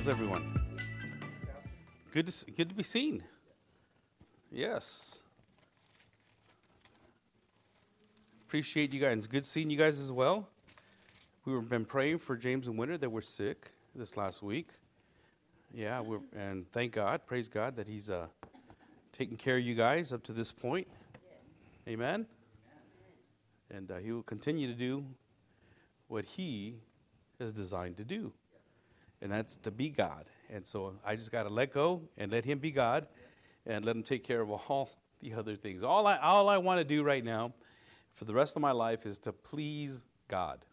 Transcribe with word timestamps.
How's 0.00 0.08
everyone? 0.08 0.58
Good 2.10 2.26
to, 2.28 2.50
good 2.52 2.70
to 2.70 2.74
be 2.74 2.82
seen. 2.82 3.22
Yes. 4.50 5.22
Appreciate 8.46 8.94
you 8.94 9.00
guys. 9.00 9.26
Good 9.26 9.44
seeing 9.44 9.68
you 9.68 9.76
guys 9.76 10.00
as 10.00 10.10
well. 10.10 10.48
We've 11.44 11.68
been 11.68 11.84
praying 11.84 12.16
for 12.16 12.34
James 12.34 12.66
and 12.66 12.78
Winter 12.78 12.96
that 12.96 13.10
were 13.10 13.20
sick 13.20 13.72
this 13.94 14.16
last 14.16 14.42
week. 14.42 14.68
Yeah, 15.74 16.00
we're, 16.00 16.20
and 16.34 16.64
thank 16.72 16.92
God, 16.92 17.26
praise 17.26 17.50
God 17.50 17.76
that 17.76 17.86
He's 17.86 18.08
uh, 18.08 18.28
taking 19.12 19.36
care 19.36 19.58
of 19.58 19.64
you 19.64 19.74
guys 19.74 20.14
up 20.14 20.22
to 20.22 20.32
this 20.32 20.50
point. 20.50 20.88
Amen. 21.86 22.24
And 23.70 23.90
uh, 23.90 23.98
He 23.98 24.12
will 24.12 24.22
continue 24.22 24.66
to 24.66 24.74
do 24.74 25.04
what 26.08 26.24
He 26.24 26.76
is 27.38 27.52
designed 27.52 27.98
to 27.98 28.04
do 28.04 28.32
and 29.22 29.30
that's 29.30 29.56
to 29.56 29.70
be 29.70 29.88
God. 29.90 30.26
And 30.48 30.66
so 30.66 30.94
I 31.04 31.16
just 31.16 31.30
got 31.30 31.44
to 31.44 31.48
let 31.48 31.72
go 31.72 32.02
and 32.16 32.32
let 32.32 32.44
Him 32.44 32.58
be 32.58 32.70
God 32.70 33.06
and 33.66 33.84
let 33.84 33.96
Him 33.96 34.02
take 34.02 34.24
care 34.24 34.40
of 34.40 34.50
all 34.50 34.90
the 35.20 35.34
other 35.34 35.56
things. 35.56 35.82
All 35.82 36.06
I, 36.06 36.16
all 36.18 36.48
I 36.48 36.58
want 36.58 36.78
to 36.78 36.84
do 36.84 37.02
right 37.02 37.24
now 37.24 37.52
for 38.12 38.24
the 38.24 38.34
rest 38.34 38.56
of 38.56 38.62
my 38.62 38.72
life 38.72 39.06
is 39.06 39.18
to 39.20 39.32
please 39.32 40.06
God, 40.28 40.64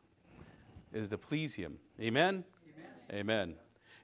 is 0.94 1.10
to 1.10 1.18
please 1.18 1.56
Him. 1.56 1.78
Amen? 2.00 2.44
Amen. 3.12 3.20
Amen. 3.20 3.56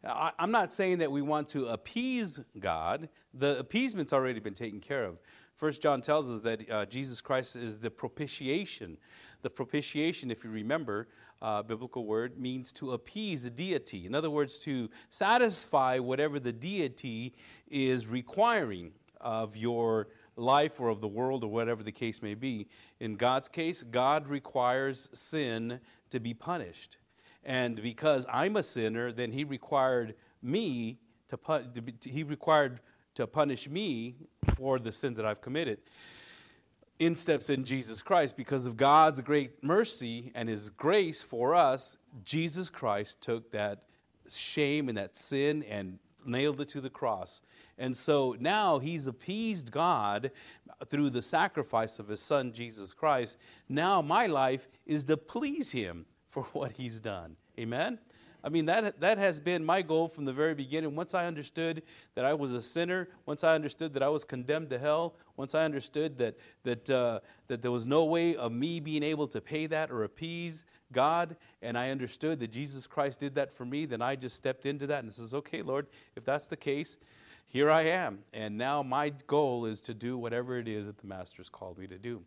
I, 0.06 0.32
I'm 0.38 0.52
not 0.52 0.74
saying 0.74 0.98
that 1.00 1.12
we 1.12 1.22
want 1.22 1.50
to 1.50 1.68
appease 1.68 2.40
God, 2.60 3.10
the 3.34 3.58
appeasement's 3.58 4.14
already 4.14 4.40
been 4.40 4.54
taken 4.54 4.80
care 4.80 5.06
of. 5.06 5.18
First 5.56 5.82
John 5.82 6.02
tells 6.02 6.30
us 6.30 6.42
that 6.42 6.70
uh, 6.70 6.86
Jesus 6.86 7.22
Christ 7.22 7.56
is 7.56 7.80
the 7.80 7.90
propitiation. 7.90 8.98
The 9.44 9.50
propitiation, 9.50 10.32
if 10.32 10.44
you 10.44 10.50
remember, 10.50 11.08
uh, 11.44 11.62
biblical 11.62 12.06
word, 12.06 12.40
means 12.40 12.72
to 12.72 12.94
appease 12.94 13.44
the 13.44 13.50
deity. 13.50 14.06
In 14.06 14.16
other 14.16 14.30
words, 14.30 14.58
to 14.60 14.90
satisfy 15.10 16.00
whatever 16.00 16.40
the 16.40 16.54
deity 16.54 17.36
is 17.68 18.08
requiring 18.08 18.94
of 19.20 19.58
your 19.58 20.08
life 20.38 20.80
or 20.80 20.88
of 20.90 21.02
the 21.02 21.08
world 21.08 21.44
or 21.44 21.52
whatever 21.52 21.84
the 21.84 21.92
case 21.92 22.22
may 22.22 22.34
be. 22.34 22.70
In 23.00 23.16
God's 23.16 23.50
case, 23.50 23.84
God 23.84 24.28
requires 24.28 25.10
sin 25.14 25.82
to 26.10 26.20
be 26.20 26.34
punished. 26.34 26.98
And 27.44 27.82
because 27.82 28.26
I'm 28.32 28.56
a 28.56 28.64
sinner, 28.64 29.12
then 29.12 29.34
He 29.34 29.44
required 29.44 30.16
me 30.42 31.00
to, 31.28 31.38
pun- 31.38 31.74
to 31.74 31.82
be, 31.82 31.94
He 32.10 32.24
required 32.24 32.80
to 33.16 33.28
punish 33.28 33.70
me 33.70 34.16
for 34.56 34.80
the 34.80 34.92
sins 34.92 35.18
that 35.18 35.26
I've 35.26 35.42
committed 35.42 35.80
in 37.06 37.16
steps 37.16 37.50
in 37.50 37.66
Jesus 37.66 38.02
Christ 38.02 38.38
because 38.38 38.66
of 38.66 38.78
God's 38.78 39.22
great 39.22 39.64
mercy 39.64 40.32
and 40.36 40.48
his 40.48 40.70
grace 40.70 41.22
for 41.22 41.56
us. 41.56 41.98
Jesus 42.24 42.70
Christ 42.70 43.22
took 43.22 43.52
that 43.52 43.84
shame 44.28 44.90
and 44.90 44.98
that 44.98 45.16
sin 45.16 45.64
and 45.64 46.00
nailed 46.26 46.62
it 46.62 46.70
to 46.70 46.82
the 46.82 46.90
cross. 46.90 47.42
And 47.78 47.96
so 47.96 48.36
now 48.40 48.80
he's 48.80 49.08
appeased 49.08 49.72
God 49.72 50.32
through 50.88 51.10
the 51.10 51.22
sacrifice 51.22 52.00
of 52.00 52.08
his 52.08 52.22
son 52.22 52.54
Jesus 52.54 52.94
Christ. 52.94 53.38
Now 53.68 54.02
my 54.02 54.28
life 54.28 54.68
is 54.86 55.06
to 55.06 55.18
please 55.18 55.72
him 55.72 56.06
for 56.30 56.44
what 56.54 56.74
he's 56.74 57.00
done. 57.00 57.36
Amen. 57.60 58.00
I 58.44 58.50
mean, 58.50 58.66
that, 58.66 59.00
that 59.00 59.18
has 59.18 59.40
been 59.40 59.64
my 59.64 59.82
goal 59.82 60.10
from 60.10 60.26
the 60.26 60.34
very 60.34 60.54
beginning. 60.54 60.96
Once 60.96 61.14
I 61.14 61.26
understood 61.26 61.82
that 62.16 62.26
I 62.26 62.34
was 62.34 62.52
a 62.52 62.62
sinner, 62.62 63.08
once 63.26 63.44
I 63.44 63.56
understood 63.56 63.94
that 63.94 64.04
I 64.04 64.10
was 64.10 64.26
condemned 64.26 64.70
to 64.72 64.80
hell, 64.80 65.16
once 65.38 65.56
I 65.56 65.64
understood 65.64 66.18
that, 66.18 66.36
that, 66.64 66.90
uh, 66.90 67.20
that 67.48 67.62
there 67.62 67.72
was 67.72 67.86
no 67.86 68.04
way 68.04 68.36
of 68.36 68.52
me 68.52 68.82
being 68.82 69.02
able 69.04 69.28
to 69.30 69.40
pay 69.40 69.66
that 69.68 69.92
or 69.92 70.04
appease 70.04 70.66
God, 70.92 71.38
and 71.62 71.78
I 71.78 71.90
understood 71.90 72.40
that 72.42 72.52
Jesus 72.52 72.86
Christ 72.86 73.20
did 73.20 73.36
that 73.36 73.54
for 73.54 73.66
me, 73.66 73.86
then 73.86 74.02
I 74.02 74.18
just 74.18 74.36
stepped 74.36 74.66
into 74.66 74.88
that 74.88 75.04
and 75.04 75.12
says, 75.12 75.34
okay, 75.34 75.62
Lord, 75.62 75.88
if 76.16 76.26
that's 76.26 76.48
the 76.48 76.58
case, 76.58 76.98
here 77.46 77.72
I 77.72 77.84
am. 77.84 78.20
And 78.34 78.58
now 78.58 78.84
my 78.84 79.14
goal 79.28 79.66
is 79.66 79.80
to 79.82 79.94
do 79.94 80.18
whatever 80.18 80.58
it 80.58 80.68
is 80.68 80.88
that 80.88 80.98
the 80.98 81.08
Master's 81.08 81.50
called 81.50 81.78
me 81.78 81.88
to 81.88 81.98
do. 81.98 82.24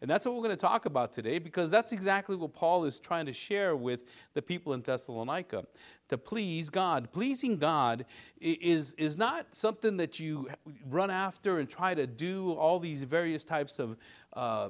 And 0.00 0.10
that's 0.10 0.24
what 0.24 0.34
we're 0.34 0.42
going 0.42 0.50
to 0.50 0.56
talk 0.56 0.86
about 0.86 1.12
today 1.12 1.38
because 1.38 1.70
that's 1.70 1.92
exactly 1.92 2.36
what 2.36 2.52
Paul 2.52 2.84
is 2.84 2.98
trying 2.98 3.26
to 3.26 3.32
share 3.32 3.76
with 3.76 4.04
the 4.34 4.42
people 4.42 4.72
in 4.74 4.82
Thessalonica. 4.82 5.64
To 6.08 6.18
please 6.18 6.68
God. 6.70 7.12
Pleasing 7.12 7.56
God 7.56 8.04
is, 8.40 8.94
is 8.94 9.16
not 9.16 9.46
something 9.52 9.96
that 9.96 10.20
you 10.20 10.48
run 10.88 11.10
after 11.10 11.58
and 11.58 11.68
try 11.68 11.94
to 11.94 12.06
do 12.06 12.52
all 12.52 12.78
these 12.78 13.02
various 13.02 13.44
types 13.44 13.78
of 13.78 13.96
uh, 14.34 14.68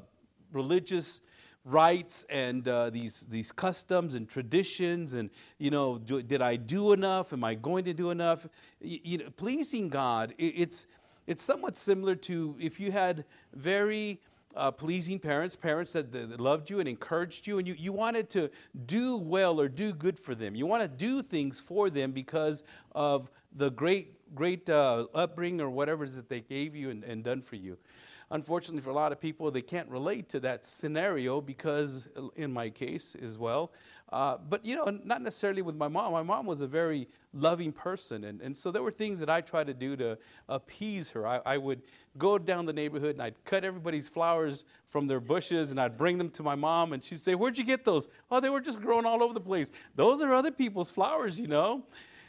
religious 0.52 1.20
rites 1.64 2.26
and 2.28 2.68
uh, 2.68 2.90
these, 2.90 3.22
these 3.22 3.50
customs 3.50 4.14
and 4.14 4.28
traditions 4.28 5.14
and 5.14 5.30
you 5.58 5.70
know 5.70 5.96
do, 5.96 6.22
did 6.22 6.42
i 6.42 6.56
do 6.56 6.92
enough 6.92 7.32
am 7.32 7.42
i 7.42 7.54
going 7.54 7.86
to 7.86 7.94
do 7.94 8.10
enough 8.10 8.46
you, 8.82 8.98
you 9.02 9.18
know, 9.18 9.30
pleasing 9.30 9.88
god 9.88 10.34
it, 10.36 10.52
it's, 10.56 10.86
it's 11.26 11.42
somewhat 11.42 11.74
similar 11.74 12.14
to 12.14 12.54
if 12.60 12.78
you 12.78 12.92
had 12.92 13.24
very 13.54 14.20
uh, 14.56 14.70
pleasing 14.70 15.18
parents, 15.18 15.56
parents 15.56 15.92
that, 15.92 16.12
that, 16.12 16.40
loved 16.40 16.70
you 16.70 16.80
and 16.80 16.88
encouraged 16.88 17.46
you, 17.46 17.58
and 17.58 17.66
you, 17.66 17.74
you 17.78 17.92
wanted 17.92 18.30
to 18.30 18.50
do 18.86 19.16
well 19.16 19.60
or 19.60 19.68
do 19.68 19.92
good 19.92 20.18
for 20.18 20.34
them. 20.34 20.54
You 20.54 20.66
want 20.66 20.82
to 20.82 20.88
do 20.88 21.22
things 21.22 21.60
for 21.60 21.90
them 21.90 22.12
because 22.12 22.64
of 22.92 23.30
the 23.54 23.70
great, 23.70 24.34
great 24.34 24.68
uh, 24.68 25.06
upbringing 25.14 25.60
or 25.60 25.70
whatever 25.70 26.04
it 26.04 26.10
is 26.10 26.16
that 26.16 26.28
they 26.28 26.40
gave 26.40 26.74
you 26.74 26.90
and, 26.90 27.04
and 27.04 27.24
done 27.24 27.42
for 27.42 27.56
you. 27.56 27.78
Unfortunately, 28.30 28.80
for 28.80 28.90
a 28.90 28.94
lot 28.94 29.12
of 29.12 29.20
people, 29.20 29.50
they 29.50 29.62
can't 29.62 29.88
relate 29.88 30.28
to 30.30 30.40
that 30.40 30.64
scenario 30.64 31.40
because, 31.40 32.08
in 32.36 32.52
my 32.52 32.70
case 32.70 33.14
as 33.20 33.38
well, 33.38 33.70
uh, 34.14 34.38
but, 34.48 34.64
you 34.64 34.76
know, 34.76 34.96
not 35.02 35.22
necessarily 35.22 35.60
with 35.60 35.74
my 35.74 35.88
mom. 35.88 36.12
My 36.12 36.22
mom 36.22 36.46
was 36.46 36.60
a 36.60 36.68
very 36.68 37.08
loving 37.32 37.72
person. 37.72 38.22
And, 38.22 38.40
and 38.40 38.56
so 38.56 38.70
there 38.70 38.80
were 38.80 38.92
things 38.92 39.18
that 39.18 39.28
I 39.28 39.40
tried 39.40 39.66
to 39.66 39.74
do 39.74 39.96
to 39.96 40.16
appease 40.48 41.10
her. 41.10 41.26
I, 41.26 41.40
I 41.44 41.58
would 41.58 41.82
go 42.16 42.38
down 42.38 42.64
the 42.64 42.72
neighborhood 42.72 43.16
and 43.16 43.22
I'd 43.22 43.44
cut 43.44 43.64
everybody's 43.64 44.08
flowers 44.08 44.66
from 44.86 45.08
their 45.08 45.18
bushes 45.18 45.72
and 45.72 45.80
I'd 45.80 45.98
bring 45.98 46.16
them 46.16 46.30
to 46.30 46.44
my 46.44 46.54
mom. 46.54 46.92
And 46.92 47.02
she'd 47.02 47.18
say, 47.18 47.34
Where'd 47.34 47.58
you 47.58 47.64
get 47.64 47.84
those? 47.84 48.08
Oh, 48.30 48.38
they 48.38 48.50
were 48.50 48.60
just 48.60 48.80
growing 48.80 49.04
all 49.04 49.20
over 49.20 49.34
the 49.34 49.40
place. 49.40 49.72
Those 49.96 50.22
are 50.22 50.32
other 50.32 50.52
people's 50.52 50.90
flowers, 50.90 51.40
you 51.40 51.48
know. 51.48 51.82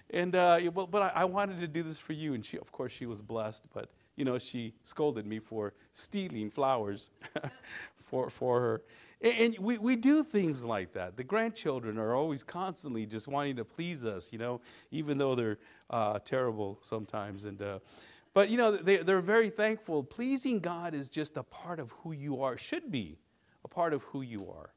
And, 0.10 0.36
uh, 0.36 0.62
but, 0.74 0.90
but 0.90 1.04
I, 1.04 1.22
I 1.22 1.26
wanted 1.26 1.60
to 1.60 1.68
do 1.68 1.84
this 1.84 2.00
for 2.00 2.14
you. 2.14 2.34
And 2.34 2.44
she, 2.44 2.58
of 2.58 2.72
course, 2.72 2.94
she 2.94 3.06
was 3.06 3.22
blessed. 3.22 3.64
But, 3.72 3.92
you 4.16 4.26
know, 4.26 4.40
she 4.40 4.74
scolded 4.84 5.28
me 5.28 5.38
for 5.38 5.76
stealing 5.94 6.50
flowers 6.50 7.12
for, 8.02 8.32
for 8.32 8.60
her. 8.60 8.82
And 9.22 9.58
we, 9.60 9.78
we 9.78 9.96
do 9.96 10.24
things 10.24 10.64
like 10.64 10.94
that. 10.94 11.18
The 11.18 11.24
grandchildren 11.24 11.98
are 11.98 12.14
always 12.14 12.44
constantly 12.44 13.06
just 13.06 13.28
wanting 13.28 13.56
to 13.56 13.66
please 13.66 14.06
us, 14.06 14.32
you 14.32 14.40
know, 14.40 14.62
even 14.92 15.18
though 15.18 15.36
they're 15.36 15.58
uh, 15.90 16.20
terrible 16.20 16.80
sometimes. 16.82 17.46
And, 17.46 17.62
uh, 17.62 17.80
but, 18.34 18.50
you 18.50 18.58
know, 18.58 18.72
they, 18.72 18.98
they're 18.98 19.22
very 19.22 19.50
thankful. 19.50 20.04
Pleasing 20.04 20.60
God 20.60 20.94
is 20.94 21.10
just 21.10 21.38
a 21.38 21.44
part 21.44 21.80
of 21.80 21.92
who 21.92 22.12
you 22.12 22.42
are, 22.42 22.58
should 22.58 22.92
be 22.92 23.18
a 23.64 23.68
part 23.68 23.94
of 23.94 24.04
who 24.04 24.22
you 24.22 24.50
are 24.50 24.72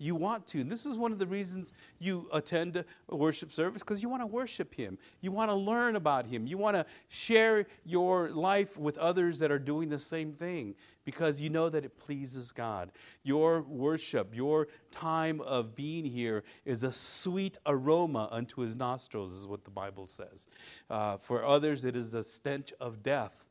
you 0.00 0.14
want 0.14 0.46
to. 0.48 0.60
And 0.60 0.72
this 0.72 0.86
is 0.86 0.96
one 0.96 1.12
of 1.12 1.18
the 1.18 1.26
reasons 1.26 1.72
you 1.98 2.26
attend 2.32 2.82
a 3.08 3.16
worship 3.16 3.52
service 3.52 3.82
because 3.82 4.02
you 4.02 4.08
want 4.08 4.22
to 4.22 4.26
worship 4.26 4.74
Him. 4.74 4.96
You 5.20 5.30
want 5.30 5.50
to 5.50 5.54
learn 5.54 5.94
about 5.94 6.26
Him. 6.26 6.46
You 6.46 6.56
want 6.56 6.74
to 6.74 6.86
share 7.08 7.66
your 7.84 8.30
life 8.30 8.78
with 8.78 8.96
others 8.96 9.38
that 9.40 9.52
are 9.52 9.58
doing 9.58 9.90
the 9.90 9.98
same 9.98 10.32
thing 10.32 10.74
because 11.04 11.38
you 11.38 11.50
know 11.50 11.68
that 11.68 11.84
it 11.84 11.98
pleases 11.98 12.50
God. 12.50 12.92
Your 13.22 13.60
worship, 13.60 14.34
your 14.34 14.68
time 14.90 15.42
of 15.42 15.76
being 15.76 16.06
here 16.06 16.44
is 16.64 16.82
a 16.82 16.92
sweet 16.92 17.58
aroma 17.66 18.26
unto 18.30 18.62
His 18.62 18.76
nostrils, 18.76 19.32
is 19.34 19.46
what 19.46 19.64
the 19.64 19.70
Bible 19.70 20.06
says. 20.06 20.46
Uh, 20.88 21.18
for 21.18 21.44
others, 21.44 21.84
it 21.84 21.94
is 21.94 22.10
the 22.10 22.22
stench 22.22 22.72
of 22.80 23.02
death. 23.02 23.44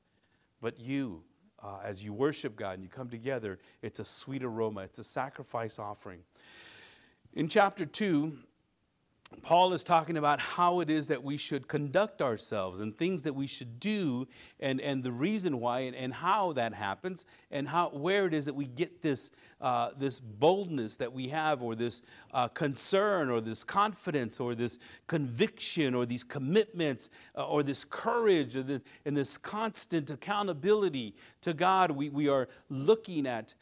But 0.61 0.79
you, 0.79 1.23
uh, 1.61 1.79
as 1.83 2.03
you 2.03 2.13
worship 2.13 2.55
God 2.55 2.75
and 2.75 2.83
you 2.83 2.89
come 2.89 3.09
together, 3.09 3.59
it's 3.81 3.99
a 3.99 4.05
sweet 4.05 4.43
aroma. 4.43 4.81
It's 4.81 4.99
a 4.99 5.03
sacrifice 5.03 5.79
offering. 5.79 6.19
In 7.33 7.47
chapter 7.47 7.85
2, 7.85 8.39
Paul 9.43 9.73
is 9.73 9.83
talking 9.83 10.17
about 10.17 10.39
how 10.39 10.79
it 10.79 10.89
is 10.89 11.07
that 11.07 11.23
we 11.23 11.37
should 11.37 11.67
conduct 11.67 12.23
ourselves 12.23 12.79
and 12.79 12.97
things 12.97 13.21
that 13.21 13.35
we 13.35 13.45
should 13.45 13.79
do 13.79 14.27
and, 14.59 14.81
and 14.81 15.03
the 15.03 15.11
reason 15.11 15.59
why 15.59 15.81
and, 15.81 15.95
and 15.95 16.11
how 16.11 16.53
that 16.53 16.73
happens 16.73 17.27
and 17.51 17.67
how, 17.67 17.89
where 17.89 18.25
it 18.25 18.33
is 18.33 18.45
that 18.45 18.55
we 18.55 18.65
get 18.65 19.03
this, 19.03 19.29
uh, 19.61 19.91
this 19.95 20.19
boldness 20.19 20.95
that 20.97 21.13
we 21.13 21.27
have 21.27 21.61
or 21.61 21.75
this 21.75 22.01
uh, 22.33 22.47
concern 22.47 23.29
or 23.29 23.39
this 23.39 23.63
confidence 23.63 24.39
or 24.39 24.55
this 24.55 24.79
conviction 25.05 25.93
or 25.93 26.07
these 26.07 26.23
commitments 26.23 27.11
uh, 27.37 27.45
or 27.45 27.61
this 27.61 27.85
courage 27.85 28.55
or 28.55 28.63
the, 28.63 28.81
and 29.05 29.15
this 29.15 29.37
constant 29.37 30.09
accountability 30.09 31.13
to 31.41 31.53
God 31.53 31.91
we, 31.91 32.09
we 32.09 32.27
are 32.27 32.49
looking 32.69 33.27
at 33.27 33.53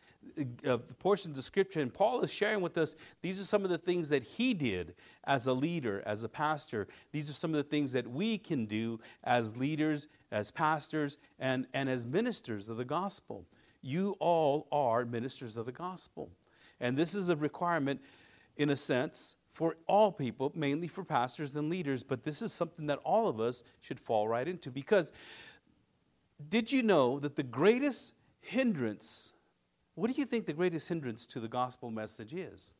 uh, 0.65 0.77
portions 0.99 1.37
of 1.37 1.43
scripture, 1.43 1.81
and 1.81 1.93
Paul 1.93 2.21
is 2.21 2.31
sharing 2.31 2.61
with 2.61 2.77
us 2.77 2.95
these 3.21 3.39
are 3.39 3.45
some 3.45 3.63
of 3.63 3.69
the 3.69 3.77
things 3.77 4.09
that 4.09 4.23
he 4.23 4.53
did 4.53 4.95
as 5.23 5.47
a 5.47 5.53
leader, 5.53 6.03
as 6.05 6.23
a 6.23 6.29
pastor. 6.29 6.87
These 7.11 7.29
are 7.29 7.33
some 7.33 7.51
of 7.51 7.57
the 7.57 7.69
things 7.69 7.91
that 7.93 8.09
we 8.09 8.37
can 8.37 8.65
do 8.65 8.99
as 9.23 9.57
leaders, 9.57 10.07
as 10.31 10.51
pastors, 10.51 11.17
and, 11.39 11.67
and 11.73 11.89
as 11.89 12.05
ministers 12.05 12.69
of 12.69 12.77
the 12.77 12.85
gospel. 12.85 13.45
You 13.81 14.15
all 14.19 14.67
are 14.71 15.05
ministers 15.05 15.57
of 15.57 15.65
the 15.65 15.71
gospel. 15.71 16.29
And 16.79 16.97
this 16.97 17.15
is 17.15 17.29
a 17.29 17.35
requirement 17.35 18.01
in 18.55 18.69
a 18.69 18.75
sense, 18.75 19.35
for 19.51 19.75
all 19.87 20.11
people, 20.11 20.51
mainly 20.55 20.87
for 20.87 21.03
pastors 21.03 21.55
and 21.55 21.69
leaders, 21.69 22.03
but 22.03 22.23
this 22.23 22.41
is 22.41 22.53
something 22.53 22.87
that 22.87 22.99
all 23.03 23.27
of 23.27 23.39
us 23.39 23.63
should 23.81 23.99
fall 23.99 24.27
right 24.27 24.47
into 24.47 24.69
because 24.69 25.11
did 26.49 26.71
you 26.71 26.83
know 26.83 27.19
that 27.19 27.35
the 27.35 27.43
greatest 27.43 28.13
hindrance, 28.39 29.33
what 29.97 30.13
do 30.13 30.21
you 30.21 30.27
think 30.27 30.45
the 30.45 30.53
greatest 30.53 30.87
hindrance 30.87 31.25
to 31.25 31.39
the 31.39 31.47
gospel 31.47 31.89
message 31.89 32.31
is? 32.31 32.75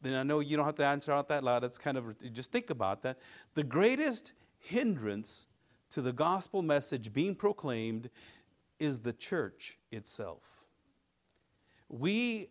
Then 0.00 0.14
I 0.14 0.22
know 0.22 0.40
you 0.40 0.56
don't 0.56 0.64
have 0.64 0.76
to 0.76 0.86
answer 0.86 1.12
out 1.12 1.28
that 1.28 1.44
loud. 1.44 1.62
That's 1.62 1.76
kind 1.76 1.98
of, 1.98 2.14
just 2.32 2.50
think 2.50 2.70
about 2.70 3.02
that. 3.02 3.18
The 3.52 3.62
greatest 3.62 4.32
hindrance 4.58 5.46
to 5.90 6.00
the 6.00 6.14
gospel 6.14 6.62
message 6.62 7.12
being 7.12 7.34
proclaimed 7.34 8.08
is 8.78 9.00
the 9.00 9.12
church 9.12 9.76
itself. 9.92 10.42
We 11.90 12.48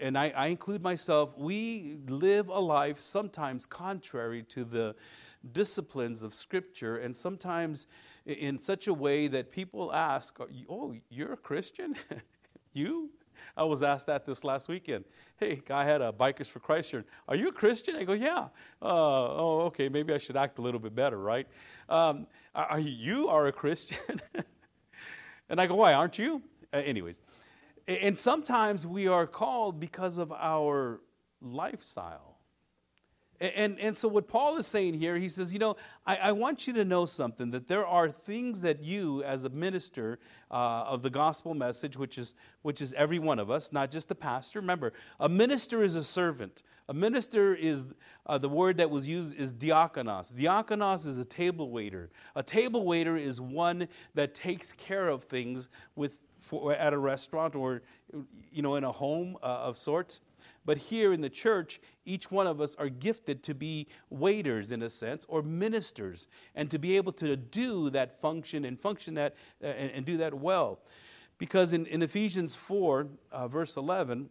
and 0.00 0.18
I, 0.18 0.30
I, 0.30 0.46
include 0.46 0.82
myself, 0.82 1.36
we 1.36 1.98
live 2.08 2.48
a 2.48 2.58
life 2.58 3.00
sometimes 3.00 3.66
contrary 3.66 4.42
to 4.44 4.64
the 4.64 4.94
disciplines 5.52 6.22
of 6.22 6.34
Scripture, 6.34 6.96
and 6.98 7.14
sometimes 7.14 7.86
in 8.26 8.58
such 8.58 8.86
a 8.86 8.94
way 8.94 9.28
that 9.28 9.50
people 9.50 9.92
ask, 9.92 10.38
Oh, 10.68 10.94
you're 11.08 11.32
a 11.32 11.36
Christian? 11.36 11.96
you? 12.72 13.10
I 13.56 13.64
was 13.64 13.82
asked 13.82 14.06
that 14.06 14.26
this 14.26 14.44
last 14.44 14.68
weekend. 14.68 15.04
Hey, 15.36 15.62
I 15.70 15.84
had 15.84 16.02
a 16.02 16.12
Bikers 16.12 16.46
for 16.46 16.60
Christ 16.60 16.90
shirt. 16.90 17.06
Are 17.26 17.34
you 17.34 17.48
a 17.48 17.52
Christian? 17.52 17.96
I 17.96 18.04
go, 18.04 18.12
Yeah. 18.12 18.48
Uh, 18.82 18.86
oh, 18.88 19.60
okay, 19.66 19.88
maybe 19.88 20.12
I 20.12 20.18
should 20.18 20.36
act 20.36 20.58
a 20.58 20.62
little 20.62 20.80
bit 20.80 20.94
better, 20.94 21.18
right? 21.18 21.46
Um, 21.88 22.26
are 22.54 22.80
you 22.80 23.28
are 23.28 23.46
a 23.46 23.52
Christian? 23.52 24.20
and 25.48 25.60
I 25.60 25.66
go, 25.66 25.74
Why 25.74 25.94
aren't 25.94 26.18
you? 26.18 26.42
Uh, 26.72 26.78
anyways, 26.78 27.20
and 27.86 28.18
sometimes 28.18 28.86
we 28.86 29.06
are 29.08 29.26
called 29.26 29.80
because 29.80 30.18
of 30.18 30.32
our 30.32 31.00
lifestyle. 31.40 32.30
And, 33.40 33.80
and 33.80 33.96
so, 33.96 34.06
what 34.06 34.28
Paul 34.28 34.58
is 34.58 34.66
saying 34.66 34.94
here, 34.94 35.16
he 35.16 35.26
says, 35.26 35.54
You 35.54 35.60
know, 35.60 35.76
I, 36.06 36.16
I 36.16 36.32
want 36.32 36.66
you 36.66 36.74
to 36.74 36.84
know 36.84 37.06
something 37.06 37.52
that 37.52 37.68
there 37.68 37.86
are 37.86 38.10
things 38.10 38.60
that 38.60 38.82
you, 38.82 39.22
as 39.22 39.46
a 39.46 39.48
minister 39.48 40.18
uh, 40.50 40.84
of 40.86 41.00
the 41.00 41.08
gospel 41.08 41.54
message, 41.54 41.96
which 41.96 42.18
is, 42.18 42.34
which 42.60 42.82
is 42.82 42.92
every 42.92 43.18
one 43.18 43.38
of 43.38 43.50
us, 43.50 43.72
not 43.72 43.90
just 43.90 44.10
the 44.10 44.14
pastor. 44.14 44.60
Remember, 44.60 44.92
a 45.18 45.28
minister 45.28 45.82
is 45.82 45.94
a 45.94 46.04
servant. 46.04 46.62
A 46.86 46.92
minister 46.92 47.54
is 47.54 47.86
uh, 48.26 48.36
the 48.36 48.48
word 48.48 48.76
that 48.76 48.90
was 48.90 49.08
used 49.08 49.34
is 49.34 49.54
diakonos. 49.54 50.34
Diakonos 50.34 51.06
is 51.06 51.18
a 51.18 51.24
table 51.24 51.70
waiter. 51.70 52.10
A 52.36 52.42
table 52.42 52.84
waiter 52.84 53.16
is 53.16 53.40
one 53.40 53.88
that 54.14 54.34
takes 54.34 54.74
care 54.74 55.08
of 55.08 55.24
things 55.24 55.70
with 55.96 56.18
for, 56.40 56.72
at 56.72 56.92
a 56.92 56.98
restaurant 56.98 57.54
or 57.54 57.82
you 58.50 58.62
know 58.62 58.74
in 58.76 58.84
a 58.84 58.92
home 58.92 59.36
uh, 59.42 59.46
of 59.46 59.76
sorts. 59.76 60.20
But 60.64 60.76
here 60.76 61.12
in 61.12 61.20
the 61.20 61.30
church 61.30 61.80
each 62.04 62.30
one 62.30 62.46
of 62.46 62.60
us 62.60 62.74
are 62.76 62.88
gifted 62.88 63.42
to 63.44 63.54
be 63.54 63.86
waiters 64.10 64.72
in 64.72 64.82
a 64.82 64.90
sense 64.90 65.24
or 65.28 65.42
ministers 65.42 66.26
and 66.54 66.70
to 66.70 66.78
be 66.78 66.96
able 66.96 67.12
to 67.12 67.36
do 67.36 67.90
that 67.90 68.20
function 68.20 68.64
and 68.64 68.78
function 68.78 69.14
that 69.14 69.36
uh, 69.62 69.66
and, 69.66 69.90
and, 69.92 70.06
do 70.06 70.16
that 70.18 70.34
well. 70.34 70.80
Because 71.38 71.72
in, 71.72 71.86
in 71.86 72.02
ephesians 72.02 72.56
4 72.56 73.06
uh, 73.32 73.48
verse 73.48 73.76
11 73.76 74.30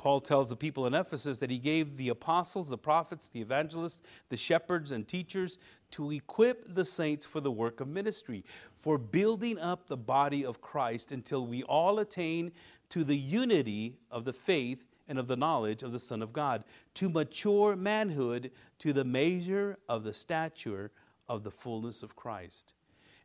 Paul 0.00 0.22
tells 0.22 0.48
the 0.48 0.56
people 0.56 0.86
in 0.86 0.94
Ephesus 0.94 1.40
that 1.40 1.50
he 1.50 1.58
gave 1.58 1.98
the 1.98 2.08
apostles, 2.08 2.70
the 2.70 2.78
prophets, 2.78 3.28
the 3.28 3.42
evangelists, 3.42 4.00
the 4.30 4.36
shepherds, 4.38 4.92
and 4.92 5.06
teachers 5.06 5.58
to 5.90 6.10
equip 6.10 6.74
the 6.74 6.86
saints 6.86 7.26
for 7.26 7.38
the 7.38 7.50
work 7.50 7.82
of 7.82 7.88
ministry, 7.88 8.42
for 8.74 8.96
building 8.96 9.58
up 9.58 9.88
the 9.88 9.98
body 9.98 10.42
of 10.42 10.62
Christ 10.62 11.12
until 11.12 11.46
we 11.46 11.62
all 11.64 11.98
attain 11.98 12.52
to 12.88 13.04
the 13.04 13.16
unity 13.16 13.98
of 14.10 14.24
the 14.24 14.32
faith 14.32 14.86
and 15.06 15.18
of 15.18 15.26
the 15.26 15.36
knowledge 15.36 15.82
of 15.82 15.92
the 15.92 15.98
Son 15.98 16.22
of 16.22 16.32
God, 16.32 16.64
to 16.94 17.10
mature 17.10 17.76
manhood, 17.76 18.52
to 18.78 18.94
the 18.94 19.04
measure 19.04 19.76
of 19.86 20.02
the 20.04 20.14
stature 20.14 20.92
of 21.28 21.42
the 21.42 21.50
fullness 21.50 22.02
of 22.02 22.16
Christ. 22.16 22.72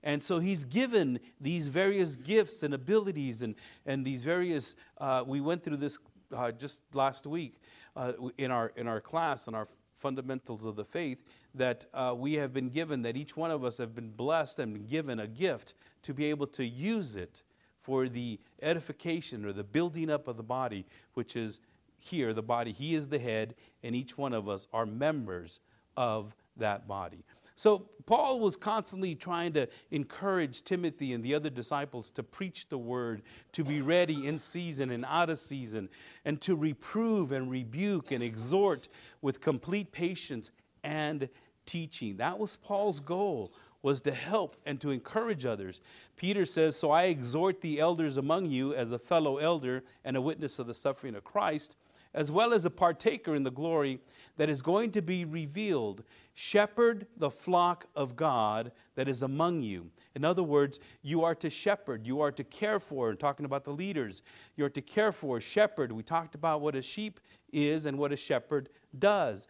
And 0.03 0.21
so 0.21 0.39
he's 0.39 0.65
given 0.65 1.21
these 1.39 1.69
various 1.69 2.17
gifts 2.17 2.63
and 2.63 2.73
abilities 2.73 3.43
and, 3.43 3.55
and 3.85 4.05
these 4.05 4.23
various, 4.23 4.75
uh, 4.97 5.23
we 5.25 5.39
went 5.39 5.63
through 5.63 5.77
this 5.77 5.97
uh, 6.33 6.51
just 6.51 6.81
last 6.93 7.27
week 7.27 7.59
uh, 7.95 8.13
in, 8.37 8.51
our, 8.51 8.71
in 8.75 8.87
our 8.87 9.01
class, 9.01 9.47
in 9.47 9.55
our 9.55 9.67
fundamentals 9.95 10.65
of 10.65 10.75
the 10.75 10.85
faith 10.85 11.23
that 11.53 11.85
uh, 11.93 12.13
we 12.15 12.33
have 12.33 12.53
been 12.53 12.69
given, 12.69 13.01
that 13.01 13.15
each 13.15 13.35
one 13.37 13.51
of 13.51 13.63
us 13.63 13.77
have 13.77 13.95
been 13.95 14.11
blessed 14.11 14.59
and 14.59 14.89
given 14.89 15.19
a 15.19 15.27
gift 15.27 15.73
to 16.01 16.13
be 16.13 16.25
able 16.25 16.47
to 16.47 16.65
use 16.65 17.15
it 17.15 17.43
for 17.79 18.09
the 18.09 18.39
edification 18.61 19.45
or 19.45 19.53
the 19.53 19.63
building 19.63 20.09
up 20.09 20.27
of 20.27 20.37
the 20.37 20.43
body, 20.43 20.85
which 21.13 21.35
is 21.35 21.59
here, 21.97 22.33
the 22.33 22.41
body. 22.41 22.71
He 22.71 22.95
is 22.95 23.07
the 23.07 23.19
head, 23.19 23.55
and 23.83 23.95
each 23.95 24.17
one 24.17 24.33
of 24.33 24.49
us 24.49 24.67
are 24.73 24.85
members 24.85 25.59
of 25.95 26.35
that 26.57 26.87
body. 26.87 27.23
So, 27.55 27.89
Paul 28.05 28.39
was 28.39 28.55
constantly 28.55 29.15
trying 29.15 29.53
to 29.53 29.67
encourage 29.89 30.63
Timothy 30.63 31.13
and 31.13 31.23
the 31.23 31.33
other 31.33 31.49
disciples 31.49 32.11
to 32.11 32.21
preach 32.21 32.69
the 32.69 32.77
word, 32.77 33.23
to 33.53 33.63
be 33.63 33.81
ready 33.81 34.27
in 34.27 34.37
season 34.37 34.91
and 34.91 35.05
out 35.05 35.29
of 35.29 35.39
season, 35.39 35.89
and 36.23 36.39
to 36.41 36.55
reprove 36.55 37.31
and 37.31 37.49
rebuke 37.49 38.11
and 38.11 38.21
exhort 38.21 38.87
with 39.21 39.41
complete 39.41 39.91
patience 39.91 40.51
and 40.83 41.29
teaching. 41.65 42.17
That 42.17 42.37
was 42.37 42.57
Paul's 42.57 42.99
goal 42.99 43.53
was 43.81 44.01
to 44.01 44.11
help 44.11 44.55
and 44.65 44.81
to 44.81 44.91
encourage 44.91 45.45
others. 45.45 45.79
Peter 46.15 46.45
says, 46.45 46.75
"So 46.75 46.91
I 46.91 47.03
exhort 47.03 47.61
the 47.61 47.79
elders 47.79 48.17
among 48.17 48.47
you 48.51 48.73
as 48.73 48.91
a 48.91 48.99
fellow 48.99 49.37
elder 49.37 49.83
and 50.03 50.17
a 50.17 50.21
witness 50.21 50.59
of 50.59 50.67
the 50.67 50.73
suffering 50.73 51.15
of 51.15 51.23
Christ, 51.23 51.75
as 52.13 52.31
well 52.31 52.53
as 52.53 52.65
a 52.65 52.69
partaker 52.69 53.35
in 53.35 53.43
the 53.43 53.51
glory 53.51 53.99
that 54.37 54.49
is 54.49 54.61
going 54.61 54.91
to 54.91 55.01
be 55.01 55.25
revealed. 55.25 56.03
Shepherd 56.33 57.07
the 57.15 57.29
flock 57.29 57.85
of 57.95 58.15
God 58.15 58.71
that 58.95 59.07
is 59.07 59.21
among 59.21 59.63
you." 59.63 59.91
In 60.15 60.23
other 60.23 60.43
words, 60.43 60.79
you 61.01 61.23
are 61.23 61.35
to 61.35 61.49
shepherd, 61.49 62.07
you 62.07 62.21
are 62.21 62.31
to 62.31 62.43
care 62.43 62.79
for, 62.79 63.09
and 63.09 63.19
talking 63.19 63.45
about 63.45 63.63
the 63.65 63.71
leaders, 63.73 64.21
you're 64.55 64.69
to 64.69 64.81
care 64.81 65.11
for, 65.11 65.41
shepherd. 65.41 65.91
We 65.91 66.03
talked 66.03 66.35
about 66.35 66.61
what 66.61 66.75
a 66.75 66.81
sheep 66.81 67.19
is 67.51 67.85
and 67.85 67.97
what 67.97 68.11
a 68.11 68.17
shepherd 68.17 68.69
does. 68.97 69.47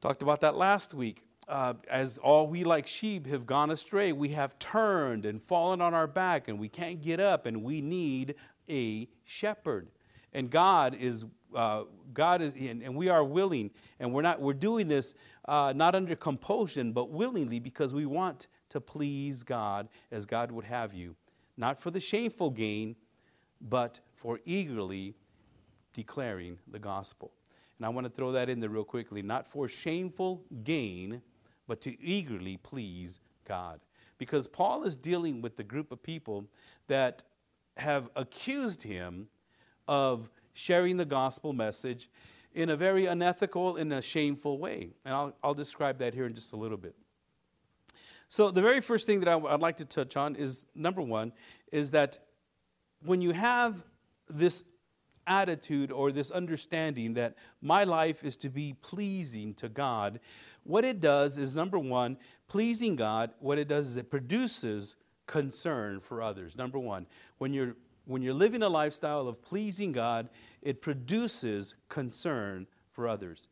Talked 0.00 0.22
about 0.22 0.40
that 0.42 0.56
last 0.56 0.94
week. 0.94 1.22
Uh, 1.48 1.72
as 1.88 2.18
all 2.18 2.46
we 2.46 2.62
like 2.62 2.86
sheep 2.86 3.26
have 3.26 3.46
gone 3.46 3.70
astray, 3.70 4.12
we 4.12 4.28
have 4.28 4.58
turned 4.58 5.24
and 5.24 5.42
fallen 5.42 5.80
on 5.80 5.94
our 5.94 6.06
back, 6.06 6.46
and 6.46 6.58
we 6.58 6.68
can't 6.68 7.00
get 7.00 7.18
up, 7.18 7.46
and 7.46 7.62
we 7.62 7.80
need 7.80 8.34
a 8.68 9.08
shepherd. 9.24 9.88
And 10.34 10.50
God 10.50 10.94
is, 10.94 11.24
uh, 11.54 11.84
God 12.12 12.42
is, 12.42 12.52
and, 12.52 12.82
and, 12.82 12.94
we 12.94 13.08
are 13.08 13.24
willing, 13.24 13.70
and 13.98 14.12
we're 14.12 14.22
not, 14.22 14.40
we're 14.40 14.52
doing 14.52 14.88
this 14.88 15.14
uh, 15.46 15.72
not 15.74 15.94
under 15.94 16.14
compulsion, 16.14 16.92
but 16.92 17.10
willingly 17.10 17.58
because 17.58 17.94
we 17.94 18.06
want 18.06 18.48
to 18.70 18.80
please 18.80 19.42
God 19.42 19.88
as 20.10 20.26
God 20.26 20.52
would 20.52 20.64
have 20.64 20.92
you, 20.92 21.16
not 21.56 21.80
for 21.80 21.90
the 21.90 22.00
shameful 22.00 22.50
gain, 22.50 22.96
but 23.60 24.00
for 24.14 24.40
eagerly 24.44 25.14
declaring 25.94 26.58
the 26.70 26.78
gospel. 26.78 27.32
And 27.78 27.86
I 27.86 27.88
want 27.88 28.04
to 28.06 28.10
throw 28.10 28.32
that 28.32 28.48
in 28.48 28.60
there 28.60 28.70
real 28.70 28.84
quickly 28.84 29.22
not 29.22 29.46
for 29.46 29.68
shameful 29.68 30.44
gain, 30.64 31.22
but 31.66 31.80
to 31.82 32.00
eagerly 32.02 32.56
please 32.56 33.20
God. 33.46 33.80
Because 34.18 34.48
Paul 34.48 34.82
is 34.82 34.96
dealing 34.96 35.40
with 35.42 35.56
the 35.56 35.62
group 35.62 35.92
of 35.92 36.02
people 36.02 36.46
that 36.88 37.22
have 37.76 38.10
accused 38.16 38.82
him 38.82 39.28
of 39.86 40.28
sharing 40.52 40.96
the 40.96 41.04
gospel 41.04 41.52
message 41.52 42.10
in 42.54 42.70
a 42.70 42.76
very 42.76 43.06
unethical 43.06 43.76
and 43.76 43.92
a 43.92 44.02
shameful 44.02 44.58
way. 44.58 44.90
And 45.04 45.14
I'll, 45.14 45.36
I'll 45.42 45.54
describe 45.54 45.98
that 45.98 46.14
here 46.14 46.26
in 46.26 46.34
just 46.34 46.52
a 46.52 46.56
little 46.56 46.76
bit. 46.76 46.94
So, 48.28 48.50
the 48.50 48.60
very 48.60 48.80
first 48.80 49.06
thing 49.06 49.20
that 49.20 49.28
I, 49.28 49.36
would 49.36 49.60
like 49.60 49.78
to 49.78 49.86
touch 49.86 50.16
on 50.16 50.36
is 50.36 50.66
number 50.74 51.00
one, 51.00 51.32
is 51.72 51.92
that 51.92 52.18
when 53.02 53.22
you 53.22 53.32
have 53.32 53.84
this 54.28 54.64
attitude 55.26 55.90
or 55.92 56.10
this 56.12 56.30
understanding 56.30 57.14
that 57.14 57.36
my 57.62 57.84
life 57.84 58.24
is 58.24 58.36
to 58.38 58.50
be 58.50 58.74
pleasing 58.82 59.54
to 59.54 59.68
God, 59.68 60.20
what 60.64 60.84
it 60.84 61.00
does 61.00 61.38
is 61.38 61.54
number 61.54 61.78
one, 61.78 62.18
pleasing 62.48 62.96
God, 62.96 63.30
what 63.40 63.58
it 63.58 63.68
does 63.68 63.86
is 63.86 63.96
it 63.96 64.10
produces 64.10 64.96
concern 65.26 66.00
for 66.00 66.20
others. 66.20 66.56
Number 66.56 66.78
one, 66.78 67.06
when 67.38 67.52
you're 67.52 67.76
when 68.08 68.22
you're 68.22 68.34
living 68.34 68.62
a 68.62 68.68
lifestyle 68.68 69.28
of 69.28 69.42
pleasing 69.42 69.92
God, 69.92 70.30
it 70.62 70.80
produces 70.80 71.74
concern 71.90 72.66
for 72.90 73.06
others. 73.06 73.48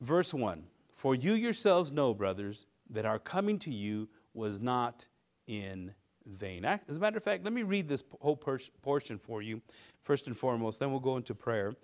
Verse 0.00 0.32
1 0.32 0.64
For 0.94 1.14
you 1.14 1.34
yourselves 1.34 1.92
know, 1.92 2.14
brothers, 2.14 2.64
that 2.88 3.04
our 3.04 3.18
coming 3.18 3.58
to 3.60 3.72
you 3.72 4.08
was 4.32 4.62
not 4.62 5.06
in 5.46 5.92
vain. 6.24 6.64
As 6.64 6.96
a 6.96 6.98
matter 6.98 7.18
of 7.18 7.22
fact, 7.22 7.44
let 7.44 7.52
me 7.52 7.62
read 7.62 7.86
this 7.86 8.02
whole 8.20 8.36
portion 8.36 9.18
for 9.18 9.42
you, 9.42 9.60
first 10.02 10.26
and 10.26 10.36
foremost, 10.36 10.80
then 10.80 10.90
we'll 10.90 11.00
go 11.00 11.16
into 11.16 11.34
prayer. 11.34 11.74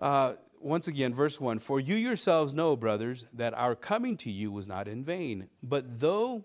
Uh, 0.00 0.34
once 0.58 0.88
again, 0.88 1.14
verse 1.14 1.40
1 1.40 1.60
For 1.60 1.78
you 1.78 1.94
yourselves 1.94 2.52
know, 2.52 2.74
brothers, 2.74 3.26
that 3.32 3.54
our 3.54 3.76
coming 3.76 4.16
to 4.18 4.30
you 4.30 4.50
was 4.50 4.66
not 4.66 4.88
in 4.88 5.04
vain. 5.04 5.48
But 5.62 6.00
though 6.00 6.44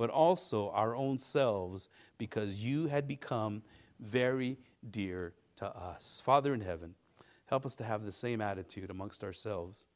but 0.00 0.08
also 0.08 0.70
our 0.70 0.96
own 0.96 1.18
selves, 1.18 1.90
because 2.16 2.64
you 2.64 2.86
had 2.86 3.06
become 3.06 3.62
very 3.98 4.56
dear 4.90 5.34
to 5.56 5.66
us. 5.76 6.22
Father 6.24 6.54
in 6.54 6.62
heaven, 6.62 6.94
help 7.44 7.66
us 7.66 7.76
to 7.76 7.84
have 7.84 8.06
the 8.06 8.10
same 8.10 8.40
attitude 8.40 8.88
amongst 8.88 9.22
ourselves, 9.22 9.86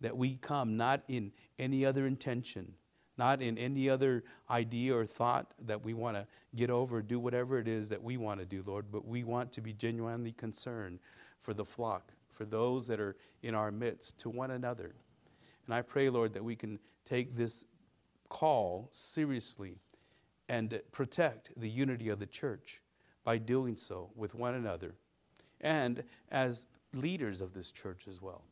that 0.00 0.16
we 0.16 0.36
come 0.36 0.78
not 0.78 1.02
in 1.06 1.32
any 1.58 1.84
other 1.84 2.06
intention, 2.06 2.72
not 3.18 3.42
in 3.42 3.58
any 3.58 3.90
other 3.90 4.24
idea 4.48 4.96
or 4.96 5.04
thought 5.04 5.52
that 5.66 5.84
we 5.84 5.92
want 5.92 6.16
to 6.16 6.26
get 6.56 6.70
over, 6.70 7.02
do 7.02 7.20
whatever 7.20 7.58
it 7.58 7.68
is 7.68 7.90
that 7.90 8.02
we 8.02 8.16
want 8.16 8.40
to 8.40 8.46
do, 8.46 8.64
Lord, 8.66 8.86
but 8.90 9.06
we 9.06 9.22
want 9.22 9.52
to 9.52 9.60
be 9.60 9.74
genuinely 9.74 10.32
concerned 10.32 10.98
for 11.42 11.52
the 11.52 11.66
flock, 11.66 12.12
for 12.30 12.46
those 12.46 12.86
that 12.86 13.00
are 13.00 13.16
in 13.42 13.54
our 13.54 13.70
midst, 13.70 14.16
to 14.20 14.30
one 14.30 14.50
another. 14.50 14.94
And 15.66 15.74
I 15.74 15.82
pray, 15.82 16.08
Lord, 16.08 16.32
that 16.32 16.42
we 16.42 16.56
can 16.56 16.78
take 17.04 17.36
this 17.36 17.66
call 18.32 18.88
seriously 18.90 19.76
and 20.48 20.80
protect 20.90 21.52
the 21.54 21.68
unity 21.68 22.08
of 22.08 22.18
the 22.18 22.24
church 22.24 22.80
by 23.24 23.36
doing 23.36 23.76
so 23.76 24.08
with 24.16 24.34
one 24.34 24.54
another 24.54 24.94
and 25.60 26.02
as 26.30 26.64
leaders 26.94 27.42
of 27.42 27.52
this 27.52 27.70
church 27.70 28.08
as 28.08 28.22
well. 28.22 28.42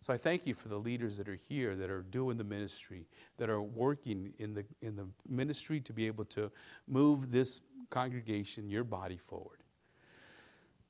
So 0.00 0.12
I 0.12 0.18
thank 0.18 0.44
you 0.44 0.54
for 0.54 0.66
the 0.66 0.76
leaders 0.76 1.18
that 1.18 1.28
are 1.28 1.38
here 1.48 1.76
that 1.76 1.88
are 1.88 2.02
doing 2.02 2.36
the 2.36 2.42
ministry, 2.42 3.06
that 3.38 3.48
are 3.48 3.62
working 3.62 4.32
in 4.40 4.54
the, 4.54 4.64
in 4.80 4.96
the 4.96 5.06
ministry 5.28 5.80
to 5.82 5.92
be 5.92 6.08
able 6.08 6.24
to 6.24 6.50
move 6.88 7.30
this 7.30 7.60
congregation, 7.90 8.68
your 8.68 8.82
body 8.82 9.18
forward. 9.18 9.62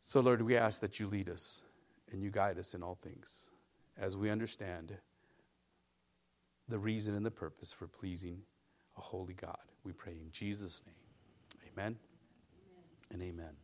So, 0.00 0.20
Lord, 0.20 0.40
we 0.40 0.56
ask 0.56 0.80
that 0.80 0.98
you 0.98 1.06
lead 1.06 1.28
us 1.28 1.64
and 2.10 2.22
you 2.22 2.30
guide 2.30 2.58
us 2.58 2.72
in 2.72 2.82
all 2.82 2.94
things 2.94 3.50
as 3.98 4.16
we 4.16 4.30
understand 4.30 4.96
the 6.68 6.78
reason 6.78 7.14
and 7.14 7.24
the 7.24 7.30
purpose 7.30 7.72
for 7.72 7.86
pleasing 7.86 8.42
a 8.96 9.00
holy 9.00 9.34
God. 9.34 9.58
We 9.84 9.92
pray 9.92 10.12
in 10.12 10.30
Jesus' 10.30 10.82
name. 10.86 10.94
Amen, 11.72 11.96
amen. 13.10 13.20
and 13.20 13.22
amen. 13.22 13.56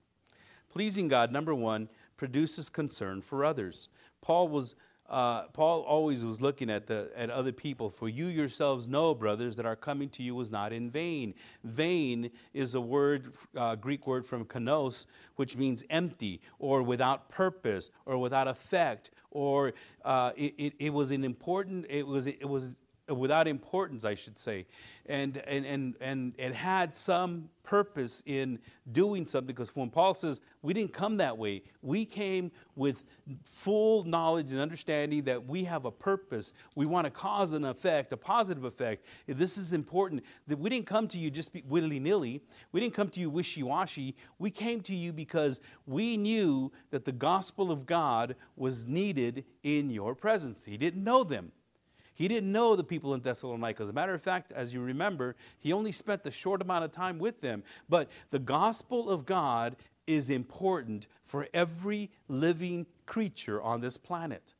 Pleasing 0.70 1.08
God, 1.08 1.32
number 1.32 1.54
one, 1.54 1.88
produces 2.16 2.68
concern 2.68 3.22
for 3.22 3.44
others. 3.44 3.88
Paul 4.20 4.48
was 4.48 4.74
uh, 5.08 5.44
Paul 5.54 5.80
always 5.82 6.22
was 6.22 6.40
looking 6.40 6.68
at, 6.68 6.86
the, 6.86 7.10
at 7.16 7.30
other 7.30 7.52
people. 7.52 7.88
For 7.88 8.08
you 8.08 8.26
yourselves 8.26 8.86
know, 8.86 9.14
brothers, 9.14 9.56
that 9.56 9.64
our 9.64 9.76
coming 9.76 10.10
to 10.10 10.22
you 10.22 10.34
was 10.34 10.50
not 10.50 10.70
in 10.72 10.90
vain. 10.90 11.34
Vain 11.64 12.30
is 12.52 12.74
a 12.74 12.80
word, 12.80 13.32
uh, 13.56 13.74
Greek 13.76 14.06
word 14.06 14.26
from 14.26 14.44
kanos, 14.44 15.06
which 15.36 15.56
means 15.56 15.82
empty 15.88 16.42
or 16.58 16.82
without 16.82 17.30
purpose 17.30 17.90
or 18.04 18.18
without 18.18 18.48
effect. 18.48 19.10
Or 19.30 19.72
uh, 20.04 20.32
it, 20.36 20.54
it, 20.58 20.72
it 20.78 20.90
was 20.90 21.10
an 21.10 21.24
important, 21.24 21.86
it 21.88 22.06
was, 22.06 22.26
it 22.26 22.46
was 22.46 22.78
without 23.08 23.48
importance, 23.48 24.04
I 24.04 24.14
should 24.14 24.38
say. 24.38 24.66
And, 25.06 25.38
and, 25.46 25.64
and, 25.64 25.94
and 26.00 26.34
it 26.36 26.54
had 26.54 26.94
some 26.94 27.48
purpose 27.62 28.22
in 28.26 28.58
doing 28.90 29.26
something 29.26 29.46
because 29.54 29.74
when 29.74 29.90
Paul 29.90 30.14
says, 30.14 30.40
we 30.62 30.72
didn't 30.74 30.92
come 30.92 31.18
that 31.18 31.36
way, 31.36 31.62
we 31.82 32.04
came 32.04 32.50
with 32.76 33.04
full 33.44 34.04
knowledge 34.04 34.52
and 34.52 34.60
understanding 34.60 35.24
that 35.24 35.46
we 35.46 35.64
have 35.64 35.84
a 35.84 35.90
purpose. 35.90 36.52
We 36.74 36.86
want 36.86 37.06
to 37.06 37.10
cause 37.10 37.52
an 37.52 37.64
effect, 37.64 38.12
a 38.12 38.16
positive 38.16 38.64
effect. 38.64 39.06
This 39.26 39.56
is 39.56 39.72
important 39.72 40.24
that 40.46 40.58
we 40.58 40.70
didn't 40.70 40.86
come 40.86 41.08
to 41.08 41.18
you 41.18 41.30
just 41.30 41.50
willy 41.66 42.00
nilly, 42.00 42.42
we 42.72 42.80
didn't 42.80 42.94
come 42.94 43.08
to 43.10 43.20
you 43.20 43.30
wishy 43.30 43.62
washy. 43.62 44.16
We 44.38 44.50
came 44.50 44.80
to 44.82 44.94
you 44.94 45.12
because 45.12 45.60
we 45.86 46.16
knew 46.16 46.72
that 46.90 47.04
the 47.04 47.12
gospel 47.12 47.70
of 47.70 47.86
God 47.86 48.34
was 48.56 48.86
needed 48.86 49.44
in 49.62 49.90
your 49.90 50.14
presence. 50.14 50.64
He 50.64 50.76
didn't 50.76 51.04
know 51.04 51.24
them. 51.24 51.52
He 52.18 52.26
didn't 52.26 52.50
know 52.50 52.74
the 52.74 52.82
people 52.82 53.14
in 53.14 53.20
Thessalonica. 53.20 53.84
As 53.84 53.88
a 53.88 53.92
matter 53.92 54.12
of 54.12 54.20
fact, 54.20 54.50
as 54.50 54.74
you 54.74 54.80
remember, 54.80 55.36
he 55.60 55.72
only 55.72 55.92
spent 55.92 56.26
a 56.26 56.32
short 56.32 56.60
amount 56.60 56.84
of 56.84 56.90
time 56.90 57.20
with 57.20 57.42
them. 57.42 57.62
But 57.88 58.10
the 58.30 58.40
gospel 58.40 59.08
of 59.08 59.24
God 59.24 59.76
is 60.04 60.28
important 60.28 61.06
for 61.22 61.46
every 61.54 62.10
living 62.26 62.86
creature 63.06 63.62
on 63.62 63.82
this 63.82 63.96
planet. 63.96 64.54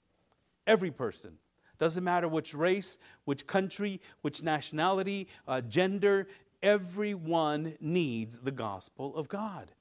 Every 0.69 0.93
person. 0.93 1.39
Doesn't 1.81 2.05
matter 2.05 2.29
which 2.29 2.55
race, 2.55 2.97
which 3.25 3.49
country, 3.49 4.01
which 4.21 4.41
nationality, 4.41 5.27
uh, 5.49 5.61
gender, 5.61 6.29
everyone 6.63 7.75
needs 7.81 8.39
the 8.39 8.53
gospel 8.53 9.17
of 9.17 9.29
God. 9.29 9.73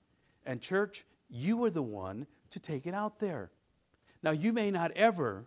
And, 0.47 0.61
church, 0.61 1.05
you 1.29 1.63
are 1.63 1.69
the 1.69 1.83
one 1.83 2.25
to 2.49 2.59
take 2.59 2.87
it 2.87 2.95
out 2.95 3.19
there. 3.19 3.51
Now, 4.23 4.31
you 4.31 4.51
may 4.51 4.71
not 4.71 4.91
ever, 4.93 5.45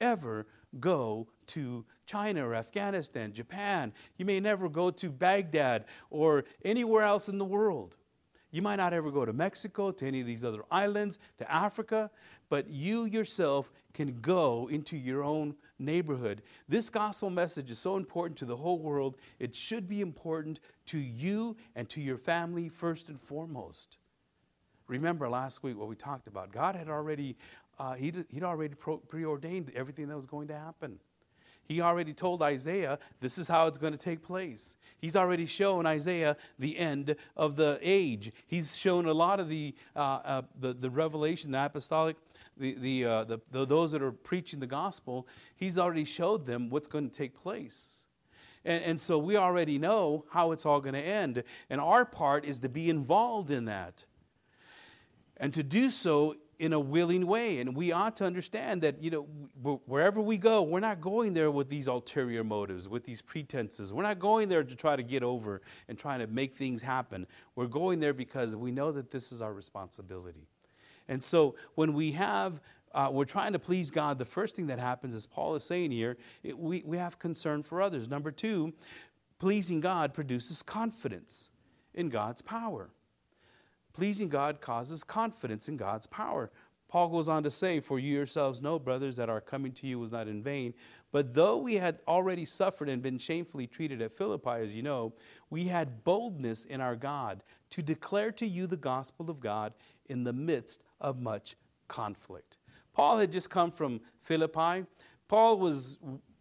ever 0.00 0.46
go 0.80 1.28
to 1.48 1.84
China 2.06 2.46
or 2.46 2.54
Afghanistan, 2.54 3.32
Japan. 3.32 3.92
You 4.16 4.24
may 4.24 4.40
never 4.40 4.68
go 4.68 4.90
to 4.90 5.10
Baghdad 5.10 5.84
or 6.10 6.44
anywhere 6.64 7.02
else 7.02 7.28
in 7.28 7.38
the 7.38 7.44
world. 7.44 7.96
You 8.50 8.62
might 8.62 8.76
not 8.76 8.92
ever 8.92 9.10
go 9.10 9.24
to 9.24 9.32
Mexico, 9.32 9.90
to 9.90 10.06
any 10.06 10.20
of 10.20 10.28
these 10.28 10.44
other 10.44 10.62
islands, 10.70 11.18
to 11.38 11.52
Africa, 11.52 12.08
but 12.48 12.68
you 12.70 13.04
yourself 13.04 13.72
can 13.94 14.20
go 14.20 14.68
into 14.70 14.96
your 14.96 15.24
own 15.24 15.56
neighborhood. 15.78 16.40
This 16.68 16.88
gospel 16.88 17.30
message 17.30 17.68
is 17.68 17.80
so 17.80 17.96
important 17.96 18.38
to 18.38 18.44
the 18.44 18.56
whole 18.56 18.78
world. 18.78 19.16
It 19.40 19.56
should 19.56 19.88
be 19.88 20.00
important 20.00 20.60
to 20.86 20.98
you 20.98 21.56
and 21.74 21.88
to 21.88 22.00
your 22.00 22.16
family 22.16 22.68
first 22.68 23.08
and 23.08 23.20
foremost. 23.20 23.98
Remember 24.86 25.28
last 25.28 25.62
week 25.62 25.76
what 25.78 25.88
we 25.88 25.96
talked 25.96 26.28
about. 26.28 26.52
God 26.52 26.76
had 26.76 26.88
already 26.88 27.36
uh, 27.78 27.94
he'd, 27.94 28.24
he'd 28.28 28.42
already 28.42 28.74
pro- 28.74 28.98
preordained 28.98 29.72
everything 29.74 30.08
that 30.08 30.16
was 30.16 30.26
going 30.26 30.48
to 30.48 30.58
happen. 30.58 30.98
He 31.66 31.80
already 31.80 32.12
told 32.12 32.42
Isaiah 32.42 32.98
this 33.20 33.38
is 33.38 33.48
how 33.48 33.66
it's 33.66 33.78
going 33.78 33.94
to 33.94 33.98
take 33.98 34.22
place. 34.22 34.76
He's 34.98 35.16
already 35.16 35.46
shown 35.46 35.86
Isaiah 35.86 36.36
the 36.58 36.78
end 36.78 37.16
of 37.36 37.56
the 37.56 37.78
age. 37.80 38.32
He's 38.46 38.76
shown 38.76 39.06
a 39.06 39.14
lot 39.14 39.40
of 39.40 39.48
the, 39.48 39.74
uh, 39.96 39.98
uh, 39.98 40.42
the, 40.60 40.74
the, 40.74 40.90
revelation, 40.90 41.52
the 41.52 41.64
apostolic, 41.64 42.16
the, 42.56 42.74
the, 42.74 43.04
uh, 43.04 43.24
the, 43.24 43.38
the, 43.50 43.64
those 43.64 43.92
that 43.92 44.02
are 44.02 44.12
preaching 44.12 44.60
the 44.60 44.66
gospel. 44.66 45.26
He's 45.56 45.78
already 45.78 46.04
showed 46.04 46.46
them 46.46 46.68
what's 46.68 46.88
going 46.88 47.08
to 47.08 47.16
take 47.16 47.34
place. 47.34 48.00
And, 48.64 48.84
and 48.84 49.00
so 49.00 49.18
we 49.18 49.36
already 49.36 49.78
know 49.78 50.26
how 50.30 50.52
it's 50.52 50.66
all 50.66 50.80
going 50.80 50.94
to 50.94 51.00
end. 51.00 51.42
And 51.70 51.80
our 51.80 52.04
part 52.04 52.44
is 52.44 52.58
to 52.60 52.68
be 52.68 52.90
involved 52.90 53.50
in 53.50 53.64
that. 53.64 54.04
And 55.38 55.52
to 55.54 55.62
do 55.62 55.88
so 55.88 56.36
in 56.58 56.72
a 56.72 56.80
willing 56.80 57.26
way. 57.26 57.60
And 57.60 57.76
we 57.76 57.92
ought 57.92 58.16
to 58.16 58.24
understand 58.24 58.82
that, 58.82 59.02
you 59.02 59.10
know, 59.10 59.22
wherever 59.86 60.20
we 60.20 60.38
go, 60.38 60.62
we're 60.62 60.80
not 60.80 61.00
going 61.00 61.34
there 61.34 61.50
with 61.50 61.68
these 61.68 61.88
ulterior 61.88 62.44
motives, 62.44 62.88
with 62.88 63.04
these 63.04 63.22
pretenses. 63.22 63.92
We're 63.92 64.02
not 64.02 64.18
going 64.18 64.48
there 64.48 64.64
to 64.64 64.76
try 64.76 64.96
to 64.96 65.02
get 65.02 65.22
over 65.22 65.62
and 65.88 65.98
trying 65.98 66.20
to 66.20 66.26
make 66.26 66.56
things 66.56 66.82
happen. 66.82 67.26
We're 67.56 67.66
going 67.66 68.00
there 68.00 68.14
because 68.14 68.54
we 68.56 68.70
know 68.70 68.92
that 68.92 69.10
this 69.10 69.32
is 69.32 69.42
our 69.42 69.52
responsibility. 69.52 70.46
And 71.08 71.22
so 71.22 71.56
when 71.74 71.92
we 71.92 72.12
have, 72.12 72.60
uh, 72.92 73.10
we're 73.12 73.24
trying 73.24 73.52
to 73.52 73.58
please 73.58 73.90
God, 73.90 74.18
the 74.18 74.24
first 74.24 74.56
thing 74.56 74.68
that 74.68 74.78
happens, 74.78 75.14
as 75.14 75.26
Paul 75.26 75.54
is 75.54 75.64
saying 75.64 75.90
here, 75.90 76.16
it, 76.42 76.58
we, 76.58 76.82
we 76.86 76.96
have 76.98 77.18
concern 77.18 77.62
for 77.62 77.82
others. 77.82 78.08
Number 78.08 78.30
two, 78.30 78.72
pleasing 79.38 79.80
God 79.80 80.14
produces 80.14 80.62
confidence 80.62 81.50
in 81.92 82.08
God's 82.08 82.42
power. 82.42 82.90
Pleasing 83.94 84.28
God 84.28 84.60
causes 84.60 85.04
confidence 85.04 85.68
in 85.68 85.76
God's 85.76 86.06
power. 86.06 86.50
Paul 86.88 87.08
goes 87.08 87.28
on 87.28 87.42
to 87.44 87.50
say, 87.50 87.80
For 87.80 87.98
you 87.98 88.14
yourselves 88.14 88.60
know, 88.60 88.78
brothers, 88.78 89.16
that 89.16 89.28
our 89.28 89.40
coming 89.40 89.72
to 89.72 89.86
you 89.86 89.98
was 89.98 90.12
not 90.12 90.28
in 90.28 90.42
vain. 90.42 90.74
But 91.10 91.34
though 91.34 91.56
we 91.56 91.74
had 91.74 92.00
already 92.06 92.44
suffered 92.44 92.88
and 92.88 93.02
been 93.02 93.18
shamefully 93.18 93.66
treated 93.66 94.02
at 94.02 94.12
Philippi, 94.12 94.62
as 94.62 94.74
you 94.74 94.82
know, 94.82 95.14
we 95.48 95.64
had 95.66 96.04
boldness 96.04 96.64
in 96.64 96.80
our 96.80 96.96
God 96.96 97.42
to 97.70 97.82
declare 97.82 98.32
to 98.32 98.46
you 98.46 98.66
the 98.66 98.76
gospel 98.76 99.30
of 99.30 99.40
God 99.40 99.74
in 100.06 100.24
the 100.24 100.32
midst 100.32 100.82
of 101.00 101.20
much 101.20 101.56
conflict. 101.88 102.58
Paul 102.92 103.18
had 103.18 103.32
just 103.32 103.50
come 103.50 103.70
from 103.70 104.00
Philippi. 104.20 104.86
Paul 105.28 105.58
was 105.58 105.98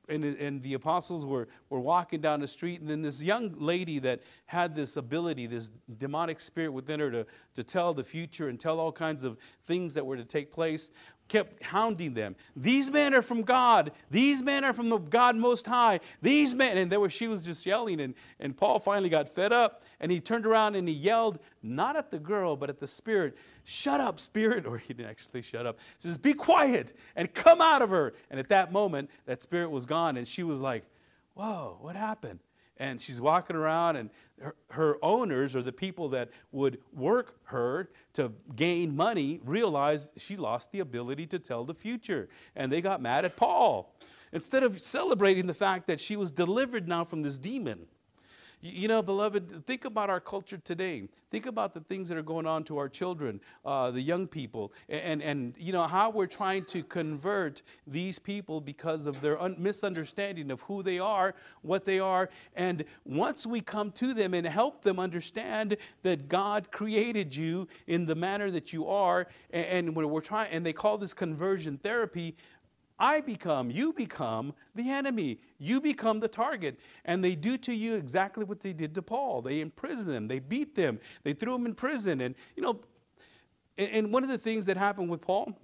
and, 0.10 0.24
and, 0.25 0.62
the 0.62 0.74
apostles 0.74 1.25
were, 1.25 1.48
were 1.69 1.79
walking 1.79 2.19
down 2.19 2.41
the 2.41 2.48
street, 2.48 2.81
and 2.81 2.89
then 2.89 3.01
this 3.01 3.24
young 3.24 3.55
lady 3.57 4.00
that 4.00 4.22
had 4.48 4.75
this 4.75 4.98
ability, 4.98 5.48
this 5.48 5.72
demonic 5.98 6.39
spirit 6.39 6.72
within 6.72 7.00
her 7.00 7.10
to, 7.10 7.25
to 7.55 7.63
tell 7.63 7.93
the 7.93 8.03
future 8.03 8.50
and 8.50 8.60
tell 8.60 8.79
all 8.79 8.91
kinds 8.91 9.24
of 9.24 9.38
things 9.65 9.93
that 9.93 10.05
were 10.05 10.17
to 10.17 10.25
take 10.25 10.51
place, 10.51 10.91
kept 11.29 11.63
hounding 11.63 12.13
them. 12.13 12.36
These 12.55 12.91
men 12.91 13.13
are 13.13 13.22
from 13.22 13.43
God. 13.43 13.91
These 14.12 14.41
men 14.41 14.63
are 14.63 14.74
from 14.74 14.89
the 14.89 14.98
God 14.98 15.36
Most 15.36 15.65
High. 15.65 16.00
These 16.22 16.53
men, 16.53 16.77
and 16.77 16.91
there 16.91 17.00
was 17.00 17.13
she 17.13 17.27
was 17.27 17.43
just 17.43 17.65
yelling, 17.65 18.01
and, 18.01 18.13
and 18.39 18.55
Paul 18.55 18.79
finally 18.79 19.10
got 19.10 19.29
fed 19.29 19.53
up, 19.53 19.83
and 20.00 20.12
he 20.12 20.19
turned 20.19 20.45
around 20.45 20.75
and 20.75 20.88
he 20.88 20.93
yelled, 20.93 21.39
not 21.62 21.95
at 21.95 22.12
the 22.12 22.19
girl, 22.19 22.55
but 22.55 22.69
at 22.69 22.79
the 22.79 22.88
spirit, 22.88 23.38
Shut 23.63 24.01
up, 24.01 24.20
spirit. 24.20 24.65
Or 24.74 24.77
he 24.77 24.93
didn't 24.93 25.10
actually 25.10 25.41
shut 25.41 25.65
up. 25.65 25.79
He 25.98 26.08
says, 26.08 26.17
Be 26.17 26.34
quiet 26.34 26.93
and 27.15 27.34
come 27.34 27.62
out 27.62 27.82
of 27.82 27.89
her. 27.89 28.13
And 28.29 28.39
at 28.39 28.50
that 28.50 28.72
moment, 28.72 29.10
that 29.25 29.41
spirit 29.41 29.72
was 29.72 29.86
gone, 29.86 30.17
and 30.17 30.27
she 30.27 30.43
was 30.43 30.60
like, 30.60 30.84
Whoa, 31.34 31.77
what 31.82 31.96
happened? 31.96 32.39
and 32.77 33.00
she's 33.00 33.22
walking 33.22 33.55
around 33.55 33.96
and 33.96 34.10
her, 34.41 34.55
her, 34.72 34.98
owners 35.03 35.55
or 35.55 35.62
the 35.62 35.72
people 35.72 36.10
that 36.10 36.29
would 36.51 36.79
work 36.91 37.36
her 37.46 37.89
to 38.13 38.32
gain 38.55 38.96
money 38.96 39.39
realized 39.46 40.12
she 40.17 40.36
lost 40.36 40.72
the 40.72 40.79
ability 40.79 41.25
to 41.27 41.39
tell 41.39 41.63
the 41.63 41.74
future 41.74 42.29
and 42.55 42.72
they 42.72 42.82
got 42.82 43.01
mad 43.01 43.25
at 43.25 43.36
paul 43.36 43.93
instead 44.32 44.63
of 44.63 44.82
celebrating 44.82 45.48
the 45.48 45.53
fact 45.53 45.88
that 45.88 46.00
she 46.00 46.15
was 46.15 46.32
delivered 46.32 46.88
now 46.88 47.03
from 47.03 47.22
this 47.22 47.38
demon 47.38 47.86
you 48.63 48.88
know, 48.88 49.01
beloved, 49.01 49.65
think 49.67 49.84
about 49.84 50.10
our 50.10 50.22
culture 50.22 50.58
today. 50.58 51.10
Think 51.29 51.48
about 51.48 51.74
the 51.74 51.82
things 51.82 52.08
that 52.08 52.17
are 52.17 52.24
going 52.24 52.46
on 52.46 52.63
to 52.65 52.77
our 52.77 52.88
children, 52.88 53.41
uh, 53.65 53.91
the 53.91 54.00
young 54.01 54.25
people, 54.25 54.72
and, 54.88 55.22
and, 55.22 55.53
you 55.58 55.74
know, 55.74 55.86
how 55.86 56.12
we're 56.12 56.27
trying 56.27 56.63
to 56.65 56.82
convert 56.82 57.62
these 57.86 58.20
people 58.20 58.62
because 58.62 59.05
of 59.05 59.20
their 59.20 59.41
un- 59.41 59.55
misunderstanding 59.58 60.50
of 60.50 60.62
who 60.62 60.82
they 60.82 60.98
are, 60.98 61.36
what 61.62 61.84
they 61.84 62.00
are. 62.00 62.29
And 62.55 62.86
once 63.03 63.46
we 63.46 63.60
come 63.60 63.91
to 63.93 64.13
them 64.13 64.34
and 64.34 64.48
help 64.48 64.84
them 64.84 64.98
understand 64.98 65.75
that 66.03 66.29
God 66.29 66.72
created 66.72 67.36
you 67.36 67.67
in 67.88 68.05
the 68.05 68.15
manner 68.15 68.50
that 68.51 68.72
you 68.72 68.88
are, 68.88 69.27
and, 69.50 69.65
and 69.65 69.96
when 69.96 70.10
we're 70.10 70.22
trying, 70.22 70.51
and 70.51 70.65
they 70.65 70.74
call 70.74 70.98
this 70.98 71.13
conversion 71.13 71.79
therapy, 71.79 72.38
I 73.00 73.21
become, 73.21 73.71
you 73.71 73.93
become 73.93 74.53
the 74.75 74.89
enemy. 74.89 75.39
You 75.57 75.81
become 75.81 76.19
the 76.19 76.27
target. 76.27 76.79
And 77.05 77.23
they 77.23 77.35
do 77.35 77.57
to 77.59 77.73
you 77.73 77.95
exactly 77.95 78.43
what 78.43 78.62
they 78.62 78.73
did 78.73 78.95
to 78.95 79.01
Paul. 79.01 79.41
They 79.41 79.62
imprison 79.62 80.07
them, 80.07 80.27
they 80.27 80.39
beat 80.39 80.75
them, 80.75 81.00
they 81.23 81.33
threw 81.33 81.55
him 81.55 81.65
in 81.65 81.75
prison. 81.75 82.21
And, 82.21 82.35
you 82.55 82.63
know, 82.63 82.79
and 83.77 84.13
one 84.13 84.23
of 84.23 84.29
the 84.29 84.38
things 84.38 84.67
that 84.67 84.77
happened 84.77 85.09
with 85.09 85.21
Paul, 85.21 85.57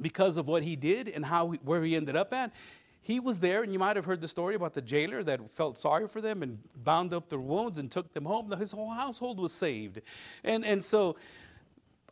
because 0.00 0.36
of 0.36 0.48
what 0.48 0.62
he 0.62 0.76
did 0.76 1.08
and 1.08 1.26
how 1.26 1.48
where 1.62 1.82
he 1.82 1.94
ended 1.94 2.16
up 2.16 2.32
at, 2.32 2.52
he 3.00 3.20
was 3.20 3.40
there, 3.40 3.62
and 3.62 3.72
you 3.72 3.78
might 3.78 3.96
have 3.96 4.04
heard 4.04 4.20
the 4.20 4.28
story 4.28 4.54
about 4.54 4.74
the 4.74 4.82
jailer 4.82 5.22
that 5.24 5.50
felt 5.50 5.78
sorry 5.78 6.08
for 6.08 6.20
them 6.20 6.42
and 6.42 6.58
bound 6.74 7.12
up 7.14 7.28
their 7.28 7.38
wounds 7.38 7.78
and 7.78 7.90
took 7.90 8.12
them 8.12 8.24
home. 8.24 8.50
His 8.58 8.72
whole 8.72 8.90
household 8.90 9.38
was 9.40 9.52
saved. 9.52 10.00
And, 10.44 10.64
and 10.64 10.84
so 10.84 11.16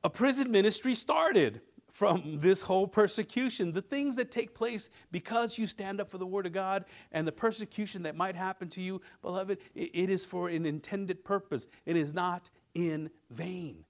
a 0.05 0.11
prison 0.11 0.51
ministry 0.51 0.95
started 0.95 1.61
from 1.97 2.41
this 2.41 2.61
whole 2.61 2.87
persecution. 2.87 3.73
The 3.73 3.81
things 3.81 4.17
that 4.17 4.31
take 4.31 4.55
place 4.55 4.91
because 5.11 5.57
you 5.57 5.67
stand 5.67 5.99
up 5.99 6.11
for 6.11 6.19
the 6.19 6.27
Word 6.27 6.45
of 6.45 6.53
God 6.53 6.85
and 7.11 7.27
the 7.27 7.33
persecution 7.33 8.03
that 8.03 8.15
might 8.15 8.37
happen 8.37 8.69
to 8.71 8.83
you, 8.83 9.01
beloved, 9.23 9.57
it 9.75 10.11
is 10.11 10.23
for 10.23 10.51
an 10.51 10.67
intended 10.67 11.25
purpose. 11.25 11.67
It 11.87 11.97
is 11.97 12.13
not 12.13 12.51
in 12.75 13.09
vain. 13.31 13.87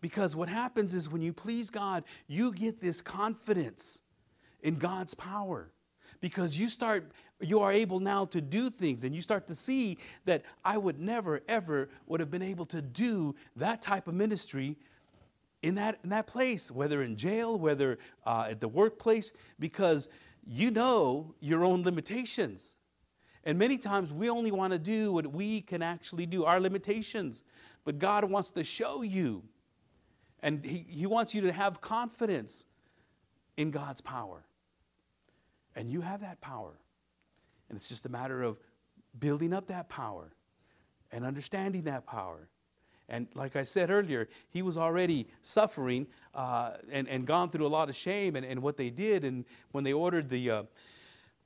Because 0.00 0.34
what 0.34 0.48
happens 0.48 0.94
is 0.94 1.10
when 1.10 1.20
you 1.20 1.34
please 1.34 1.68
God, 1.68 2.04
you 2.28 2.50
get 2.50 2.80
this 2.80 3.02
confidence 3.02 4.00
in 4.62 4.76
God's 4.76 5.12
power. 5.12 5.70
Because 6.22 6.58
you 6.58 6.66
start, 6.66 7.12
you 7.40 7.60
are 7.60 7.72
able 7.72 8.00
now 8.00 8.24
to 8.24 8.40
do 8.40 8.70
things 8.70 9.04
and 9.04 9.14
you 9.14 9.20
start 9.20 9.46
to 9.48 9.54
see 9.54 9.98
that 10.24 10.44
I 10.64 10.78
would 10.78 10.98
never, 10.98 11.42
ever 11.46 11.90
would 12.06 12.20
have 12.20 12.30
been 12.30 12.40
able 12.40 12.64
to 12.66 12.80
do 12.80 13.34
that 13.56 13.82
type 13.82 14.08
of 14.08 14.14
ministry 14.14 14.78
in 15.62 15.76
that, 15.76 15.98
in 16.02 16.10
that 16.10 16.26
place, 16.26 16.70
whether 16.70 17.02
in 17.02 17.16
jail, 17.16 17.58
whether 17.58 17.98
uh, 18.26 18.48
at 18.50 18.60
the 18.60 18.68
workplace, 18.68 19.32
because 19.58 20.08
you 20.44 20.70
know 20.70 21.34
your 21.40 21.64
own 21.64 21.82
limitations. 21.82 22.74
And 23.44 23.58
many 23.58 23.78
times 23.78 24.12
we 24.12 24.28
only 24.28 24.50
want 24.50 24.72
to 24.72 24.78
do 24.78 25.12
what 25.12 25.32
we 25.32 25.60
can 25.60 25.82
actually 25.82 26.26
do, 26.26 26.44
our 26.44 26.60
limitations. 26.60 27.44
But 27.84 27.98
God 27.98 28.24
wants 28.24 28.50
to 28.52 28.64
show 28.64 29.02
you. 29.02 29.44
And 30.40 30.64
He, 30.64 30.84
he 30.88 31.06
wants 31.06 31.34
you 31.34 31.40
to 31.42 31.52
have 31.52 31.80
confidence 31.80 32.66
in 33.56 33.70
God's 33.70 34.00
power. 34.00 34.44
And 35.74 35.90
you 35.90 36.00
have 36.00 36.20
that 36.20 36.40
power. 36.40 36.74
And 37.68 37.76
it's 37.76 37.88
just 37.88 38.04
a 38.04 38.08
matter 38.08 38.42
of 38.42 38.58
building 39.18 39.52
up 39.52 39.68
that 39.68 39.88
power 39.88 40.32
and 41.10 41.24
understanding 41.24 41.82
that 41.82 42.06
power 42.06 42.48
and 43.12 43.26
like 43.34 43.56
I 43.56 43.62
said 43.62 43.90
earlier, 43.90 44.26
he 44.48 44.62
was 44.62 44.78
already 44.78 45.28
suffering 45.42 46.06
uh, 46.34 46.72
and, 46.90 47.06
and 47.06 47.26
gone 47.26 47.50
through 47.50 47.66
a 47.66 47.68
lot 47.68 47.90
of 47.90 47.94
shame 47.94 48.36
and, 48.36 48.44
and 48.44 48.62
what 48.62 48.78
they 48.78 48.88
did. 48.88 49.22
And 49.22 49.44
when 49.70 49.84
they 49.84 49.92
ordered 49.92 50.30
the, 50.30 50.50
uh, 50.50 50.62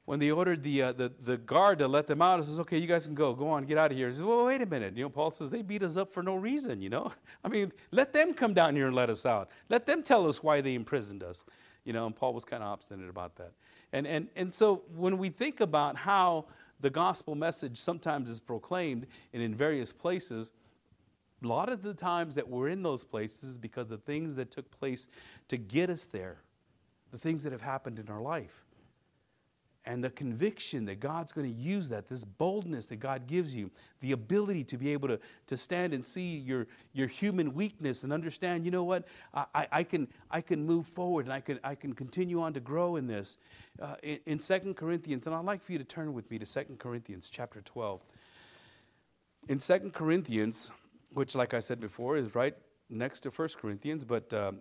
when 0.05 0.21
they 0.21 0.31
ordered 0.31 0.63
the, 0.63 0.81
uh, 0.81 0.93
the, 0.93 1.13
the 1.21 1.37
guard 1.37 1.81
to 1.81 1.89
let 1.89 2.07
them 2.07 2.23
out, 2.23 2.39
he 2.39 2.45
says, 2.45 2.61
okay, 2.61 2.79
you 2.79 2.87
guys 2.87 3.07
can 3.07 3.17
go. 3.17 3.35
Go 3.35 3.49
on, 3.49 3.65
get 3.65 3.79
out 3.79 3.91
of 3.91 3.99
here. 3.99 4.07
He 4.09 4.15
says, 4.15 4.23
well, 4.23 4.45
wait 4.45 4.63
a 4.63 4.67
minute. 4.67 4.97
You 4.97 5.03
know, 5.03 5.09
Paul 5.11 5.33
says, 5.33 5.51
they 5.51 5.63
beat 5.63 5.83
us 5.83 5.97
up 5.97 6.13
for 6.13 6.23
no 6.23 6.37
reason, 6.37 6.81
you 6.81 6.89
know. 6.89 7.13
I 7.45 7.49
mean, 7.49 7.73
let 7.91 8.13
them 8.13 8.33
come 8.33 8.55
down 8.55 8.77
here 8.77 8.87
and 8.87 8.95
let 8.95 9.11
us 9.11 9.27
out. 9.27 9.51
Let 9.69 9.87
them 9.87 10.05
tell 10.05 10.29
us 10.29 10.45
why 10.45 10.61
they 10.61 10.75
imprisoned 10.75 11.25
us. 11.25 11.45
You 11.85 11.93
know, 11.93 12.07
and 12.07 12.15
Paul 12.15 12.33
was 12.33 12.45
kind 12.45 12.63
of 12.63 12.69
obstinate 12.69 13.11
about 13.11 13.35
that. 13.37 13.51
And, 13.93 14.07
and, 14.07 14.29
and 14.37 14.55
so 14.55 14.83
when 14.95 15.19
we 15.19 15.31
think 15.31 15.61
about 15.61 15.97
how 15.97 16.45
the 16.79 16.91
gospel 16.91 17.35
message 17.35 17.81
sometimes 17.81 18.31
is 18.31 18.39
proclaimed 18.39 19.09
and 19.33 19.43
in 19.43 19.53
various 19.53 19.93
places, 19.93 20.53
a 21.43 21.47
lot 21.47 21.69
of 21.69 21.83
the 21.83 21.95
times 21.95 22.35
that 22.37 22.49
we're 22.49 22.69
in 22.69 22.83
those 22.83 23.05
places 23.05 23.51
is 23.51 23.59
because 23.59 23.91
of 23.91 24.03
things 24.03 24.37
that 24.37 24.51
took 24.51 24.71
place 24.71 25.09
to 25.49 25.57
get 25.57 25.91
us 25.91 26.07
there, 26.07 26.39
the 27.11 27.19
things 27.19 27.43
that 27.43 27.53
have 27.53 27.63
happened 27.63 27.99
in 27.99 28.09
our 28.09 28.21
life. 28.21 28.65
And 29.89 30.03
the 30.03 30.11
conviction 30.11 30.87
that 30.87 30.99
God's 30.99 31.33
going 31.33 31.49
to 31.49 31.61
use 31.61 31.91
that, 31.91 32.09
this 32.09 32.25
boldness 32.25 32.87
that 32.87 32.97
God 32.97 33.29
gives 33.29 33.55
you, 33.55 33.71
the 34.01 34.11
ability 34.11 34.65
to 34.65 34.77
be 34.77 34.93
able 34.93 35.07
to, 35.07 35.21
to 35.47 35.57
stand 35.57 35.95
and 35.95 36.05
see 36.05 36.39
your, 36.39 36.67
your 36.93 37.07
human 37.07 37.55
weakness 37.55 38.03
and 38.03 38.13
understand, 38.13 38.65
you 38.65 38.73
know 38.73 38.83
what, 38.83 39.07
I, 39.33 39.69
I, 39.71 39.83
can, 39.85 40.09
I 40.29 40.41
can 40.41 40.67
move 40.67 40.87
forward 40.87 41.27
and 41.27 41.33
I 41.33 41.39
can, 41.39 41.61
I 41.63 41.77
can 41.77 41.93
continue 41.93 42.41
on 42.41 42.53
to 42.55 42.61
grow 42.61 42.97
in 42.97 43.07
this. 43.07 43.39
Uh, 43.81 43.95
in, 44.03 44.19
in 44.27 44.39
2 44.39 44.75
Corinthians, 44.75 45.29
and 45.29 45.37
I'd 45.37 45.45
like 45.45 45.63
for 45.63 45.71
you 45.71 45.79
to 45.79 45.85
turn 45.85 46.13
with 46.15 46.29
me 46.33 46.41
to 46.41 46.47
2 46.47 46.77
Corinthians 46.81 47.31
chapter 47.31 47.61
12. 47.61 48.03
In 49.49 49.59
2 49.59 49.93
Corinthians, 49.95 50.73
which, 51.11 51.35
like 51.35 51.55
I 51.55 51.61
said 51.61 51.81
before, 51.81 52.17
is 52.17 52.35
right 52.35 52.55
next 52.89 53.21
to 53.21 53.31
1 53.31 53.49
Corinthians. 53.61 54.05
But 54.05 54.33
uh, 54.33 54.53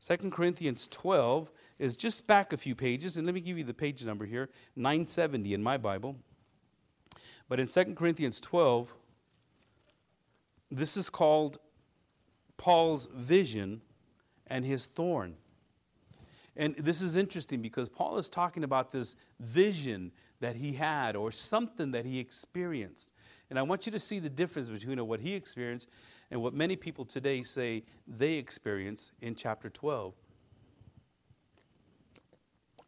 2 0.00 0.30
Corinthians 0.30 0.88
12 0.88 1.50
is 1.78 1.96
just 1.96 2.26
back 2.26 2.52
a 2.52 2.56
few 2.56 2.74
pages. 2.74 3.16
And 3.16 3.26
let 3.26 3.34
me 3.34 3.40
give 3.40 3.58
you 3.58 3.64
the 3.64 3.74
page 3.74 4.04
number 4.04 4.26
here 4.26 4.48
970 4.76 5.54
in 5.54 5.62
my 5.62 5.76
Bible. 5.76 6.16
But 7.48 7.60
in 7.60 7.66
2 7.66 7.94
Corinthians 7.94 8.40
12, 8.40 8.94
this 10.70 10.96
is 10.96 11.10
called 11.10 11.58
Paul's 12.56 13.08
vision 13.12 13.82
and 14.46 14.64
his 14.64 14.86
thorn. 14.86 15.36
And 16.56 16.76
this 16.76 17.00
is 17.00 17.16
interesting 17.16 17.62
because 17.62 17.88
Paul 17.88 18.18
is 18.18 18.28
talking 18.28 18.64
about 18.64 18.92
this 18.92 19.16
vision 19.38 20.12
that 20.40 20.56
he 20.56 20.74
had 20.74 21.16
or 21.16 21.30
something 21.30 21.92
that 21.92 22.04
he 22.04 22.18
experienced. 22.18 23.10
And 23.50 23.58
I 23.58 23.62
want 23.62 23.84
you 23.84 23.92
to 23.92 23.98
see 23.98 24.20
the 24.20 24.30
difference 24.30 24.68
between 24.68 25.04
what 25.06 25.20
he 25.20 25.34
experienced 25.34 25.88
and 26.30 26.40
what 26.40 26.54
many 26.54 26.76
people 26.76 27.04
today 27.04 27.42
say 27.42 27.82
they 28.06 28.34
experience 28.34 29.10
in 29.20 29.34
chapter 29.34 29.68
12 29.68 30.14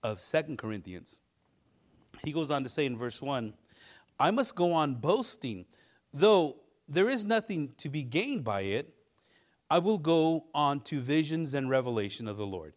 of 0.05 0.20
Second 0.20 0.59
Corinthians. 0.59 1.20
He 2.25 2.33
goes 2.33 2.53
on 2.53 2.62
to 2.62 2.68
say 2.68 2.87
in 2.87 2.96
verse 2.96 3.20
1 3.20 3.55
I 4.20 4.31
must 4.31 4.55
go 4.55 4.72
on 4.72 4.94
boasting, 4.94 5.64
though 6.12 6.57
there 6.88 7.09
is 7.09 7.25
nothing 7.25 7.72
to 7.79 7.88
be 7.88 8.05
gained 8.05 8.44
by 8.44 8.62
it. 8.62 8.94
I 9.68 9.79
will 9.79 9.98
go 9.98 10.44
on 10.55 10.81
to 10.83 11.01
visions 11.01 11.55
and 11.55 11.68
revelation 11.68 12.29
of 12.29 12.37
the 12.37 12.46
Lord. 12.46 12.75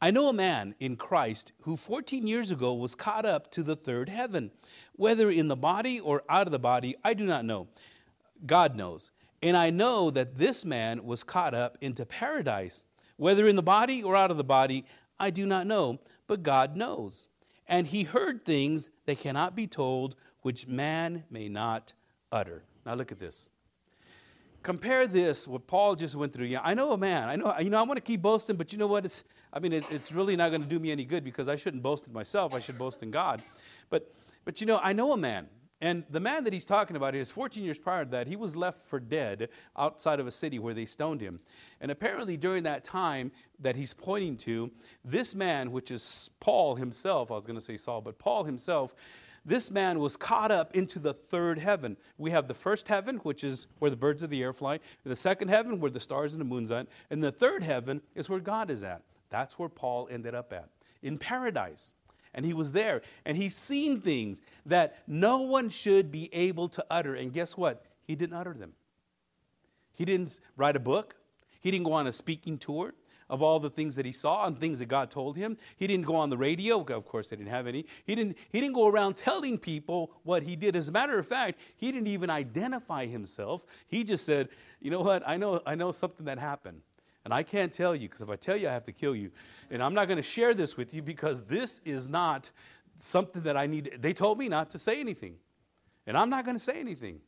I 0.00 0.12
know 0.12 0.28
a 0.28 0.32
man 0.32 0.76
in 0.78 0.96
Christ 0.96 1.52
who 1.62 1.76
14 1.76 2.26
years 2.26 2.52
ago 2.52 2.72
was 2.72 2.94
caught 2.94 3.26
up 3.26 3.50
to 3.52 3.64
the 3.64 3.74
third 3.74 4.08
heaven. 4.08 4.52
Whether 4.94 5.28
in 5.28 5.48
the 5.48 5.56
body 5.56 5.98
or 5.98 6.22
out 6.28 6.46
of 6.46 6.52
the 6.52 6.58
body, 6.58 6.94
I 7.04 7.14
do 7.14 7.24
not 7.24 7.44
know. 7.44 7.66
God 8.46 8.76
knows. 8.76 9.10
And 9.42 9.56
I 9.56 9.70
know 9.70 10.10
that 10.10 10.38
this 10.38 10.64
man 10.64 11.04
was 11.04 11.24
caught 11.24 11.54
up 11.54 11.78
into 11.80 12.06
paradise. 12.06 12.84
Whether 13.16 13.48
in 13.48 13.56
the 13.56 13.62
body 13.62 14.02
or 14.02 14.14
out 14.14 14.30
of 14.30 14.36
the 14.36 14.44
body, 14.44 14.84
I 15.18 15.30
do 15.30 15.46
not 15.46 15.66
know, 15.66 15.98
but 16.28 16.44
God 16.44 16.76
knows. 16.76 17.28
And 17.66 17.88
he 17.88 18.04
heard 18.04 18.44
things 18.44 18.90
that 19.06 19.18
cannot 19.18 19.56
be 19.56 19.66
told, 19.66 20.14
which 20.42 20.68
man 20.68 21.24
may 21.28 21.48
not 21.48 21.92
utter. 22.30 22.62
Now 22.86 22.94
look 22.94 23.10
at 23.10 23.18
this. 23.18 23.50
compare 24.62 25.06
this 25.06 25.48
what 25.48 25.66
Paul 25.66 25.96
just 25.96 26.14
went 26.14 26.32
through. 26.32 26.46
Yeah, 26.46 26.60
I 26.62 26.74
know 26.74 26.92
a 26.92 26.98
man. 26.98 27.28
I 27.28 27.36
know. 27.36 27.54
You 27.58 27.70
know, 27.70 27.78
I 27.78 27.82
want 27.82 27.96
to 27.96 28.02
keep 28.02 28.22
boasting, 28.22 28.56
but 28.56 28.72
you 28.72 28.78
know 28.78 28.86
what? 28.86 29.04
It's. 29.04 29.24
I 29.58 29.60
mean, 29.60 29.72
it, 29.72 29.84
it's 29.90 30.12
really 30.12 30.36
not 30.36 30.50
going 30.50 30.62
to 30.62 30.68
do 30.68 30.78
me 30.78 30.92
any 30.92 31.04
good 31.04 31.24
because 31.24 31.48
I 31.48 31.56
shouldn't 31.56 31.82
boast 31.82 32.06
in 32.06 32.12
myself. 32.12 32.54
I 32.54 32.60
should 32.60 32.78
boast 32.78 33.02
in 33.02 33.10
God. 33.10 33.42
But, 33.90 34.14
but 34.44 34.60
you 34.60 34.68
know, 34.68 34.78
I 34.80 34.92
know 34.92 35.10
a 35.12 35.16
man, 35.16 35.48
and 35.80 36.04
the 36.08 36.20
man 36.20 36.44
that 36.44 36.52
he's 36.52 36.64
talking 36.64 36.94
about 36.94 37.16
is 37.16 37.32
14 37.32 37.64
years 37.64 37.76
prior 37.76 38.04
to 38.04 38.10
that, 38.12 38.28
he 38.28 38.36
was 38.36 38.54
left 38.54 38.86
for 38.86 39.00
dead 39.00 39.48
outside 39.76 40.20
of 40.20 40.28
a 40.28 40.30
city 40.30 40.60
where 40.60 40.74
they 40.74 40.84
stoned 40.84 41.20
him. 41.20 41.40
And 41.80 41.90
apparently, 41.90 42.36
during 42.36 42.62
that 42.62 42.84
time 42.84 43.32
that 43.58 43.74
he's 43.74 43.94
pointing 43.94 44.36
to, 44.36 44.70
this 45.04 45.34
man, 45.34 45.72
which 45.72 45.90
is 45.90 46.30
Paul 46.38 46.76
himself, 46.76 47.32
I 47.32 47.34
was 47.34 47.44
going 47.44 47.58
to 47.58 47.64
say 47.64 47.76
Saul, 47.76 48.00
but 48.00 48.20
Paul 48.20 48.44
himself, 48.44 48.94
this 49.44 49.72
man 49.72 49.98
was 49.98 50.16
caught 50.16 50.52
up 50.52 50.72
into 50.76 51.00
the 51.00 51.12
third 51.12 51.58
heaven. 51.58 51.96
We 52.16 52.30
have 52.30 52.46
the 52.46 52.54
first 52.54 52.86
heaven, 52.86 53.16
which 53.18 53.42
is 53.42 53.66
where 53.80 53.90
the 53.90 53.96
birds 53.96 54.22
of 54.22 54.30
the 54.30 54.40
air 54.40 54.52
fly, 54.52 54.78
the 55.02 55.16
second 55.16 55.48
heaven, 55.48 55.80
where 55.80 55.90
the 55.90 55.98
stars 55.98 56.32
and 56.32 56.40
the 56.40 56.44
moon's 56.44 56.70
at, 56.70 56.86
and 57.10 57.24
the 57.24 57.32
third 57.32 57.64
heaven 57.64 58.02
is 58.14 58.30
where 58.30 58.38
God 58.38 58.70
is 58.70 58.84
at. 58.84 59.02
That's 59.30 59.58
where 59.58 59.68
Paul 59.68 60.08
ended 60.10 60.34
up 60.34 60.52
at, 60.52 60.68
in 61.02 61.18
paradise. 61.18 61.92
And 62.34 62.44
he 62.44 62.52
was 62.52 62.72
there, 62.72 63.02
and 63.24 63.36
he's 63.36 63.56
seen 63.56 64.00
things 64.00 64.42
that 64.66 64.98
no 65.06 65.38
one 65.38 65.70
should 65.70 66.12
be 66.12 66.32
able 66.32 66.68
to 66.68 66.84
utter. 66.90 67.14
And 67.14 67.32
guess 67.32 67.56
what? 67.56 67.84
He 68.06 68.14
didn't 68.14 68.36
utter 68.36 68.54
them. 68.54 68.74
He 69.94 70.04
didn't 70.04 70.38
write 70.56 70.76
a 70.76 70.80
book, 70.80 71.16
he 71.60 71.70
didn't 71.70 71.84
go 71.84 71.92
on 71.92 72.06
a 72.06 72.12
speaking 72.12 72.58
tour 72.58 72.94
of 73.30 73.42
all 73.42 73.60
the 73.60 73.70
things 73.70 73.96
that 73.96 74.06
he 74.06 74.12
saw 74.12 74.46
and 74.46 74.58
things 74.58 74.78
that 74.78 74.86
God 74.86 75.10
told 75.10 75.36
him. 75.36 75.58
He 75.76 75.86
didn't 75.86 76.06
go 76.06 76.16
on 76.16 76.30
the 76.30 76.38
radio. 76.38 76.80
Of 76.80 77.04
course, 77.04 77.28
they 77.28 77.36
didn't 77.36 77.50
have 77.50 77.66
any. 77.66 77.84
He 78.04 78.14
didn't, 78.14 78.38
he 78.50 78.60
didn't 78.60 78.74
go 78.74 78.86
around 78.86 79.16
telling 79.16 79.58
people 79.58 80.12
what 80.22 80.42
he 80.42 80.56
did. 80.56 80.76
As 80.76 80.88
a 80.88 80.92
matter 80.92 81.18
of 81.18 81.26
fact, 81.26 81.60
he 81.76 81.92
didn't 81.92 82.08
even 82.08 82.30
identify 82.30 83.06
himself. 83.06 83.64
He 83.86 84.04
just 84.04 84.24
said, 84.24 84.48
You 84.80 84.90
know 84.90 85.00
what? 85.00 85.22
I 85.26 85.36
know, 85.36 85.60
I 85.66 85.74
know 85.74 85.92
something 85.92 86.26
that 86.26 86.38
happened. 86.38 86.80
And 87.24 87.34
I 87.34 87.42
can't 87.42 87.72
tell 87.72 87.94
you 87.94 88.08
because 88.08 88.22
if 88.22 88.30
I 88.30 88.36
tell 88.36 88.56
you, 88.56 88.68
I 88.68 88.72
have 88.72 88.84
to 88.84 88.92
kill 88.92 89.14
you. 89.14 89.30
And 89.70 89.82
I'm 89.82 89.94
not 89.94 90.06
going 90.06 90.16
to 90.16 90.22
share 90.22 90.54
this 90.54 90.76
with 90.76 90.94
you 90.94 91.02
because 91.02 91.42
this 91.42 91.80
is 91.84 92.08
not 92.08 92.50
something 92.98 93.42
that 93.42 93.56
I 93.56 93.66
need. 93.66 93.98
They 94.00 94.12
told 94.12 94.38
me 94.38 94.48
not 94.48 94.70
to 94.70 94.78
say 94.78 95.00
anything. 95.00 95.36
And 96.06 96.16
I'm 96.16 96.30
not 96.30 96.44
going 96.44 96.56
to 96.56 96.62
say 96.62 96.80
anything. 96.80 97.20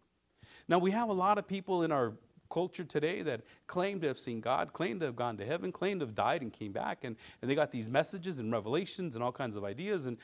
Now, 0.69 0.79
we 0.79 0.91
have 0.93 1.09
a 1.09 1.13
lot 1.13 1.37
of 1.37 1.47
people 1.47 1.83
in 1.83 1.93
our 1.93 2.15
culture 2.51 2.85
today 2.85 3.23
that 3.23 3.43
claim 3.67 4.01
to 4.01 4.09
have 4.09 4.19
seen 4.19 4.41
God, 4.41 4.73
claim 4.73 4.99
to 5.01 5.07
have 5.07 5.17
gone 5.17 5.37
to 5.37 5.47
heaven, 5.47 5.71
claim 5.71 6.01
to 6.01 6.07
have 6.07 6.15
died 6.15 6.43
and 6.43 6.53
came 6.53 6.73
back. 6.73 7.05
And, 7.05 7.17
and 7.43 7.51
they 7.51 7.55
got 7.55 7.71
these 7.71 7.89
messages 7.89 8.39
and 8.39 8.53
revelations 8.53 9.15
and 9.15 9.23
all 9.23 9.33
kinds 9.33 9.57
of 9.57 9.65
ideas. 9.65 10.07
And, 10.07 10.17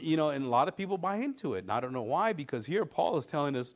you 0.00 0.16
know, 0.16 0.30
and 0.30 0.44
a 0.44 0.48
lot 0.48 0.68
of 0.68 0.76
people 0.76 0.98
buy 0.98 1.16
into 1.16 1.54
it. 1.54 1.60
And 1.60 1.72
I 1.72 1.80
don't 1.80 1.92
know 1.92 2.02
why, 2.02 2.32
because 2.32 2.66
here 2.66 2.84
Paul 2.84 3.16
is 3.16 3.26
telling 3.26 3.56
us, 3.56 3.74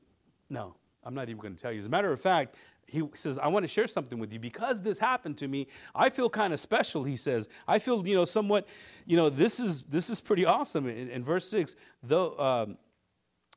no, 0.50 0.74
I'm 1.04 1.14
not 1.14 1.28
even 1.28 1.40
going 1.40 1.54
to 1.54 1.60
tell 1.60 1.72
you. 1.72 1.78
As 1.78 1.86
a 1.86 1.90
matter 1.90 2.12
of 2.12 2.20
fact, 2.20 2.56
he 2.92 3.02
says, 3.14 3.38
I 3.38 3.48
want 3.48 3.64
to 3.64 3.68
share 3.68 3.86
something 3.86 4.18
with 4.18 4.34
you. 4.34 4.38
Because 4.38 4.82
this 4.82 4.98
happened 4.98 5.38
to 5.38 5.48
me, 5.48 5.66
I 5.94 6.10
feel 6.10 6.28
kind 6.28 6.52
of 6.52 6.60
special, 6.60 7.04
he 7.04 7.16
says. 7.16 7.48
I 7.66 7.78
feel, 7.78 8.06
you 8.06 8.14
know, 8.14 8.26
somewhat, 8.26 8.68
you 9.06 9.16
know, 9.16 9.30
this 9.30 9.58
is 9.58 9.84
this 9.84 10.10
is 10.10 10.20
pretty 10.20 10.44
awesome. 10.44 10.86
In, 10.86 11.08
in 11.08 11.24
verse 11.24 11.48
6, 11.48 11.74
though 12.02 12.38
um, 12.38 12.76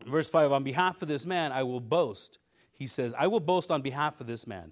verse 0.08 0.30
5, 0.30 0.54
on 0.54 0.64
behalf 0.64 1.02
of 1.02 1.10
this 1.10 1.26
man, 1.26 1.52
I 1.52 1.64
will 1.64 1.82
boast. 1.82 2.40
He 2.72 2.88
says, 2.88 3.14
I 3.18 3.28
will 3.28 3.42
boast 3.42 3.72
on 3.72 3.82
behalf 3.82 4.22
of 4.22 4.28
this 4.28 4.48
man. 4.48 4.72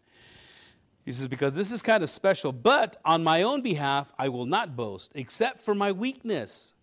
He 1.04 1.12
says, 1.12 1.28
because 1.28 1.54
this 1.54 1.74
is 1.74 1.82
kind 1.82 2.02
of 2.02 2.10
special, 2.10 2.54
but 2.54 2.96
on 3.04 3.22
my 3.22 3.42
own 3.42 3.62
behalf, 3.62 4.14
I 4.18 4.30
will 4.30 4.46
not 4.46 4.78
boast, 4.78 5.12
except 5.16 5.60
for 5.60 5.76
my 5.76 5.92
weakness. 5.92 6.74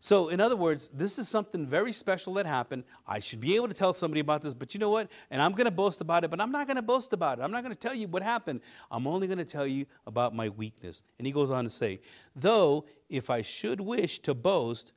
So, 0.00 0.28
in 0.28 0.40
other 0.40 0.54
words, 0.54 0.90
this 0.94 1.18
is 1.18 1.28
something 1.28 1.66
very 1.66 1.90
special 1.90 2.34
that 2.34 2.46
happened. 2.46 2.84
I 3.06 3.18
should 3.18 3.40
be 3.40 3.56
able 3.56 3.66
to 3.66 3.74
tell 3.74 3.92
somebody 3.92 4.20
about 4.20 4.42
this, 4.42 4.54
but 4.54 4.72
you 4.72 4.78
know 4.78 4.90
what? 4.90 5.10
And 5.28 5.42
I'm 5.42 5.52
going 5.52 5.64
to 5.64 5.72
boast 5.72 6.00
about 6.00 6.22
it, 6.22 6.30
but 6.30 6.40
I'm 6.40 6.52
not 6.52 6.68
going 6.68 6.76
to 6.76 6.82
boast 6.82 7.12
about 7.12 7.40
it. 7.40 7.42
I'm 7.42 7.50
not 7.50 7.64
going 7.64 7.74
to 7.74 7.80
tell 7.80 7.94
you 7.94 8.06
what 8.06 8.22
happened. 8.22 8.60
I'm 8.92 9.08
only 9.08 9.26
going 9.26 9.38
to 9.38 9.44
tell 9.44 9.66
you 9.66 9.86
about 10.06 10.34
my 10.34 10.50
weakness. 10.50 11.02
And 11.18 11.26
he 11.26 11.32
goes 11.32 11.50
on 11.50 11.64
to 11.64 11.70
say, 11.70 12.00
Though 12.36 12.84
if 13.08 13.28
I 13.28 13.42
should 13.42 13.80
wish 13.80 14.20
to 14.20 14.34
boast, 14.34 14.92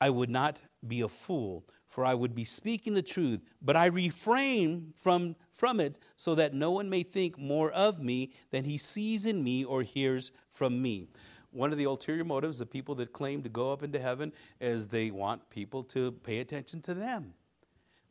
I 0.00 0.10
would 0.10 0.30
not 0.30 0.60
be 0.86 1.00
a 1.00 1.08
fool, 1.08 1.64
for 1.88 2.04
I 2.04 2.14
would 2.14 2.34
be 2.34 2.44
speaking 2.44 2.94
the 2.94 3.02
truth, 3.02 3.40
but 3.60 3.74
I 3.74 3.86
refrain 3.86 4.92
from, 4.94 5.34
from 5.50 5.80
it 5.80 5.98
so 6.14 6.36
that 6.36 6.54
no 6.54 6.70
one 6.70 6.88
may 6.88 7.02
think 7.02 7.38
more 7.38 7.72
of 7.72 8.00
me 8.00 8.32
than 8.52 8.64
he 8.64 8.78
sees 8.78 9.26
in 9.26 9.42
me 9.42 9.64
or 9.64 9.82
hears 9.82 10.30
from 10.48 10.80
me 10.80 11.08
one 11.54 11.72
of 11.72 11.78
the 11.78 11.84
ulterior 11.84 12.24
motives 12.24 12.60
of 12.60 12.70
people 12.70 12.94
that 12.96 13.12
claim 13.12 13.42
to 13.42 13.48
go 13.48 13.72
up 13.72 13.82
into 13.82 13.98
heaven 13.98 14.32
is 14.60 14.88
they 14.88 15.10
want 15.10 15.48
people 15.50 15.84
to 15.84 16.12
pay 16.12 16.40
attention 16.40 16.80
to 16.82 16.94
them. 16.94 17.34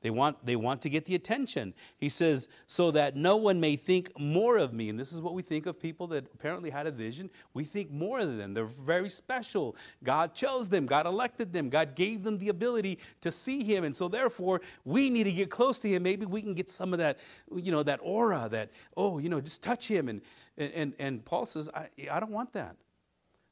They 0.03 0.09
want, 0.09 0.45
they 0.45 0.57
want 0.57 0.81
to 0.81 0.89
get 0.89 1.05
the 1.05 1.15
attention. 1.15 1.73
He 1.97 2.09
says, 2.09 2.49
so 2.67 2.91
that 2.91 3.15
no 3.15 3.37
one 3.37 3.61
may 3.61 3.77
think 3.77 4.11
more 4.19 4.57
of 4.57 4.73
me. 4.73 4.89
And 4.89 4.99
this 4.99 5.13
is 5.13 5.21
what 5.21 5.33
we 5.33 5.41
think 5.41 5.65
of 5.65 5.79
people 5.79 6.07
that 6.07 6.25
apparently 6.33 6.69
had 6.69 6.87
a 6.87 6.91
vision. 6.91 7.29
We 7.53 7.63
think 7.63 7.89
more 7.89 8.19
of 8.19 8.35
them. 8.35 8.53
They're 8.53 8.65
very 8.65 9.09
special. 9.09 9.77
God 10.03 10.33
chose 10.35 10.67
them, 10.67 10.85
God 10.85 11.05
elected 11.05 11.53
them, 11.53 11.69
God 11.69 11.95
gave 11.95 12.23
them 12.23 12.37
the 12.37 12.49
ability 12.49 12.99
to 13.21 13.31
see 13.31 13.63
Him. 13.63 13.85
And 13.85 13.95
so, 13.95 14.09
therefore, 14.09 14.59
we 14.83 15.09
need 15.09 15.23
to 15.23 15.31
get 15.31 15.49
close 15.49 15.79
to 15.79 15.89
Him. 15.89 16.03
Maybe 16.03 16.25
we 16.25 16.41
can 16.41 16.53
get 16.53 16.67
some 16.67 16.91
of 16.91 16.99
that, 16.99 17.19
you 17.55 17.71
know, 17.71 17.83
that 17.83 18.01
aura 18.03 18.49
that, 18.51 18.71
oh, 18.97 19.19
you 19.19 19.29
know, 19.29 19.39
just 19.39 19.63
touch 19.63 19.87
Him. 19.87 20.09
And, 20.09 20.21
and, 20.57 20.93
and 20.99 21.23
Paul 21.23 21.45
says, 21.45 21.69
I, 21.73 21.87
I 22.11 22.19
don't 22.19 22.31
want 22.31 22.51
that 22.53 22.75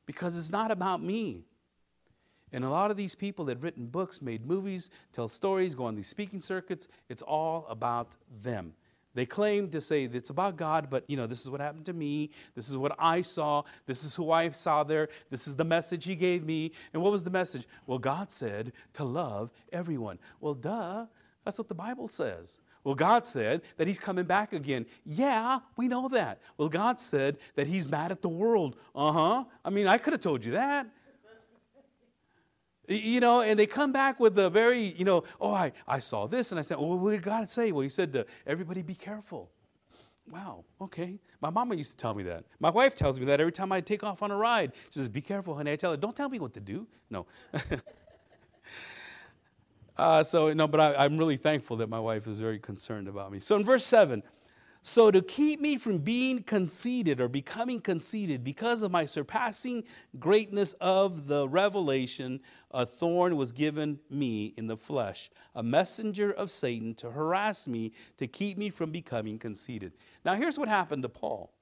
because 0.05 0.37
it's 0.37 0.51
not 0.51 0.71
about 0.71 1.01
me. 1.01 1.45
And 2.53 2.65
a 2.65 2.69
lot 2.69 2.91
of 2.91 2.97
these 2.97 3.15
people 3.15 3.45
that 3.45 3.57
have 3.57 3.63
written 3.63 3.85
books, 3.87 4.21
made 4.21 4.45
movies, 4.45 4.89
tell 5.13 5.29
stories, 5.29 5.73
go 5.73 5.85
on 5.85 5.95
these 5.95 6.07
speaking 6.07 6.41
circuits, 6.41 6.87
it's 7.07 7.21
all 7.21 7.65
about 7.69 8.15
them. 8.41 8.73
They 9.13 9.25
claim 9.25 9.69
to 9.71 9.81
say 9.81 10.05
it's 10.05 10.29
about 10.29 10.55
God, 10.55 10.89
but 10.89 11.03
you 11.07 11.17
know, 11.17 11.27
this 11.27 11.41
is 11.41 11.49
what 11.49 11.59
happened 11.59 11.85
to 11.85 11.93
me. 11.93 12.31
This 12.55 12.69
is 12.69 12.77
what 12.77 12.95
I 12.97 13.21
saw. 13.21 13.63
This 13.85 14.03
is 14.05 14.15
who 14.15 14.31
I 14.31 14.51
saw 14.51 14.83
there. 14.83 15.09
This 15.29 15.47
is 15.47 15.57
the 15.57 15.65
message 15.65 16.05
He 16.05 16.15
gave 16.15 16.45
me. 16.45 16.71
And 16.93 17.01
what 17.01 17.11
was 17.11 17.23
the 17.23 17.29
message? 17.29 17.67
Well, 17.87 17.99
God 17.99 18.31
said 18.31 18.71
to 18.93 19.03
love 19.03 19.51
everyone. 19.71 20.17
Well, 20.39 20.53
duh, 20.53 21.07
that's 21.43 21.57
what 21.57 21.67
the 21.67 21.75
Bible 21.75 22.07
says. 22.07 22.57
Well, 22.83 22.95
God 22.95 23.25
said 23.25 23.61
that 23.77 23.87
He's 23.87 23.99
coming 23.99 24.25
back 24.25 24.53
again. 24.53 24.85
Yeah, 25.05 25.59
we 25.77 25.87
know 25.87 26.07
that. 26.09 26.41
Well, 26.57 26.69
God 26.69 26.99
said 26.99 27.37
that 27.55 27.67
He's 27.67 27.89
mad 27.89 28.11
at 28.11 28.21
the 28.21 28.29
world. 28.29 28.75
Uh 28.95 29.11
huh. 29.11 29.43
I 29.63 29.69
mean, 29.69 29.87
I 29.87 29.97
could 29.97 30.13
have 30.13 30.21
told 30.21 30.43
you 30.43 30.53
that. 30.53 30.87
You 32.87 33.19
know, 33.19 33.41
and 33.41 33.57
they 33.57 33.67
come 33.67 33.91
back 33.91 34.19
with 34.19 34.37
a 34.37 34.49
very, 34.49 34.79
you 34.79 35.05
know, 35.05 35.23
oh, 35.39 35.53
I, 35.53 35.71
I 35.87 35.99
saw 35.99 36.27
this. 36.27 36.51
And 36.51 36.59
I 36.59 36.61
said, 36.61 36.77
well, 36.77 36.97
what 36.97 37.11
did 37.11 37.21
God 37.21 37.49
say? 37.49 37.71
Well, 37.71 37.83
He 37.83 37.89
said 37.89 38.11
to 38.13 38.25
everybody, 38.45 38.81
be 38.81 38.95
careful. 38.95 39.51
Wow, 40.29 40.65
okay. 40.79 41.19
My 41.41 41.49
mama 41.49 41.75
used 41.75 41.91
to 41.91 41.97
tell 41.97 42.13
me 42.13 42.23
that. 42.23 42.45
My 42.59 42.69
wife 42.69 42.95
tells 42.95 43.19
me 43.19 43.25
that 43.25 43.39
every 43.39 43.51
time 43.51 43.71
I 43.71 43.81
take 43.81 44.03
off 44.03 44.21
on 44.21 44.31
a 44.31 44.35
ride. 44.35 44.71
She 44.89 44.99
says, 44.99 45.09
be 45.09 45.21
careful, 45.21 45.55
honey. 45.55 45.71
I 45.71 45.75
tell 45.75 45.91
her, 45.91 45.97
don't 45.97 46.15
tell 46.15 46.29
me 46.29 46.39
what 46.39 46.53
to 46.53 46.59
do. 46.59 46.87
No. 47.09 47.25
Uh, 50.01 50.23
so, 50.23 50.51
no, 50.51 50.67
but 50.67 50.79
I, 50.79 51.05
I'm 51.05 51.15
really 51.15 51.37
thankful 51.37 51.77
that 51.77 51.87
my 51.87 51.99
wife 51.99 52.27
is 52.27 52.39
very 52.39 52.57
concerned 52.57 53.07
about 53.07 53.31
me. 53.31 53.39
So, 53.39 53.55
in 53.55 53.63
verse 53.63 53.85
7, 53.85 54.23
so 54.81 55.11
to 55.11 55.21
keep 55.21 55.61
me 55.61 55.77
from 55.77 55.99
being 55.99 56.41
conceited 56.41 57.21
or 57.21 57.27
becoming 57.27 57.79
conceited 57.79 58.43
because 58.43 58.81
of 58.81 58.89
my 58.89 59.05
surpassing 59.05 59.83
greatness 60.17 60.73
of 60.81 61.27
the 61.27 61.47
revelation, 61.47 62.39
a 62.71 62.83
thorn 62.83 63.35
was 63.35 63.51
given 63.51 63.99
me 64.09 64.55
in 64.57 64.65
the 64.65 64.75
flesh, 64.75 65.29
a 65.53 65.61
messenger 65.61 66.31
of 66.31 66.49
Satan 66.49 66.95
to 66.95 67.11
harass 67.11 67.67
me, 67.67 67.91
to 68.17 68.25
keep 68.25 68.57
me 68.57 68.71
from 68.71 68.91
becoming 68.91 69.37
conceited. 69.37 69.93
Now, 70.25 70.33
here's 70.33 70.57
what 70.57 70.67
happened 70.67 71.03
to 71.03 71.09
Paul 71.09 71.53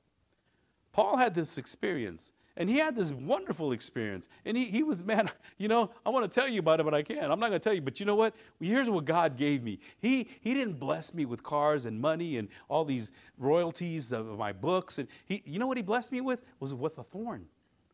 Paul 0.94 1.18
had 1.18 1.36
this 1.36 1.58
experience. 1.58 2.32
And 2.60 2.70
he 2.70 2.78
had 2.78 2.94
this 2.94 3.14
wonderful 3.14 3.72
experience. 3.72 4.28
And 4.44 4.58
he, 4.58 4.66
he 4.66 4.84
was, 4.84 5.02
man, 5.12 5.30
you 5.58 5.70
know, 5.70 5.90
I 6.06 6.10
want 6.10 6.30
to 6.30 6.40
tell 6.40 6.48
you 6.48 6.60
about 6.60 6.82
it, 6.82 6.84
but 6.84 6.94
I 6.94 7.02
can't. 7.02 7.32
I'm 7.32 7.40
not 7.40 7.48
going 7.48 7.54
to 7.54 7.60
tell 7.60 7.74
you. 7.74 7.82
But 7.82 8.00
you 8.00 8.06
know 8.06 8.16
what? 8.16 8.36
Here's 8.60 8.90
what 8.90 9.06
God 9.06 9.38
gave 9.38 9.64
me. 9.64 9.80
He, 10.00 10.28
he 10.42 10.54
didn't 10.54 10.80
bless 10.80 11.14
me 11.14 11.26
with 11.26 11.42
cars 11.42 11.86
and 11.86 12.00
money 12.00 12.38
and 12.38 12.50
all 12.68 12.84
these 12.84 13.12
royalties 13.38 14.12
of 14.12 14.38
my 14.38 14.52
books. 14.52 15.00
And 15.00 15.08
he, 15.26 15.42
you 15.46 15.58
know 15.58 15.68
what 15.68 15.78
he 15.78 15.84
blessed 15.84 16.12
me 16.12 16.20
with? 16.20 16.44
Was 16.60 16.74
with 16.74 16.98
a 16.98 17.04
thorn 17.04 17.48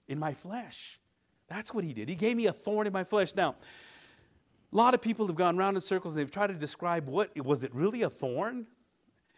in 0.07 0.17
my 0.17 0.33
flesh. 0.33 0.99
That's 1.47 1.71
what 1.71 1.83
he 1.83 1.93
did. 1.93 2.09
He 2.09 2.15
gave 2.15 2.35
me 2.35 2.47
a 2.47 2.53
thorn 2.53 2.87
in 2.87 2.93
my 2.93 3.03
flesh. 3.03 3.35
Now, 3.35 3.55
a 4.73 4.75
lot 4.75 4.95
of 4.95 5.01
people 5.01 5.27
have 5.27 5.35
gone 5.35 5.59
around 5.59 5.75
in 5.75 5.81
circles 5.81 6.13
and 6.13 6.21
they've 6.21 6.31
tried 6.31 6.47
to 6.47 6.55
describe 6.55 7.07
what 7.07 7.37
was 7.37 7.63
it 7.63 7.73
really 7.73 8.01
a 8.01 8.09
thorn? 8.09 8.65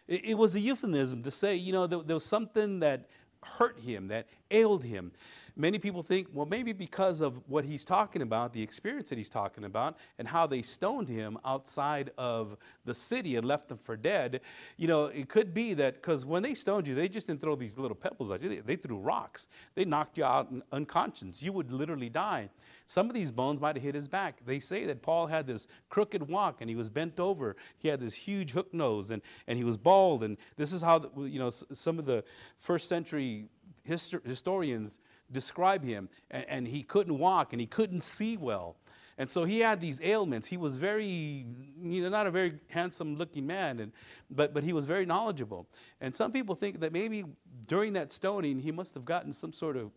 It, 0.08 0.38
was 0.38 0.54
a 0.54 0.60
euphemism 0.60 1.22
to 1.24 1.30
say, 1.30 1.54
you 1.54 1.70
know, 1.70 1.86
there 1.86 2.16
was 2.16 2.24
something 2.24 2.80
that 2.80 3.10
hurt 3.42 3.78
him, 3.80 4.08
that 4.08 4.26
ailed 4.50 4.84
him. 4.84 5.12
Many 5.60 5.80
people 5.80 6.04
think, 6.04 6.28
well, 6.32 6.46
maybe 6.46 6.72
because 6.72 7.20
of 7.20 7.42
what 7.48 7.64
he's 7.64 7.84
talking 7.84 8.22
about, 8.22 8.52
the 8.52 8.62
experience 8.62 9.08
that 9.08 9.18
he's 9.18 9.28
talking 9.28 9.64
about, 9.64 9.96
and 10.16 10.28
how 10.28 10.46
they 10.46 10.62
stoned 10.62 11.08
him 11.08 11.36
outside 11.44 12.12
of 12.16 12.56
the 12.84 12.94
city 12.94 13.34
and 13.34 13.44
left 13.44 13.68
him 13.68 13.76
for 13.76 13.96
dead. 13.96 14.40
You 14.76 14.86
know, 14.86 15.06
it 15.06 15.28
could 15.28 15.52
be 15.52 15.74
that 15.74 15.94
because 15.94 16.24
when 16.24 16.44
they 16.44 16.54
stoned 16.54 16.86
you, 16.86 16.94
they 16.94 17.08
just 17.08 17.26
didn't 17.26 17.40
throw 17.40 17.56
these 17.56 17.76
little 17.76 17.96
pebbles 17.96 18.30
at 18.30 18.40
you, 18.40 18.62
they, 18.64 18.76
threw 18.76 18.98
rocks. 18.98 19.48
They 19.74 19.84
knocked 19.84 20.16
you 20.16 20.24
out 20.24 20.48
unconscious. 20.70 21.42
You 21.42 21.52
would 21.54 21.72
literally 21.72 22.08
die. 22.08 22.50
Some 22.86 23.08
of 23.08 23.14
these 23.14 23.32
bones 23.32 23.60
might 23.60 23.74
have 23.74 23.82
hit 23.82 23.96
his 23.96 24.06
back. 24.06 24.38
They 24.46 24.60
say 24.60 24.86
that 24.86 25.02
Paul 25.02 25.26
had 25.26 25.48
this 25.48 25.66
crooked 25.88 26.28
walk 26.28 26.60
and 26.60 26.70
he 26.70 26.76
was 26.76 26.88
bent 26.88 27.18
over. 27.18 27.56
He 27.78 27.88
had 27.88 27.98
this 27.98 28.14
huge 28.14 28.52
hook 28.52 28.72
nose 28.72 29.10
and, 29.10 29.22
and 29.48 29.58
he 29.58 29.64
was 29.64 29.76
bald. 29.76 30.22
And 30.22 30.36
this 30.56 30.72
is 30.72 30.82
how, 30.82 31.10
you 31.16 31.40
know, 31.40 31.50
some 31.50 31.98
of 31.98 32.04
the 32.04 32.22
first 32.56 32.88
century 32.88 33.48
historians 33.84 35.00
describe 35.30 35.84
him. 35.84 36.08
And, 36.30 36.44
and 36.48 36.68
he 36.68 36.82
couldn't 36.82 37.18
walk 37.18 37.52
and 37.52 37.60
he 37.60 37.66
couldn't 37.66 38.02
see 38.02 38.36
well. 38.36 38.76
And 39.18 39.28
so 39.28 39.44
he 39.44 39.58
had 39.58 39.80
these 39.80 40.00
ailments. 40.00 40.46
He 40.46 40.56
was 40.56 40.76
very, 40.76 41.44
you 41.82 42.02
know, 42.02 42.08
not 42.08 42.28
a 42.28 42.30
very 42.30 42.54
handsome 42.70 43.16
looking 43.16 43.48
man, 43.48 43.80
and, 43.80 43.92
but, 44.30 44.54
but 44.54 44.62
he 44.62 44.72
was 44.72 44.86
very 44.86 45.04
knowledgeable. 45.04 45.66
And 46.00 46.14
some 46.14 46.30
people 46.30 46.54
think 46.54 46.78
that 46.80 46.92
maybe 46.92 47.24
during 47.66 47.94
that 47.94 48.12
stoning, 48.12 48.60
he 48.60 48.70
must 48.70 48.94
have 48.94 49.04
gotten 49.04 49.32
some 49.32 49.52
sort 49.52 49.76
of, 49.76 49.90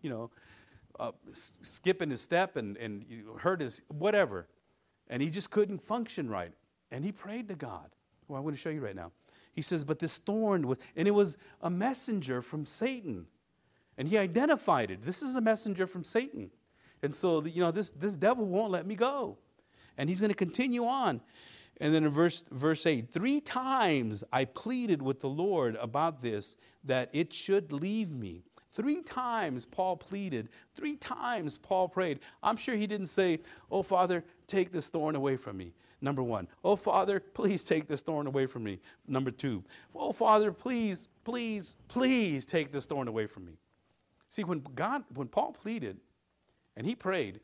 you 0.00 0.10
know, 0.10 0.30
uh, 1.00 1.10
skip 1.62 2.00
in 2.02 2.10
his 2.10 2.20
step 2.20 2.56
and, 2.56 2.76
and 2.76 3.04
hurt 3.40 3.60
his 3.60 3.82
whatever. 3.88 4.46
And 5.08 5.22
he 5.22 5.28
just 5.28 5.50
couldn't 5.50 5.82
function 5.82 6.30
right. 6.30 6.52
And 6.92 7.04
he 7.04 7.10
prayed 7.10 7.48
to 7.48 7.54
God. 7.54 7.90
Well, 8.28 8.38
I'm 8.38 8.44
going 8.44 8.54
to 8.54 8.60
show 8.60 8.70
you 8.70 8.80
right 8.80 8.96
now. 8.96 9.10
He 9.54 9.62
says, 9.62 9.82
But 9.82 9.98
this 9.98 10.18
thorn 10.18 10.68
was, 10.68 10.78
and 10.94 11.08
it 11.08 11.12
was 11.12 11.36
a 11.62 11.70
messenger 11.70 12.42
from 12.42 12.64
Satan. 12.64 13.26
And 13.98 14.08
he 14.08 14.16
identified 14.16 14.90
it. 14.90 15.04
This 15.04 15.22
is 15.22 15.36
a 15.36 15.40
messenger 15.40 15.86
from 15.86 16.04
Satan. 16.04 16.50
And 17.02 17.14
so, 17.14 17.44
you 17.44 17.60
know, 17.60 17.70
this, 17.70 17.90
this 17.90 18.16
devil 18.16 18.46
won't 18.46 18.70
let 18.70 18.86
me 18.86 18.94
go. 18.94 19.36
And 19.98 20.08
he's 20.08 20.20
going 20.20 20.30
to 20.30 20.36
continue 20.36 20.84
on. 20.84 21.20
And 21.80 21.94
then 21.94 22.04
in 22.04 22.10
verse, 22.10 22.44
verse 22.50 22.86
8, 22.86 23.10
three 23.12 23.40
times 23.40 24.24
I 24.32 24.46
pleaded 24.46 25.02
with 25.02 25.20
the 25.20 25.28
Lord 25.28 25.76
about 25.76 26.22
this, 26.22 26.56
that 26.84 27.10
it 27.12 27.32
should 27.32 27.72
leave 27.72 28.14
me. 28.14 28.44
Three 28.70 29.02
times 29.02 29.64
Paul 29.64 29.96
pleaded. 29.96 30.48
Three 30.74 30.96
times 30.96 31.58
Paul 31.58 31.88
prayed. 31.88 32.20
I'm 32.42 32.56
sure 32.56 32.74
he 32.76 32.86
didn't 32.86 33.06
say, 33.06 33.40
Oh, 33.70 33.82
Father, 33.82 34.24
take 34.46 34.72
this 34.72 34.88
thorn 34.88 35.16
away 35.16 35.36
from 35.36 35.56
me. 35.56 35.72
Number 36.00 36.22
one. 36.22 36.46
Oh, 36.62 36.76
Father, 36.76 37.18
please 37.18 37.64
take 37.64 37.88
this 37.88 38.02
thorn 38.02 38.26
away 38.26 38.46
from 38.46 38.62
me. 38.62 38.78
Number 39.06 39.30
two. 39.32 39.64
Oh, 39.94 40.12
Father, 40.12 40.52
please, 40.52 41.08
please, 41.24 41.76
please 41.88 42.46
take 42.46 42.70
this 42.70 42.86
thorn 42.86 43.08
away 43.08 43.26
from 43.26 43.46
me. 43.46 43.58
See, 44.28 44.44
when 44.44 44.62
God, 44.74 45.04
when 45.14 45.28
Paul 45.28 45.52
pleaded 45.52 45.98
and 46.76 46.86
he 46.86 46.94
prayed, 46.94 47.40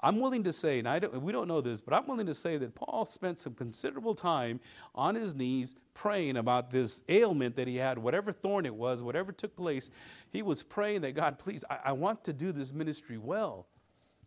I'm 0.00 0.20
willing 0.20 0.44
to 0.44 0.52
say, 0.52 0.78
and 0.78 0.86
I 0.86 0.98
don't, 0.98 1.22
we 1.22 1.32
don't 1.32 1.48
know 1.48 1.62
this, 1.62 1.80
but 1.80 1.94
I'm 1.94 2.06
willing 2.06 2.26
to 2.26 2.34
say 2.34 2.58
that 2.58 2.74
Paul 2.74 3.06
spent 3.06 3.38
some 3.38 3.54
considerable 3.54 4.14
time 4.14 4.60
on 4.94 5.14
his 5.14 5.34
knees 5.34 5.74
praying 5.94 6.36
about 6.36 6.70
this 6.70 7.02
ailment 7.08 7.56
that 7.56 7.66
he 7.66 7.76
had, 7.76 7.98
whatever 7.98 8.30
thorn 8.30 8.66
it 8.66 8.74
was, 8.74 9.02
whatever 9.02 9.32
took 9.32 9.56
place. 9.56 9.90
He 10.30 10.42
was 10.42 10.62
praying 10.62 11.00
that 11.00 11.14
God, 11.14 11.38
please, 11.38 11.64
I, 11.70 11.78
I 11.86 11.92
want 11.92 12.24
to 12.24 12.34
do 12.34 12.52
this 12.52 12.74
ministry 12.74 13.16
well. 13.16 13.66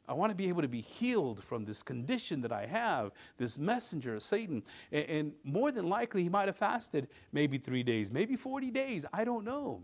I 0.07 0.13
want 0.13 0.31
to 0.31 0.35
be 0.35 0.49
able 0.49 0.63
to 0.63 0.67
be 0.67 0.81
healed 0.81 1.43
from 1.43 1.65
this 1.65 1.83
condition 1.83 2.41
that 2.41 2.51
I 2.51 2.65
have, 2.65 3.11
this 3.37 3.59
messenger 3.59 4.15
of 4.15 4.23
Satan. 4.23 4.63
And, 4.91 5.05
and 5.05 5.33
more 5.43 5.71
than 5.71 5.87
likely, 5.87 6.23
he 6.23 6.29
might 6.29 6.47
have 6.47 6.57
fasted 6.57 7.09
maybe 7.31 7.59
three 7.59 7.83
days, 7.83 8.11
maybe 8.11 8.35
40 8.35 8.71
days. 8.71 9.05
I 9.13 9.23
don't 9.23 9.45
know. 9.45 9.83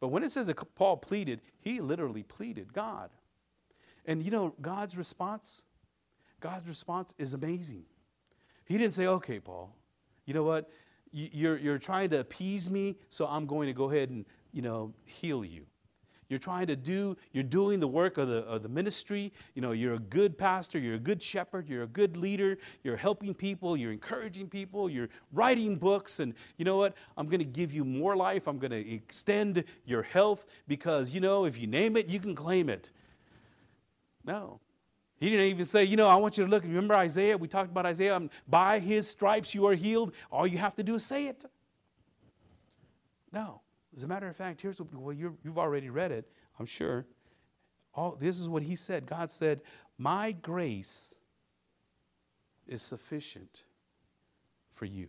But 0.00 0.08
when 0.08 0.22
it 0.22 0.30
says 0.30 0.46
that 0.46 0.74
Paul 0.74 0.96
pleaded, 0.96 1.40
he 1.60 1.80
literally 1.80 2.22
pleaded 2.22 2.72
God. 2.72 3.10
And 4.06 4.22
you 4.22 4.30
know, 4.30 4.54
God's 4.60 4.96
response, 4.96 5.62
God's 6.40 6.68
response 6.68 7.14
is 7.18 7.34
amazing. 7.34 7.84
He 8.64 8.78
didn't 8.78 8.94
say, 8.94 9.06
okay, 9.06 9.40
Paul, 9.40 9.74
you 10.24 10.34
know 10.34 10.44
what? 10.44 10.70
You're, 11.12 11.58
you're 11.58 11.78
trying 11.78 12.10
to 12.10 12.20
appease 12.20 12.70
me, 12.70 12.96
so 13.08 13.26
I'm 13.26 13.46
going 13.46 13.66
to 13.66 13.72
go 13.72 13.90
ahead 13.90 14.10
and, 14.10 14.24
you 14.52 14.62
know, 14.62 14.94
heal 15.04 15.44
you. 15.44 15.66
You're 16.30 16.38
trying 16.38 16.68
to 16.68 16.76
do, 16.76 17.16
you're 17.32 17.42
doing 17.42 17.80
the 17.80 17.88
work 17.88 18.16
of 18.16 18.28
the, 18.28 18.38
of 18.44 18.62
the 18.62 18.68
ministry. 18.68 19.32
You 19.56 19.62
know, 19.62 19.72
you're 19.72 19.94
a 19.94 19.98
good 19.98 20.38
pastor, 20.38 20.78
you're 20.78 20.94
a 20.94 20.98
good 20.98 21.20
shepherd, 21.20 21.68
you're 21.68 21.82
a 21.82 21.88
good 21.88 22.16
leader, 22.16 22.56
you're 22.84 22.96
helping 22.96 23.34
people, 23.34 23.76
you're 23.76 23.90
encouraging 23.90 24.48
people, 24.48 24.88
you're 24.88 25.08
writing 25.32 25.76
books, 25.76 26.20
and 26.20 26.34
you 26.56 26.64
know 26.64 26.76
what? 26.76 26.94
I'm 27.16 27.26
going 27.26 27.40
to 27.40 27.44
give 27.44 27.74
you 27.74 27.84
more 27.84 28.14
life. 28.14 28.46
I'm 28.46 28.60
going 28.60 28.70
to 28.70 28.94
extend 28.94 29.64
your 29.84 30.04
health 30.04 30.46
because, 30.68 31.10
you 31.10 31.20
know, 31.20 31.46
if 31.46 31.58
you 31.58 31.66
name 31.66 31.96
it, 31.96 32.06
you 32.06 32.20
can 32.20 32.36
claim 32.36 32.68
it. 32.68 32.92
No. 34.24 34.60
He 35.18 35.30
didn't 35.30 35.46
even 35.46 35.66
say, 35.66 35.82
you 35.82 35.96
know, 35.96 36.06
I 36.08 36.14
want 36.14 36.38
you 36.38 36.44
to 36.44 36.50
look. 36.50 36.62
Remember 36.62 36.94
Isaiah? 36.94 37.36
We 37.36 37.48
talked 37.48 37.72
about 37.72 37.86
Isaiah. 37.86 38.14
Um, 38.14 38.30
By 38.46 38.78
his 38.78 39.10
stripes 39.10 39.52
you 39.52 39.66
are 39.66 39.74
healed. 39.74 40.12
All 40.30 40.46
you 40.46 40.58
have 40.58 40.76
to 40.76 40.84
do 40.84 40.94
is 40.94 41.04
say 41.04 41.26
it. 41.26 41.44
No. 43.32 43.62
As 43.94 44.04
a 44.04 44.08
matter 44.08 44.28
of 44.28 44.36
fact, 44.36 44.60
here's 44.62 44.80
what, 44.80 44.94
well, 44.94 45.12
you 45.12 45.36
have 45.44 45.58
already 45.58 45.90
read 45.90 46.12
it, 46.12 46.30
I'm 46.58 46.66
sure. 46.66 47.06
All, 47.94 48.16
this 48.18 48.38
is 48.38 48.48
what 48.48 48.62
he 48.62 48.76
said 48.76 49.06
God 49.06 49.30
said, 49.30 49.60
My 49.98 50.32
grace 50.32 51.16
is 52.66 52.82
sufficient 52.82 53.64
for 54.70 54.84
you. 54.84 55.08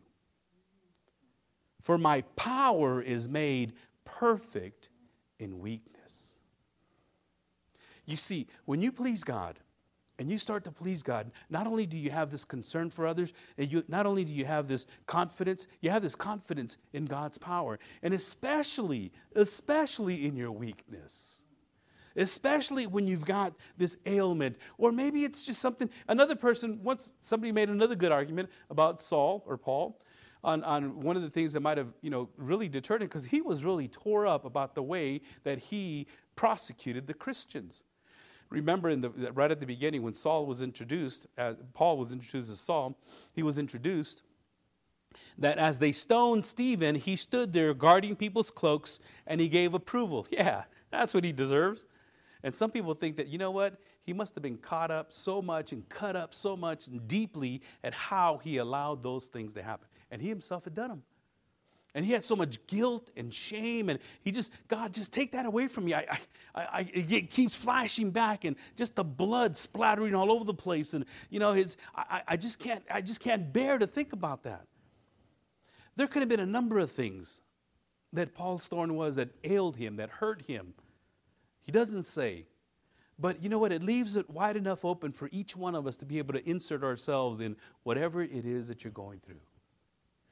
For 1.80 1.98
my 1.98 2.22
power 2.36 3.02
is 3.02 3.30
made 3.30 3.74
perfect 4.04 4.90
in 5.40 5.60
weakness. 5.60 6.36
You 8.06 8.16
see, 8.16 8.48
when 8.66 8.82
you 8.82 8.92
please 8.92 9.24
God, 9.24 9.60
and 10.22 10.30
you 10.30 10.38
start 10.38 10.64
to 10.66 10.72
please 10.72 11.02
God, 11.02 11.32
not 11.50 11.66
only 11.66 11.88
do 11.88 11.98
you 11.98 12.12
have 12.12 12.30
this 12.30 12.46
concern 12.46 12.92
for 12.92 13.08
others, 13.08 13.34
and 13.58 13.72
you, 13.72 13.84
not 13.88 14.06
only 14.06 14.24
do 14.24 14.32
you 14.32 14.46
have 14.46 14.68
this 14.68 14.86
confidence, 15.08 15.66
you 15.82 15.90
have 15.90 16.04
this 16.04 16.16
confidence 16.16 16.78
in 16.94 17.06
God's 17.06 17.40
power, 17.40 17.80
and 18.04 18.14
especially, 18.14 19.12
especially 19.36 20.28
in 20.28 20.36
your 20.36 20.52
weakness. 20.52 21.44
Especially 22.16 22.86
when 22.86 23.08
you've 23.08 23.26
got 23.26 23.56
this 23.80 23.98
ailment, 24.06 24.60
or 24.78 24.92
maybe 24.92 25.24
it's 25.24 25.42
just 25.42 25.60
something. 25.60 25.90
Another 26.08 26.36
person, 26.36 26.84
once 26.84 27.14
somebody 27.20 27.52
made 27.52 27.70
another 27.70 27.96
good 27.96 28.12
argument 28.12 28.52
about 28.70 29.02
Saul 29.02 29.44
or 29.48 29.58
Paul, 29.58 30.00
on, 30.44 30.64
on 30.64 31.02
one 31.02 31.16
of 31.16 31.24
the 31.24 31.32
things 31.32 31.54
that 31.54 31.62
might 31.62 31.80
have 31.80 31.94
you 32.04 32.12
know 32.12 32.30
really 32.38 32.70
deterred 32.70 33.02
him 33.02 33.08
because 33.08 33.26
he 33.26 33.42
was 33.42 33.64
really 33.64 33.88
tore 33.88 34.28
up 34.28 34.46
about 34.46 34.76
the 34.76 34.84
way 34.84 35.22
that 35.46 35.58
he 35.58 36.06
prosecuted 36.36 37.08
the 37.08 37.16
Christians. 37.16 37.84
Remember, 38.52 38.94
the, 38.96 39.10
right 39.32 39.50
at 39.50 39.60
the 39.62 39.66
beginning, 39.66 40.04
when 40.04 40.14
Saul 40.14 40.46
was 40.46 40.62
introduced, 40.62 41.26
uh, 41.38 41.54
Paul 41.74 41.98
was 41.98 42.12
introduced 42.12 42.52
as 42.52 42.60
Saul, 42.60 42.98
he 43.34 43.42
was 43.42 43.58
introduced 43.58 44.24
that 45.38 45.58
as 45.58 45.80
they 45.80 45.94
stoned 45.94 46.46
Stephen, 46.46 46.96
he 46.96 47.16
stood 47.16 47.54
there 47.54 47.74
guarding 47.74 48.16
people's 48.16 48.52
cloaks 48.52 49.00
and 49.26 49.40
he 49.42 49.48
gave 49.48 49.74
approval. 49.74 50.28
Yeah, 50.32 50.64
that's 50.92 51.14
what 51.14 51.24
he 51.24 51.32
deserves. 51.32 51.86
And 52.44 52.54
some 52.54 52.72
people 52.72 52.94
think 52.94 53.18
that, 53.18 53.28
you 53.28 53.38
know 53.38 53.52
what? 53.52 53.80
He 54.04 54.14
must 54.14 54.36
have 54.36 54.42
been 54.42 54.58
caught 54.58 54.92
up 54.92 55.14
so 55.14 55.42
much 55.42 55.72
and 55.72 55.88
cut 55.88 56.16
up 56.16 56.34
so 56.34 56.58
much 56.58 56.88
and 56.88 57.08
deeply 57.08 57.62
at 57.84 57.94
how 57.94 58.40
he 58.44 58.58
allowed 58.58 59.04
those 59.04 59.28
things 59.28 59.54
to 59.54 59.64
happen. 59.64 59.88
And 60.10 60.22
he 60.22 60.28
himself 60.28 60.66
had 60.66 60.76
done 60.76 60.90
them. 60.90 61.04
And 61.94 62.06
he 62.06 62.14
had 62.14 62.24
so 62.24 62.38
much 62.38 62.66
guilt 62.68 63.12
and 63.18 63.34
shame, 63.34 63.90
and 63.90 64.00
he 64.22 64.32
just, 64.32 64.52
God, 64.70 64.94
just 64.94 65.12
take 65.12 65.34
that 65.34 65.46
away 65.46 65.68
from 65.68 65.86
me. 65.86 65.94
I, 65.94 66.20
I, 66.56 66.62
I, 66.62 66.90
it 66.94 67.30
keeps 67.30 67.54
flashing 67.54 68.12
back, 68.12 68.46
and 68.46 68.56
just 68.78 68.96
the 68.96 69.04
blood 69.04 69.58
splattering 69.58 70.16
all 70.16 70.32
over 70.32 70.46
the 70.46 70.54
place, 70.54 70.94
and 70.94 71.04
you 71.30 71.40
know, 71.40 71.52
his, 71.52 71.76
I, 71.94 72.22
I 72.30 72.38
just 72.38 72.60
can't, 72.60 72.84
I 72.90 73.02
just 73.02 73.20
can't 73.20 73.52
bear 73.52 73.78
to 73.78 73.88
think 73.88 74.14
about 74.14 74.44
that. 74.44 74.68
There 75.98 76.08
could 76.08 76.22
have 76.22 76.30
been 76.30 76.40
a 76.40 76.46
number 76.46 76.80
of 76.80 76.92
things 76.92 77.42
that 78.14 78.34
Paul's 78.34 78.68
thorn 78.68 78.96
was 78.96 79.16
that 79.18 79.30
ailed 79.44 79.76
him, 79.76 79.98
that 79.98 80.10
hurt 80.10 80.44
him. 80.44 80.74
He 81.62 81.72
doesn't 81.74 82.04
say, 82.04 82.46
but 83.20 83.44
you 83.44 83.50
know 83.50 83.60
what? 83.60 83.72
It 83.72 83.84
leaves 83.84 84.16
it 84.16 84.30
wide 84.30 84.58
enough 84.58 84.84
open 84.84 85.12
for 85.12 85.30
each 85.32 85.56
one 85.56 85.76
of 85.76 85.86
us 85.86 85.98
to 85.98 86.06
be 86.06 86.18
able 86.18 86.34
to 86.34 86.50
insert 86.50 86.84
ourselves 86.84 87.40
in 87.40 87.56
whatever 87.84 88.22
it 88.22 88.46
is 88.46 88.68
that 88.70 88.84
you're 88.84 88.92
going 88.92 89.20
through. 89.20 89.42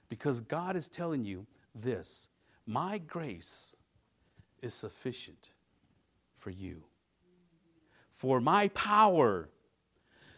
Because 0.09 0.39
God 0.39 0.75
is 0.75 0.87
telling 0.87 1.23
you 1.23 1.45
this 1.73 2.27
My 2.65 2.97
grace 2.97 3.75
is 4.61 4.73
sufficient 4.73 5.51
for 6.35 6.49
you. 6.49 6.83
For 8.11 8.41
my 8.41 8.67
power, 8.69 9.49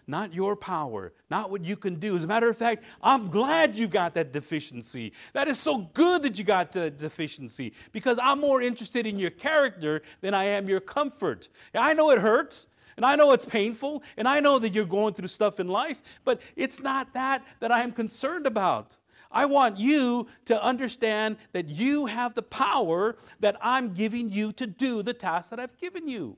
not 0.07 0.33
your 0.33 0.55
power, 0.55 1.13
not 1.29 1.49
what 1.49 1.63
you 1.63 1.75
can 1.75 1.95
do. 1.95 2.15
As 2.15 2.23
a 2.23 2.27
matter 2.27 2.49
of 2.49 2.57
fact, 2.57 2.83
I'm 3.01 3.29
glad 3.29 3.75
you 3.75 3.87
got 3.87 4.13
that 4.15 4.31
deficiency. 4.31 5.13
That 5.33 5.47
is 5.47 5.57
so 5.57 5.89
good 5.93 6.23
that 6.23 6.37
you 6.37 6.43
got 6.43 6.73
the 6.73 6.91
deficiency 6.91 7.73
because 7.91 8.19
I'm 8.21 8.39
more 8.39 8.61
interested 8.61 9.07
in 9.07 9.17
your 9.17 9.31
character 9.31 10.01
than 10.19 10.33
I 10.33 10.43
am 10.45 10.67
your 10.67 10.81
comfort. 10.81 11.49
I 11.73 11.93
know 11.93 12.11
it 12.11 12.19
hurts. 12.19 12.67
And 12.97 13.05
I 13.05 13.15
know 13.15 13.31
it's 13.31 13.45
painful, 13.45 14.03
and 14.17 14.27
I 14.27 14.41
know 14.41 14.59
that 14.59 14.73
you're 14.73 14.85
going 14.85 15.13
through 15.13 15.29
stuff 15.29 15.61
in 15.61 15.69
life, 15.69 16.03
but 16.25 16.41
it's 16.57 16.81
not 16.81 17.13
that 17.13 17.41
that 17.61 17.71
I 17.71 17.81
am 17.81 17.93
concerned 17.93 18.45
about. 18.45 18.97
I 19.31 19.45
want 19.45 19.77
you 19.77 20.27
to 20.45 20.61
understand 20.61 21.37
that 21.53 21.69
you 21.69 22.07
have 22.07 22.33
the 22.33 22.41
power 22.41 23.17
that 23.39 23.57
I'm 23.61 23.93
giving 23.93 24.29
you 24.29 24.51
to 24.53 24.67
do 24.67 25.01
the 25.03 25.13
task 25.13 25.49
that 25.49 25.59
I've 25.59 25.77
given 25.77 26.07
you. 26.07 26.37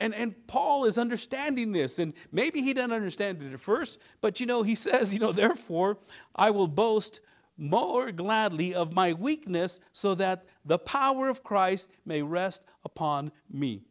And, 0.00 0.14
and 0.14 0.46
Paul 0.46 0.84
is 0.84 0.98
understanding 0.98 1.72
this, 1.72 1.98
and 1.98 2.14
maybe 2.32 2.60
he 2.60 2.74
didn't 2.74 2.92
understand 2.92 3.42
it 3.42 3.52
at 3.52 3.60
first, 3.60 4.00
but 4.20 4.40
you 4.40 4.46
know, 4.46 4.62
he 4.62 4.74
says, 4.86 5.12
you 5.12 5.20
know, 5.20 5.32
therefore 5.32 5.98
I 6.34 6.50
will 6.50 6.68
boast 6.68 7.20
more 7.56 8.10
gladly 8.10 8.74
of 8.74 8.92
my 8.92 9.12
weakness 9.12 9.80
so 9.92 10.14
that 10.16 10.44
the 10.64 10.78
power 10.78 11.28
of 11.28 11.44
Christ 11.44 11.88
may 12.04 12.22
rest 12.22 12.64
upon 12.84 13.30
me. 13.48 13.82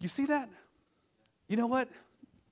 You 0.00 0.08
see 0.08 0.26
that? 0.26 0.50
You 1.48 1.56
know 1.56 1.68
what? 1.68 1.88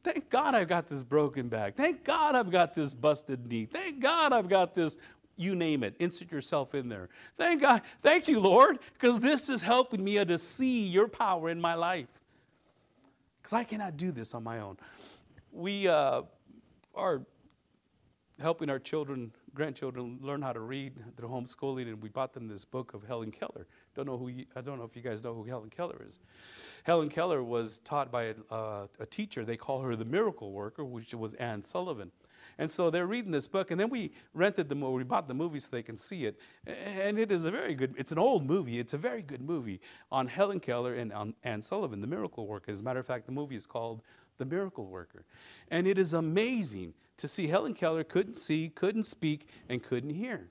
Thank 0.04 0.28
God 0.28 0.54
I've 0.54 0.68
got 0.68 0.86
this 0.86 1.02
broken 1.02 1.48
back. 1.48 1.76
Thank 1.76 2.04
God 2.04 2.34
I've 2.34 2.50
got 2.50 2.74
this 2.74 2.92
busted 2.92 3.46
knee. 3.46 3.64
Thank 3.64 4.00
God 4.00 4.34
I've 4.34 4.50
got 4.50 4.74
this, 4.74 4.98
you 5.36 5.56
name 5.56 5.82
it. 5.82 5.96
Insert 5.98 6.30
yourself 6.30 6.74
in 6.74 6.90
there. 6.90 7.08
Thank 7.38 7.62
God. 7.62 7.80
Thank 8.02 8.28
you, 8.28 8.38
Lord, 8.38 8.78
because 8.92 9.18
this 9.20 9.48
is 9.48 9.62
helping 9.62 10.04
me 10.04 10.22
to 10.22 10.36
see 10.36 10.86
your 10.86 11.08
power 11.08 11.48
in 11.48 11.58
my 11.58 11.74
life. 11.74 12.08
Because 13.40 13.54
I 13.54 13.64
cannot 13.64 13.96
do 13.96 14.12
this 14.12 14.34
on 14.34 14.44
my 14.44 14.60
own. 14.60 14.76
We 15.50 15.88
uh, 15.88 16.22
are 16.94 17.22
helping 18.40 18.68
our 18.68 18.78
children, 18.78 19.32
grandchildren, 19.54 20.18
learn 20.20 20.42
how 20.42 20.52
to 20.52 20.60
read 20.60 20.92
through 21.16 21.28
homeschooling, 21.28 21.88
and 21.88 22.02
we 22.02 22.10
bought 22.10 22.34
them 22.34 22.46
this 22.46 22.66
book 22.66 22.92
of 22.92 23.04
Helen 23.04 23.30
Keller. 23.30 23.66
Don't 23.94 24.06
know 24.06 24.18
who 24.18 24.28
you, 24.28 24.46
I 24.56 24.60
don't 24.60 24.78
know 24.78 24.84
if 24.84 24.96
you 24.96 25.02
guys 25.02 25.22
know 25.22 25.34
who 25.34 25.44
Helen 25.44 25.70
Keller 25.70 26.02
is. 26.06 26.18
Helen 26.84 27.08
Keller 27.08 27.42
was 27.42 27.78
taught 27.78 28.10
by 28.10 28.24
a, 28.24 28.34
uh, 28.50 28.86
a 29.00 29.06
teacher. 29.06 29.44
They 29.44 29.56
call 29.56 29.80
her 29.82 29.96
the 29.96 30.04
miracle 30.04 30.52
worker, 30.52 30.84
which 30.84 31.14
was 31.14 31.34
Anne 31.34 31.62
Sullivan. 31.62 32.10
And 32.58 32.70
so 32.70 32.90
they're 32.90 33.06
reading 33.06 33.32
this 33.32 33.48
book, 33.48 33.70
and 33.70 33.80
then 33.80 33.88
we 33.88 34.12
rented 34.32 34.68
the 34.68 34.74
movie, 34.74 34.98
we 34.98 35.04
bought 35.04 35.26
the 35.26 35.34
movie 35.34 35.58
so 35.58 35.68
they 35.70 35.82
can 35.82 35.96
see 35.96 36.24
it. 36.24 36.38
And 36.66 37.18
it 37.18 37.32
is 37.32 37.44
a 37.44 37.50
very 37.50 37.74
good, 37.74 37.94
it's 37.96 38.12
an 38.12 38.18
old 38.18 38.46
movie, 38.46 38.78
it's 38.78 38.94
a 38.94 38.98
very 38.98 39.22
good 39.22 39.40
movie 39.40 39.80
on 40.12 40.28
Helen 40.28 40.60
Keller 40.60 40.94
and 40.94 41.12
on 41.12 41.34
Anne 41.42 41.62
Sullivan, 41.62 42.00
the 42.00 42.06
miracle 42.06 42.46
worker. 42.46 42.70
As 42.70 42.80
a 42.80 42.84
matter 42.84 43.00
of 43.00 43.06
fact, 43.06 43.26
the 43.26 43.32
movie 43.32 43.56
is 43.56 43.66
called 43.66 44.02
The 44.38 44.44
Miracle 44.44 44.86
Worker. 44.86 45.24
And 45.68 45.86
it 45.88 45.98
is 45.98 46.12
amazing 46.12 46.94
to 47.16 47.26
see 47.26 47.48
Helen 47.48 47.74
Keller 47.74 48.04
couldn't 48.04 48.36
see, 48.36 48.68
couldn't 48.68 49.04
speak, 49.04 49.48
and 49.68 49.82
couldn't 49.82 50.10
hear. 50.10 50.50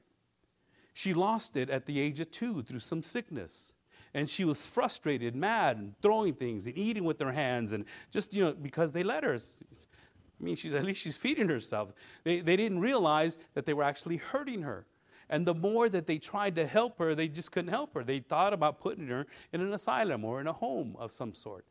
She 0.93 1.13
lost 1.13 1.57
it 1.57 1.69
at 1.69 1.85
the 1.85 1.99
age 1.99 2.19
of 2.19 2.31
two 2.31 2.61
through 2.61 2.79
some 2.79 3.03
sickness. 3.03 3.73
And 4.13 4.29
she 4.29 4.45
was 4.45 4.67
frustrated, 4.67 5.35
mad, 5.35 5.77
and 5.77 5.95
throwing 6.01 6.35
things 6.35 6.67
and 6.67 6.77
eating 6.77 7.03
with 7.03 7.19
her 7.19 7.31
hands, 7.31 7.71
and 7.71 7.85
just, 8.11 8.31
you 8.33 8.43
know, 8.43 8.53
because 8.53 8.91
they 8.91 9.01
let 9.01 9.23
her. 9.23 9.33
I 9.35 10.43
mean, 10.43 10.55
she's, 10.55 10.75
at 10.75 10.83
least 10.83 11.01
she's 11.01 11.17
feeding 11.17 11.49
herself. 11.49 11.93
They, 12.23 12.41
they 12.41 12.55
didn't 12.55 12.79
realize 12.79 13.39
that 13.55 13.65
they 13.65 13.73
were 13.73 13.83
actually 13.83 14.17
hurting 14.17 14.61
her. 14.61 14.85
And 15.29 15.47
the 15.47 15.55
more 15.55 15.89
that 15.89 16.05
they 16.05 16.19
tried 16.19 16.53
to 16.55 16.67
help 16.67 16.99
her, 16.99 17.15
they 17.15 17.27
just 17.27 17.51
couldn't 17.51 17.71
help 17.71 17.95
her. 17.95 18.03
They 18.03 18.19
thought 18.19 18.53
about 18.53 18.79
putting 18.79 19.07
her 19.07 19.25
in 19.51 19.61
an 19.61 19.73
asylum 19.73 20.23
or 20.23 20.39
in 20.39 20.45
a 20.45 20.53
home 20.53 20.95
of 20.99 21.11
some 21.11 21.33
sort. 21.33 21.65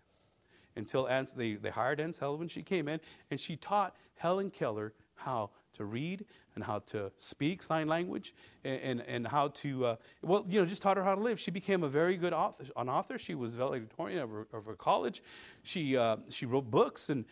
Until 0.74 1.06
they, 1.36 1.54
they 1.54 1.70
hired 1.70 2.00
Anne 2.00 2.12
Sullivan, 2.12 2.48
she 2.48 2.62
came 2.62 2.88
in, 2.88 2.98
and 3.30 3.38
she 3.38 3.56
taught 3.56 3.94
Helen 4.16 4.50
Keller 4.50 4.94
how 5.14 5.50
to 5.74 5.84
read 5.84 6.24
and 6.54 6.64
how 6.64 6.80
to 6.80 7.10
speak 7.16 7.62
sign 7.62 7.88
language 7.88 8.34
and, 8.64 8.80
and, 8.80 9.00
and 9.02 9.26
how 9.28 9.48
to, 9.48 9.86
uh, 9.86 9.96
well, 10.22 10.44
you 10.48 10.60
know, 10.60 10.66
just 10.66 10.82
taught 10.82 10.96
her 10.96 11.04
how 11.04 11.14
to 11.14 11.20
live. 11.20 11.40
She 11.40 11.50
became 11.50 11.82
a 11.82 11.88
very 11.88 12.16
good 12.16 12.32
author. 12.32 12.64
An 12.76 12.88
author. 12.88 13.18
She 13.18 13.34
was 13.34 13.54
valedictorian 13.54 14.18
of 14.18 14.30
her, 14.30 14.46
of 14.52 14.66
her 14.66 14.74
college. 14.74 15.22
She, 15.62 15.96
uh, 15.96 16.16
she 16.28 16.46
wrote 16.46 16.70
books 16.70 17.10
and, 17.10 17.24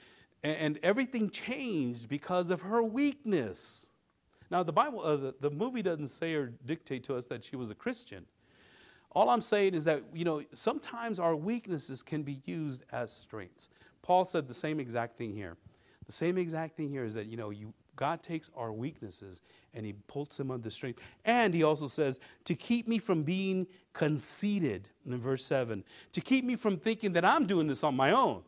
and 0.42 0.78
everything 0.82 1.30
changed 1.30 2.08
because 2.08 2.50
of 2.50 2.62
her 2.62 2.82
weakness. 2.82 3.90
Now, 4.50 4.62
the 4.62 4.72
Bible, 4.72 5.00
uh, 5.00 5.16
the, 5.16 5.34
the 5.40 5.50
movie 5.50 5.82
doesn't 5.82 6.08
say 6.08 6.34
or 6.34 6.46
dictate 6.64 7.04
to 7.04 7.16
us 7.16 7.26
that 7.26 7.44
she 7.44 7.56
was 7.56 7.70
a 7.70 7.74
Christian. 7.74 8.26
All 9.12 9.28
I'm 9.28 9.40
saying 9.40 9.74
is 9.74 9.84
that, 9.84 10.04
you 10.14 10.24
know, 10.24 10.42
sometimes 10.54 11.18
our 11.18 11.34
weaknesses 11.34 12.02
can 12.02 12.22
be 12.22 12.40
used 12.44 12.84
as 12.92 13.12
strengths. 13.12 13.68
Paul 14.02 14.24
said 14.24 14.48
the 14.48 14.54
same 14.54 14.80
exact 14.80 15.18
thing 15.18 15.34
here. 15.34 15.56
The 16.06 16.12
same 16.12 16.38
exact 16.38 16.76
thing 16.76 16.88
here 16.88 17.04
is 17.04 17.14
that, 17.14 17.26
you 17.26 17.36
know, 17.36 17.50
you, 17.50 17.74
God 18.00 18.22
takes 18.22 18.50
our 18.56 18.72
weaknesses 18.72 19.42
and 19.74 19.84
he 19.84 19.92
pulls 19.92 20.38
them 20.38 20.50
under 20.50 20.70
strength. 20.70 21.00
And 21.26 21.52
he 21.52 21.62
also 21.62 21.86
says, 21.86 22.18
to 22.44 22.54
keep 22.54 22.88
me 22.88 22.98
from 22.98 23.24
being 23.24 23.66
conceited, 23.92 24.88
in 25.04 25.18
verse 25.18 25.44
7, 25.44 25.84
to 26.12 26.20
keep 26.22 26.46
me 26.46 26.56
from 26.56 26.78
thinking 26.78 27.12
that 27.12 27.26
I'm 27.26 27.44
doing 27.44 27.66
this 27.66 27.84
on 27.84 27.94
my 27.94 28.12
own, 28.12 28.40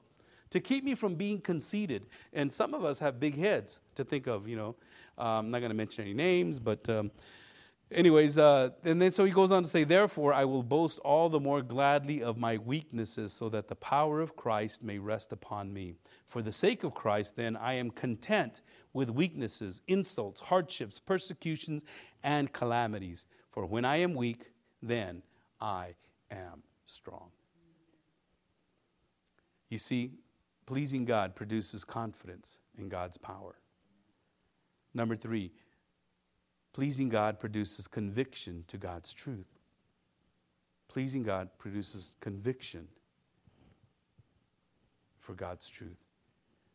to 0.49 0.59
keep 0.59 0.85
me 0.85 0.95
from 0.95 1.17
being 1.17 1.38
conceited. 1.38 2.07
And 2.33 2.51
some 2.51 2.73
of 2.73 2.83
us 2.83 2.99
have 3.01 3.21
big 3.21 3.37
heads 3.37 3.79
to 3.97 4.05
think 4.05 4.27
of, 4.27 4.49
you 4.49 4.57
know. 4.57 4.75
Uh, 5.19 5.41
I'm 5.41 5.51
not 5.51 5.59
going 5.59 5.71
to 5.71 5.77
mention 5.77 6.03
any 6.05 6.15
names, 6.15 6.59
but. 6.59 6.88
Um, 6.88 7.11
anyways, 7.92 8.38
uh, 8.38 8.70
and 8.85 9.00
then 9.00 9.11
so 9.11 9.24
he 9.24 9.31
goes 9.31 9.52
on 9.52 9.62
to 9.62 9.68
say, 9.68 9.85
Therefore, 9.85 10.33
I 10.33 10.44
will 10.44 10.62
boast 10.62 10.98
all 11.00 11.28
the 11.28 11.40
more 11.40 11.62
gladly 11.62 12.22
of 12.22 12.37
my 12.37 12.59
weaknesses, 12.59 13.33
so 13.33 13.48
that 13.50 13.68
the 13.68 13.76
power 13.76 14.20
of 14.20 14.37
Christ 14.37 14.83
may 14.83 14.98
rest 14.98 15.33
upon 15.33 15.72
me. 15.72 15.94
For 16.24 16.42
the 16.42 16.52
sake 16.52 16.85
of 16.85 16.94
Christ, 16.94 17.37
then, 17.37 17.57
I 17.57 17.74
am 17.74 17.90
content 17.90 18.62
with 18.92 19.11
weaknesses, 19.11 19.83
insults, 19.87 20.40
hardships, 20.40 20.98
persecutions, 20.98 21.83
and 22.22 22.52
calamities. 22.52 23.26
For 23.50 23.66
when 23.66 23.85
I 23.85 23.96
am 23.96 24.14
weak, 24.14 24.52
then 24.83 25.22
I 25.61 25.94
am 26.31 26.62
strong. 26.85 27.31
You 29.68 29.78
see, 29.78 30.11
pleasing 30.66 31.05
God 31.05 31.35
produces 31.35 31.85
confidence 31.85 32.59
in 32.76 32.88
God's 32.88 33.18
power. 33.18 33.57
Number 34.94 35.16
three, 35.16 35.52
pleasing 36.72 37.08
God 37.08 37.38
produces 37.38 37.87
conviction 37.87 38.64
to 38.68 38.78
God's 38.78 39.12
truth. 39.12 39.58
Pleasing 40.88 41.22
God 41.22 41.50
produces 41.58 42.12
conviction 42.20 42.88
for 45.18 45.35
God's 45.35 45.68
truth. 45.68 46.04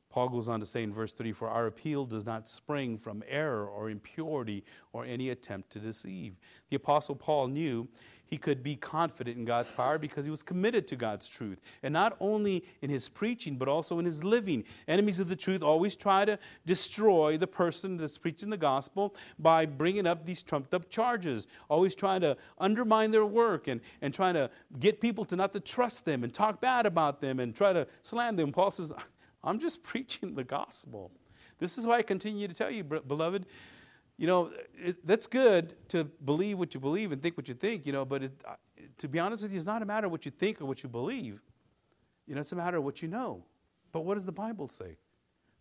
Paul 0.09 0.29
goes 0.29 0.49
on 0.49 0.59
to 0.61 0.65
say 0.65 0.83
in 0.83 0.93
verse 0.93 1.13
3 1.13 1.31
For 1.31 1.49
our 1.49 1.67
appeal 1.67 2.05
does 2.05 2.25
not 2.25 2.47
spring 2.47 2.97
from 2.97 3.23
error 3.27 3.67
or 3.67 3.89
impurity 3.89 4.63
or 4.93 5.05
any 5.05 5.29
attempt 5.29 5.69
to 5.71 5.79
deceive. 5.79 6.37
The 6.69 6.77
Apostle 6.77 7.15
Paul 7.15 7.47
knew 7.47 7.87
he 8.27 8.37
could 8.37 8.61
be 8.61 8.75
confident 8.75 9.37
in 9.37 9.45
God's 9.45 9.71
power 9.71 9.97
because 9.97 10.25
he 10.25 10.31
was 10.31 10.43
committed 10.43 10.87
to 10.87 10.95
God's 10.95 11.27
truth. 11.27 11.59
And 11.81 11.93
not 11.93 12.15
only 12.19 12.65
in 12.81 12.89
his 12.89 13.07
preaching, 13.09 13.55
but 13.57 13.67
also 13.67 13.99
in 13.99 14.05
his 14.05 14.23
living. 14.23 14.63
Enemies 14.87 15.19
of 15.19 15.29
the 15.29 15.35
truth 15.35 15.63
always 15.63 15.95
try 15.95 16.25
to 16.25 16.37
destroy 16.65 17.37
the 17.37 17.47
person 17.47 17.97
that's 17.97 18.17
preaching 18.17 18.49
the 18.49 18.57
gospel 18.57 19.15
by 19.39 19.65
bringing 19.65 20.05
up 20.05 20.25
these 20.25 20.43
trumped 20.43 20.73
up 20.73 20.89
charges, 20.89 21.47
always 21.69 21.95
trying 21.95 22.21
to 22.21 22.37
undermine 22.59 23.11
their 23.11 23.25
work 23.25 23.67
and, 23.67 23.81
and 24.01 24.13
trying 24.13 24.33
to 24.33 24.49
get 24.79 24.99
people 24.99 25.23
to 25.25 25.35
not 25.35 25.53
to 25.53 25.59
trust 25.59 26.05
them 26.05 26.23
and 26.23 26.33
talk 26.33 26.59
bad 26.59 26.85
about 26.85 27.21
them 27.21 27.39
and 27.39 27.55
try 27.55 27.73
to 27.73 27.87
slander 28.01 28.43
them. 28.43 28.51
Paul 28.51 28.71
says, 28.71 28.91
I'm 29.43 29.59
just 29.59 29.83
preaching 29.83 30.35
the 30.35 30.43
gospel. 30.43 31.11
This 31.59 31.77
is 31.77 31.87
why 31.87 31.97
I 31.97 32.01
continue 32.03 32.47
to 32.47 32.53
tell 32.53 32.69
you, 32.69 32.83
beloved. 32.83 33.45
You 34.17 34.27
know, 34.27 34.51
it, 34.75 35.05
that's 35.05 35.27
good 35.27 35.75
to 35.89 36.05
believe 36.05 36.57
what 36.57 36.73
you 36.73 36.79
believe 36.79 37.11
and 37.11 37.21
think 37.21 37.37
what 37.37 37.47
you 37.47 37.53
think, 37.53 37.85
you 37.85 37.93
know, 37.93 38.03
but 38.03 38.23
it, 38.23 38.31
uh, 38.45 38.55
to 38.97 39.07
be 39.07 39.19
honest 39.19 39.43
with 39.43 39.51
you, 39.51 39.57
it's 39.57 39.65
not 39.65 39.81
a 39.81 39.85
matter 39.85 40.07
of 40.07 40.11
what 40.11 40.25
you 40.25 40.31
think 40.31 40.59
or 40.59 40.65
what 40.65 40.81
you 40.81 40.89
believe. 40.89 41.39
You 42.25 42.35
know, 42.35 42.41
it's 42.41 42.51
a 42.51 42.55
matter 42.55 42.77
of 42.77 42.83
what 42.83 43.01
you 43.01 43.07
know. 43.07 43.43
But 43.91 44.05
what 44.05 44.15
does 44.15 44.25
the 44.25 44.31
Bible 44.31 44.67
say? 44.67 44.97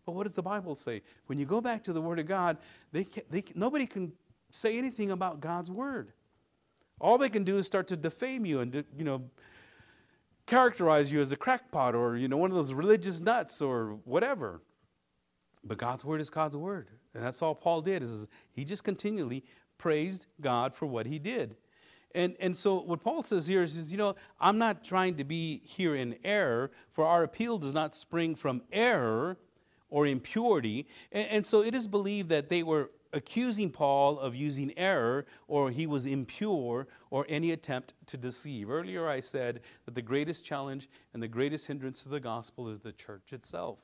But 0.05 0.13
what 0.13 0.23
does 0.23 0.33
the 0.33 0.41
Bible 0.41 0.75
say? 0.75 1.03
When 1.27 1.37
you 1.37 1.45
go 1.45 1.61
back 1.61 1.83
to 1.83 1.93
the 1.93 2.01
Word 2.01 2.17
of 2.17 2.27
God, 2.27 2.57
they 2.91 3.03
can, 3.03 3.23
they 3.29 3.43
nobody 3.53 3.85
can 3.85 4.13
say 4.51 4.77
anything 4.77 5.11
about 5.11 5.39
God's 5.39 5.69
Word. 5.69 6.13
All 6.99 7.17
they 7.17 7.29
can 7.29 7.43
do 7.43 7.57
is 7.57 7.67
start 7.67 7.87
to 7.89 7.97
defame 7.97 8.45
you 8.45 8.59
and, 8.59 8.73
you 8.97 9.03
know, 9.03 9.29
characterize 10.47 11.11
you 11.11 11.21
as 11.21 11.31
a 11.31 11.35
crackpot 11.35 11.93
or 11.93 12.17
you 12.17 12.27
know 12.27 12.37
one 12.37 12.49
of 12.49 12.55
those 12.55 12.73
religious 12.73 13.19
nuts 13.19 13.61
or 13.61 13.99
whatever. 14.05 14.61
But 15.63 15.77
God's 15.77 16.03
word 16.03 16.21
is 16.21 16.29
God's 16.29 16.55
word. 16.55 16.87
And 17.17 17.25
that's 17.25 17.41
all 17.41 17.55
Paul 17.55 17.81
did 17.81 18.03
is 18.03 18.27
he 18.53 18.63
just 18.63 18.83
continually 18.83 19.43
praised 19.79 20.27
God 20.39 20.75
for 20.75 20.85
what 20.85 21.07
he 21.07 21.17
did. 21.17 21.55
And, 22.13 22.35
and 22.39 22.55
so 22.55 22.79
what 22.79 23.03
Paul 23.03 23.23
says 23.23 23.47
here 23.47 23.63
is, 23.63 23.75
is, 23.75 23.91
you 23.91 23.97
know, 23.97 24.15
I'm 24.39 24.59
not 24.59 24.83
trying 24.83 25.15
to 25.15 25.23
be 25.23 25.57
here 25.65 25.95
in 25.95 26.15
error, 26.23 26.69
for 26.91 27.05
our 27.05 27.23
appeal 27.23 27.57
does 27.57 27.73
not 27.73 27.95
spring 27.95 28.35
from 28.35 28.61
error 28.71 29.37
or 29.89 30.05
impurity. 30.05 30.87
And, 31.11 31.27
and 31.29 31.45
so 31.45 31.63
it 31.63 31.73
is 31.73 31.87
believed 31.87 32.29
that 32.29 32.49
they 32.49 32.61
were 32.61 32.91
accusing 33.13 33.71
Paul 33.71 34.19
of 34.19 34.35
using 34.35 34.77
error 34.77 35.25
or 35.47 35.71
he 35.71 35.87
was 35.87 36.05
impure 36.05 36.87
or 37.09 37.25
any 37.27 37.51
attempt 37.51 37.95
to 38.05 38.17
deceive. 38.17 38.69
Earlier 38.69 39.09
I 39.09 39.21
said 39.21 39.61
that 39.85 39.95
the 39.95 40.03
greatest 40.03 40.45
challenge 40.45 40.87
and 41.15 41.23
the 41.23 41.27
greatest 41.27 41.65
hindrance 41.65 42.03
to 42.03 42.09
the 42.09 42.19
gospel 42.19 42.69
is 42.69 42.81
the 42.81 42.91
church 42.91 43.33
itself. 43.33 43.79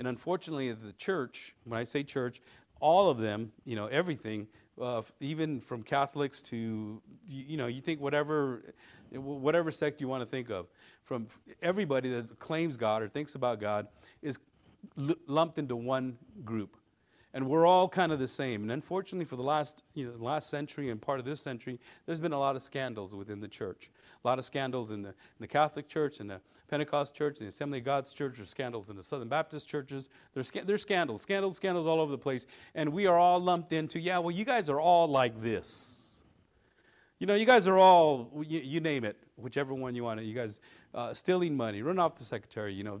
And 0.00 0.08
unfortunately, 0.08 0.72
the 0.72 0.94
church, 0.94 1.54
when 1.64 1.78
I 1.78 1.84
say 1.84 2.02
church, 2.02 2.40
all 2.80 3.10
of 3.10 3.18
them, 3.18 3.52
you 3.64 3.76
know, 3.76 3.86
everything, 3.86 4.48
uh, 4.80 5.02
even 5.20 5.60
from 5.60 5.82
Catholics 5.82 6.42
to, 6.42 7.00
you 7.28 7.56
know, 7.56 7.66
you 7.66 7.80
think 7.80 8.00
whatever, 8.00 8.62
whatever 9.12 9.70
sect 9.70 10.00
you 10.00 10.08
want 10.08 10.22
to 10.22 10.26
think 10.26 10.50
of, 10.50 10.66
from 11.04 11.28
everybody 11.62 12.10
that 12.10 12.38
claims 12.38 12.76
God 12.76 13.02
or 13.02 13.08
thinks 13.08 13.34
about 13.34 13.60
God 13.60 13.86
is 14.22 14.38
lumped 15.26 15.58
into 15.58 15.76
one 15.76 16.16
group 16.44 16.76
and 17.32 17.48
we're 17.48 17.66
all 17.66 17.88
kind 17.88 18.12
of 18.12 18.18
the 18.18 18.26
same. 18.26 18.62
And 18.62 18.72
unfortunately, 18.72 19.24
for 19.24 19.36
the 19.36 19.42
last, 19.42 19.82
you 19.94 20.06
know, 20.06 20.24
last 20.24 20.50
century 20.50 20.90
and 20.90 21.00
part 21.00 21.20
of 21.20 21.24
this 21.24 21.40
century, 21.40 21.78
there's 22.06 22.20
been 22.20 22.32
a 22.32 22.38
lot 22.38 22.56
of 22.56 22.62
scandals 22.62 23.14
within 23.14 23.40
the 23.40 23.48
church. 23.48 23.90
A 24.24 24.28
lot 24.28 24.38
of 24.38 24.44
scandals 24.44 24.90
in 24.90 25.02
the, 25.02 25.10
in 25.10 25.40
the 25.40 25.46
Catholic 25.46 25.88
Church, 25.88 26.20
and 26.20 26.28
the 26.28 26.40
Pentecost 26.70 27.14
Church, 27.14 27.40
the 27.40 27.46
Assembly 27.46 27.78
of 27.78 27.84
God's 27.84 28.12
Church. 28.12 28.36
There's 28.36 28.48
scandals 28.48 28.90
in 28.90 28.96
the 28.96 29.02
Southern 29.02 29.28
Baptist 29.28 29.68
churches. 29.68 30.08
There's, 30.34 30.52
there's 30.64 30.82
scandals, 30.82 31.22
scandals, 31.22 31.56
scandals 31.56 31.86
all 31.86 32.00
over 32.00 32.12
the 32.12 32.18
place. 32.18 32.46
And 32.76 32.92
we 32.92 33.06
are 33.06 33.18
all 33.18 33.40
lumped 33.40 33.72
into, 33.72 33.98
yeah, 33.98 34.18
well, 34.18 34.30
you 34.30 34.44
guys 34.44 34.70
are 34.70 34.80
all 34.80 35.08
like 35.08 35.42
this. 35.42 36.20
You 37.18 37.26
know, 37.26 37.34
you 37.34 37.44
guys 37.44 37.66
are 37.66 37.76
all, 37.76 38.30
you, 38.46 38.60
you 38.60 38.80
name 38.80 39.04
it, 39.04 39.16
whichever 39.36 39.74
one 39.74 39.94
you 39.94 40.04
want. 40.04 40.22
You 40.22 40.34
guys 40.34 40.60
uh, 40.94 41.12
stealing 41.12 41.56
money, 41.56 41.82
running 41.82 41.98
off 41.98 42.16
the 42.16 42.24
secretary, 42.24 42.72
you 42.72 42.84
know, 42.84 43.00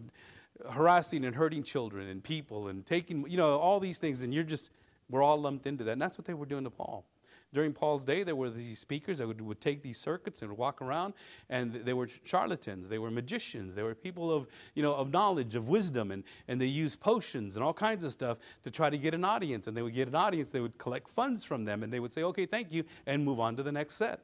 harassing 0.70 1.24
and 1.24 1.36
hurting 1.36 1.62
children 1.62 2.08
and 2.08 2.22
people 2.22 2.68
and 2.68 2.84
taking, 2.84 3.24
you 3.28 3.36
know, 3.36 3.56
all 3.56 3.78
these 3.80 3.98
things. 4.00 4.20
And 4.20 4.34
you're 4.34 4.44
just, 4.44 4.72
we're 5.08 5.22
all 5.22 5.40
lumped 5.40 5.66
into 5.66 5.84
that. 5.84 5.92
And 5.92 6.02
that's 6.02 6.18
what 6.18 6.26
they 6.26 6.34
were 6.34 6.44
doing 6.44 6.64
to 6.64 6.70
Paul. 6.70 7.06
During 7.52 7.72
Paul's 7.72 8.04
day, 8.04 8.22
there 8.22 8.36
were 8.36 8.48
these 8.48 8.78
speakers 8.78 9.18
that 9.18 9.26
would, 9.26 9.40
would 9.40 9.60
take 9.60 9.82
these 9.82 9.98
circuits 9.98 10.42
and 10.42 10.56
walk 10.56 10.80
around, 10.80 11.14
and 11.48 11.72
they 11.72 11.92
were 11.92 12.08
charlatans, 12.24 12.88
they 12.88 12.98
were 12.98 13.10
magicians, 13.10 13.74
they 13.74 13.82
were 13.82 13.94
people 13.94 14.32
of, 14.32 14.46
you 14.74 14.82
know, 14.82 14.94
of 14.94 15.10
knowledge, 15.10 15.56
of 15.56 15.68
wisdom, 15.68 16.12
and, 16.12 16.22
and 16.46 16.60
they 16.60 16.66
used 16.66 17.00
potions 17.00 17.56
and 17.56 17.64
all 17.64 17.74
kinds 17.74 18.04
of 18.04 18.12
stuff 18.12 18.38
to 18.62 18.70
try 18.70 18.88
to 18.88 18.98
get 18.98 19.14
an 19.14 19.24
audience. 19.24 19.66
And 19.66 19.76
they 19.76 19.82
would 19.82 19.94
get 19.94 20.06
an 20.06 20.14
audience, 20.14 20.52
they 20.52 20.60
would 20.60 20.78
collect 20.78 21.08
funds 21.08 21.44
from 21.44 21.64
them, 21.64 21.82
and 21.82 21.92
they 21.92 21.98
would 21.98 22.12
say, 22.12 22.22
okay, 22.22 22.46
thank 22.46 22.70
you, 22.70 22.84
and 23.06 23.24
move 23.24 23.40
on 23.40 23.56
to 23.56 23.62
the 23.62 23.72
next 23.72 23.94
set 23.94 24.20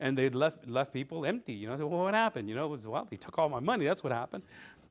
and 0.00 0.18
they'd 0.18 0.34
left, 0.34 0.68
left 0.68 0.92
people 0.92 1.24
empty. 1.24 1.52
You 1.52 1.68
know, 1.68 1.86
well, 1.86 2.00
what 2.00 2.14
happened? 2.14 2.48
You 2.48 2.54
know, 2.54 2.66
it 2.66 2.68
was, 2.68 2.86
well, 2.86 3.06
they 3.08 3.16
took 3.16 3.38
all 3.38 3.48
my 3.48 3.60
money. 3.60 3.84
That's 3.84 4.02
what 4.02 4.12
happened. 4.12 4.42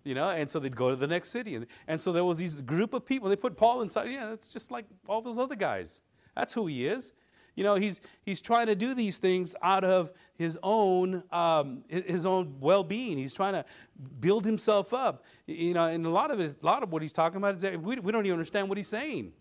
You 0.03 0.15
know, 0.15 0.29
and 0.29 0.49
so 0.49 0.59
they'd 0.59 0.75
go 0.75 0.89
to 0.89 0.95
the 0.95 1.07
next 1.07 1.29
city. 1.29 1.55
And, 1.55 1.65
and 1.87 1.99
so 1.99 2.11
there 2.11 2.23
was 2.23 2.37
these 2.37 2.61
group 2.61 2.93
of 2.93 3.05
people. 3.05 3.29
They 3.29 3.35
put 3.35 3.55
Paul 3.55 3.81
inside. 3.81 4.09
Yeah, 4.09 4.29
that's 4.29 4.49
just 4.49 4.71
like 4.71 4.85
all 5.07 5.21
those 5.21 5.37
other 5.37 5.55
guys. 5.55 6.01
That's 6.35 6.53
who 6.53 6.67
he 6.67 6.87
is. 6.87 7.13
You 7.55 7.63
know, 7.63 7.75
he's, 7.75 8.01
he's 8.23 8.41
trying 8.41 8.67
to 8.67 8.75
do 8.75 8.95
these 8.95 9.19
things 9.19 9.55
out 9.61 9.83
of 9.83 10.11
his 10.35 10.57
own, 10.63 11.23
um, 11.31 11.83
his 11.87 12.25
own 12.25 12.55
well-being. 12.59 13.17
He's 13.17 13.33
trying 13.33 13.53
to 13.53 13.65
build 14.19 14.45
himself 14.45 14.93
up. 14.93 15.23
You 15.45 15.73
know, 15.73 15.85
and 15.85 16.05
a 16.05 16.09
lot 16.09 16.31
of 16.31 16.39
it, 16.39 16.57
a 16.61 16.65
lot 16.65 16.81
of 16.81 16.91
what 16.91 17.01
he's 17.01 17.13
talking 17.13 17.37
about 17.37 17.55
is 17.55 17.61
that 17.61 17.79
we, 17.81 17.99
we 17.99 18.11
don't 18.11 18.25
even 18.25 18.39
understand 18.39 18.69
what 18.69 18.77
he's 18.77 18.87
saying. 18.87 19.33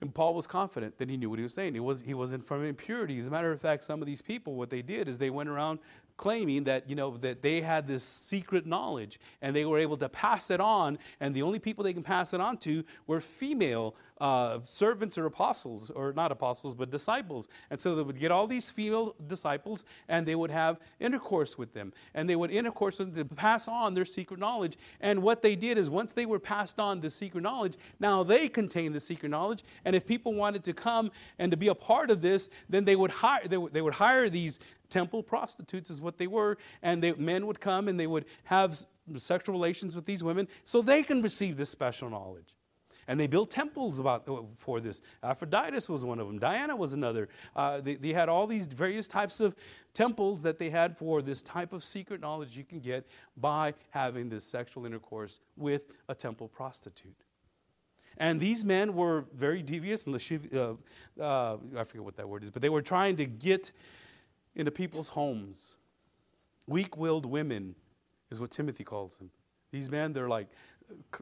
And 0.00 0.12
Paul 0.12 0.34
was 0.34 0.48
confident 0.48 0.98
that 0.98 1.08
he 1.08 1.16
knew 1.16 1.30
what 1.30 1.38
he 1.38 1.44
was 1.44 1.54
saying. 1.54 1.74
He, 1.74 1.80
was, 1.80 2.00
he 2.00 2.12
wasn't 2.12 2.44
from 2.44 2.64
impurity. 2.64 3.20
As 3.20 3.28
a 3.28 3.30
matter 3.30 3.52
of 3.52 3.60
fact, 3.60 3.84
some 3.84 4.02
of 4.02 4.06
these 4.06 4.20
people, 4.20 4.56
what 4.56 4.68
they 4.68 4.82
did 4.82 5.06
is 5.06 5.18
they 5.18 5.30
went 5.30 5.48
around 5.48 5.78
claiming 6.22 6.62
that, 6.62 6.88
you 6.88 6.94
know, 6.94 7.16
that 7.16 7.42
they 7.42 7.60
had 7.60 7.88
this 7.88 8.04
secret 8.04 8.64
knowledge 8.64 9.18
and 9.40 9.56
they 9.56 9.64
were 9.64 9.76
able 9.76 9.96
to 9.96 10.08
pass 10.08 10.52
it 10.52 10.60
on. 10.60 10.96
And 11.18 11.34
the 11.34 11.42
only 11.42 11.58
people 11.58 11.82
they 11.82 11.92
can 11.92 12.04
pass 12.04 12.32
it 12.32 12.40
on 12.40 12.58
to 12.58 12.84
were 13.08 13.20
female 13.20 13.96
uh, 14.20 14.60
servants 14.62 15.18
or 15.18 15.26
apostles, 15.26 15.90
or 15.90 16.12
not 16.12 16.30
apostles, 16.30 16.76
but 16.76 16.92
disciples. 16.92 17.48
And 17.70 17.80
so 17.80 17.96
they 17.96 18.02
would 18.02 18.20
get 18.20 18.30
all 18.30 18.46
these 18.46 18.70
female 18.70 19.16
disciples 19.26 19.84
and 20.08 20.24
they 20.24 20.36
would 20.36 20.52
have 20.52 20.78
intercourse 21.00 21.58
with 21.58 21.74
them. 21.74 21.92
And 22.14 22.30
they 22.30 22.36
would 22.36 22.52
intercourse 22.52 23.00
with 23.00 23.16
them 23.16 23.28
to 23.28 23.34
pass 23.34 23.66
on 23.66 23.94
their 23.94 24.04
secret 24.04 24.38
knowledge. 24.38 24.78
And 25.00 25.24
what 25.24 25.42
they 25.42 25.56
did 25.56 25.76
is 25.76 25.90
once 25.90 26.12
they 26.12 26.24
were 26.24 26.38
passed 26.38 26.78
on 26.78 27.00
the 27.00 27.10
secret 27.10 27.40
knowledge, 27.40 27.74
now 27.98 28.22
they 28.22 28.48
contain 28.48 28.92
the 28.92 29.00
secret 29.00 29.30
knowledge. 29.30 29.64
And 29.84 29.96
if 29.96 30.06
people 30.06 30.34
wanted 30.34 30.62
to 30.64 30.72
come 30.72 31.10
and 31.40 31.50
to 31.50 31.56
be 31.56 31.66
a 31.66 31.74
part 31.74 32.12
of 32.12 32.22
this, 32.22 32.48
then 32.68 32.84
they 32.84 32.94
would 32.94 33.10
hire, 33.10 33.42
they 33.44 33.56
would, 33.56 33.72
they 33.72 33.82
would 33.82 33.94
hire 33.94 34.30
these 34.30 34.60
temple 34.92 35.22
prostitutes, 35.22 35.90
is 35.90 36.00
what 36.00 36.18
they 36.18 36.26
were. 36.26 36.58
And 36.82 37.02
they, 37.02 37.12
men 37.14 37.46
would 37.46 37.60
come 37.60 37.88
and 37.88 37.98
they 37.98 38.06
would 38.06 38.26
have 38.44 38.84
sexual 39.16 39.52
relations 39.54 39.96
with 39.96 40.06
these 40.06 40.22
women 40.22 40.48
so 40.64 40.82
they 40.82 41.02
can 41.02 41.22
receive 41.22 41.56
this 41.56 41.70
special 41.70 42.10
knowledge. 42.10 42.54
And 43.08 43.18
they 43.18 43.26
built 43.26 43.50
temples 43.50 43.98
about, 43.98 44.28
uh, 44.28 44.42
for 44.54 44.80
this. 44.80 45.02
Aphrodite 45.24 45.76
was 45.88 46.04
one 46.04 46.20
of 46.20 46.28
them. 46.28 46.38
Diana 46.38 46.76
was 46.76 46.92
another. 46.92 47.28
Uh, 47.56 47.80
they, 47.80 47.96
they 47.96 48.12
had 48.12 48.28
all 48.28 48.46
these 48.46 48.68
various 48.68 49.08
types 49.08 49.40
of 49.40 49.56
temples 49.92 50.42
that 50.44 50.58
they 50.58 50.70
had 50.70 50.96
for 50.96 51.20
this 51.20 51.42
type 51.42 51.72
of 51.72 51.82
secret 51.82 52.20
knowledge 52.20 52.56
you 52.56 52.62
can 52.62 52.78
get 52.78 53.06
by 53.36 53.74
having 53.90 54.28
this 54.28 54.44
sexual 54.44 54.86
intercourse 54.86 55.40
with 55.56 55.82
a 56.08 56.14
temple 56.14 56.46
prostitute. 56.46 57.16
And 58.18 58.38
these 58.38 58.64
men 58.64 58.94
were 58.94 59.24
very 59.34 59.62
devious 59.62 60.06
and 60.06 60.14
uh, 60.54 60.74
uh, 61.20 61.56
I 61.76 61.84
forget 61.84 62.04
what 62.04 62.16
that 62.16 62.28
word 62.28 62.44
is, 62.44 62.50
but 62.50 62.62
they 62.62 62.68
were 62.68 62.82
trying 62.82 63.16
to 63.16 63.26
get 63.26 63.72
into 64.54 64.70
people's 64.70 65.08
homes. 65.08 65.76
Weak 66.66 66.96
willed 66.96 67.26
women 67.26 67.74
is 68.30 68.40
what 68.40 68.50
Timothy 68.50 68.84
calls 68.84 69.18
them. 69.18 69.30
These 69.70 69.90
men, 69.90 70.12
they're 70.12 70.28
like 70.28 70.48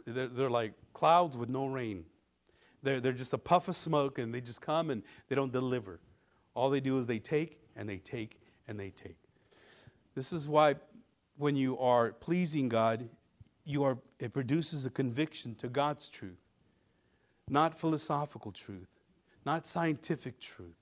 they're, 0.07 0.29
they're 0.29 0.51
like 0.51 0.73
clouds 0.93 1.37
with 1.37 1.49
no 1.49 1.67
rain. 1.67 2.05
They're, 2.83 3.01
they're 3.01 3.13
just 3.13 3.33
a 3.33 3.39
puff 3.39 3.69
of 3.69 3.77
smoke 3.77 4.19
and 4.19 4.35
they 4.35 4.41
just 4.41 4.61
come 4.61 4.91
and 4.91 5.03
they 5.29 5.37
don't 5.37 5.53
deliver. 5.53 6.01
All 6.55 6.71
they 6.71 6.81
do 6.81 6.99
is 6.99 7.07
they 7.07 7.19
take 7.19 7.59
and 7.77 7.89
they 7.89 7.99
take 7.99 8.41
and 8.67 8.79
they 8.79 8.91
take. 8.91 9.19
This 10.15 10.33
is 10.33 10.49
why 10.49 10.77
when 11.37 11.57
you 11.57 11.79
are 11.79 12.13
pleasing 12.13 12.69
God, 12.69 13.09
you 13.65 13.85
are, 13.85 13.99
it 14.19 14.33
produces 14.33 14.87
a 14.87 14.91
conviction 14.91 15.55
to 15.57 15.69
God's 15.69 16.09
truth, 16.09 16.41
not 17.49 17.79
philosophical 17.79 18.51
truth, 18.51 18.99
not 19.47 19.67
scientific 19.67 20.41
truth. 20.41 20.80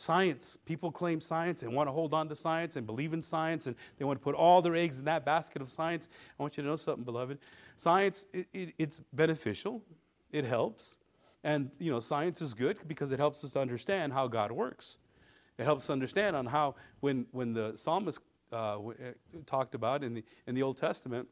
Science, 0.00 0.56
people 0.64 0.90
claim 0.90 1.20
science 1.20 1.62
and 1.62 1.74
want 1.74 1.86
to 1.86 1.92
hold 1.92 2.14
on 2.14 2.26
to 2.26 2.34
science 2.34 2.76
and 2.76 2.86
believe 2.86 3.12
in 3.12 3.20
science 3.20 3.66
and 3.66 3.76
they 3.98 4.04
want 4.06 4.18
to 4.18 4.24
put 4.24 4.34
all 4.34 4.62
their 4.62 4.74
eggs 4.74 4.98
in 4.98 5.04
that 5.04 5.26
basket 5.26 5.60
of 5.60 5.68
science. 5.68 6.08
I 6.38 6.42
want 6.42 6.56
you 6.56 6.62
to 6.62 6.70
know 6.70 6.76
something, 6.76 7.04
beloved. 7.04 7.36
Science, 7.76 8.24
it, 8.32 8.46
it, 8.54 8.72
it's 8.78 9.02
beneficial, 9.12 9.82
it 10.32 10.46
helps. 10.46 10.96
And, 11.44 11.70
you 11.78 11.92
know, 11.92 12.00
science 12.00 12.40
is 12.40 12.54
good 12.54 12.78
because 12.88 13.12
it 13.12 13.18
helps 13.18 13.44
us 13.44 13.52
to 13.52 13.60
understand 13.60 14.14
how 14.14 14.26
God 14.26 14.52
works. 14.52 14.96
It 15.58 15.64
helps 15.64 15.84
us 15.84 15.90
understand 15.90 16.34
on 16.34 16.46
how, 16.46 16.76
when, 17.00 17.26
when 17.32 17.52
the 17.52 17.72
psalmist 17.74 18.20
uh, 18.54 18.78
uh, 18.78 18.92
talked 19.44 19.74
about 19.74 20.02
in 20.02 20.14
the, 20.14 20.24
in 20.46 20.54
the 20.54 20.62
Old 20.62 20.78
Testament, 20.78 21.28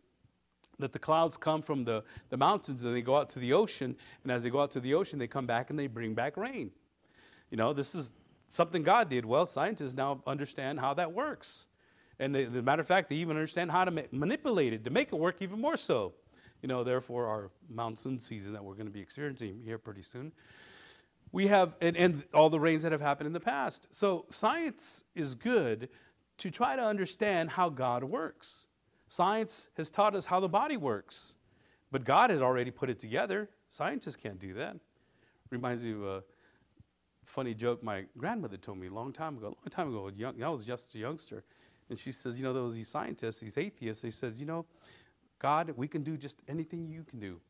that 0.79 0.93
the 0.93 0.99
clouds 0.99 1.39
come 1.39 1.63
from 1.63 1.85
the, 1.85 2.05
the 2.29 2.37
mountains 2.37 2.85
and 2.85 2.95
they 2.95 3.01
go 3.01 3.17
out 3.17 3.31
to 3.31 3.39
the 3.39 3.55
ocean. 3.55 3.97
And 4.25 4.31
as 4.31 4.43
they 4.43 4.51
go 4.51 4.61
out 4.61 4.73
to 4.73 4.81
the 4.81 4.93
ocean, 4.93 5.19
they 5.19 5.27
come 5.27 5.47
back 5.47 5.71
and 5.71 5.79
they 5.79 5.87
bring 5.87 6.13
back 6.13 6.37
rain. 6.37 6.71
You 7.51 7.57
know, 7.57 7.73
this 7.73 7.95
is 7.95 8.13
something 8.49 8.83
God 8.83 9.09
did. 9.09 9.25
Well, 9.25 9.47
scientists 9.47 9.95
now 9.95 10.23
understand 10.27 10.81
how 10.81 10.95
that 10.95 11.13
works. 11.13 11.67
And 12.19 12.35
they, 12.35 12.45
as 12.45 12.55
a 12.55 12.63
matter 12.63 12.81
of 12.81 12.87
fact, 12.87 13.11
they 13.11 13.17
even 13.17 13.37
understand 13.37 13.71
how 13.71 13.85
to 13.85 13.91
ma- 13.91 14.03
manipulate 14.11 14.73
it 14.73 14.85
to 14.85 14.91
make 14.91 15.13
it 15.13 15.17
work 15.17 15.37
even 15.41 15.61
more 15.61 15.77
so 15.77 16.15
you 16.63 16.69
know, 16.69 16.85
therefore 16.85 17.27
our 17.27 17.51
monsoon 17.69 18.19
season 18.19 18.53
that 18.53 18.65
we're 18.65 18.75
going 18.75 18.87
to 18.87 18.93
be 18.93 19.01
experiencing 19.01 19.61
here 19.65 19.79
pretty 19.79 20.03
soon. 20.03 20.33
We 21.31 21.49
have, 21.49 21.77
and, 21.81 21.97
and 21.97 22.25
all 22.33 22.51
the 22.51 22.61
rains 22.61 22.83
that 22.83 22.93
have 22.93 23.01
happened 23.01 23.27
in 23.27 23.33
the 23.33 23.41
past. 23.41 23.89
So 23.91 24.25
science 24.31 25.05
is 25.15 25.35
good 25.35 25.89
to 26.39 26.51
try 26.51 26.77
to 26.77 26.83
understand 26.83 27.51
how 27.51 27.69
God 27.69 28.05
works. 28.05 28.67
Science 29.09 29.69
has 29.77 29.91
taught 29.91 30.15
us 30.15 30.27
how 30.27 30.41
the 30.41 30.49
body 30.49 30.77
works, 30.77 31.37
but 31.91 32.05
God 32.05 32.31
has 32.31 32.41
already 32.41 32.71
put 32.71 32.91
it 32.91 32.99
together. 32.99 33.49
Scientists 33.69 34.17
can't 34.17 34.39
do 34.39 34.55
that. 34.55 34.77
Reminds 35.51 35.85
of 35.85 36.03
a 36.03 36.25
funny 37.29 37.55
joke 37.55 37.83
my 37.83 38.05
grandmother 38.17 38.57
told 38.57 38.79
me 38.79 38.89
a 38.89 38.93
long 38.93 39.13
time 39.13 39.37
ago. 39.37 39.47
A 39.47 39.51
long 39.51 39.71
time 39.71 39.89
ago, 39.89 40.11
young, 40.17 40.43
I 40.43 40.49
was 40.49 40.65
just 40.65 40.95
a 40.95 40.99
youngster, 40.99 41.45
and 41.89 41.99
she 41.99 42.13
says, 42.13 42.39
you 42.39 42.45
know, 42.45 42.53
there 42.53 42.63
was 42.63 42.75
these 42.75 42.89
scientists, 42.89 43.41
these 43.41 43.59
atheists. 43.59 44.03
They 44.03 44.11
says, 44.11 44.41
you 44.41 44.47
know, 44.47 44.65
God, 45.39 45.73
we 45.77 45.87
can 45.87 46.03
do 46.03 46.17
just 46.17 46.39
anything 46.49 46.89
you 46.89 47.05
can 47.05 47.21
do, 47.21 47.41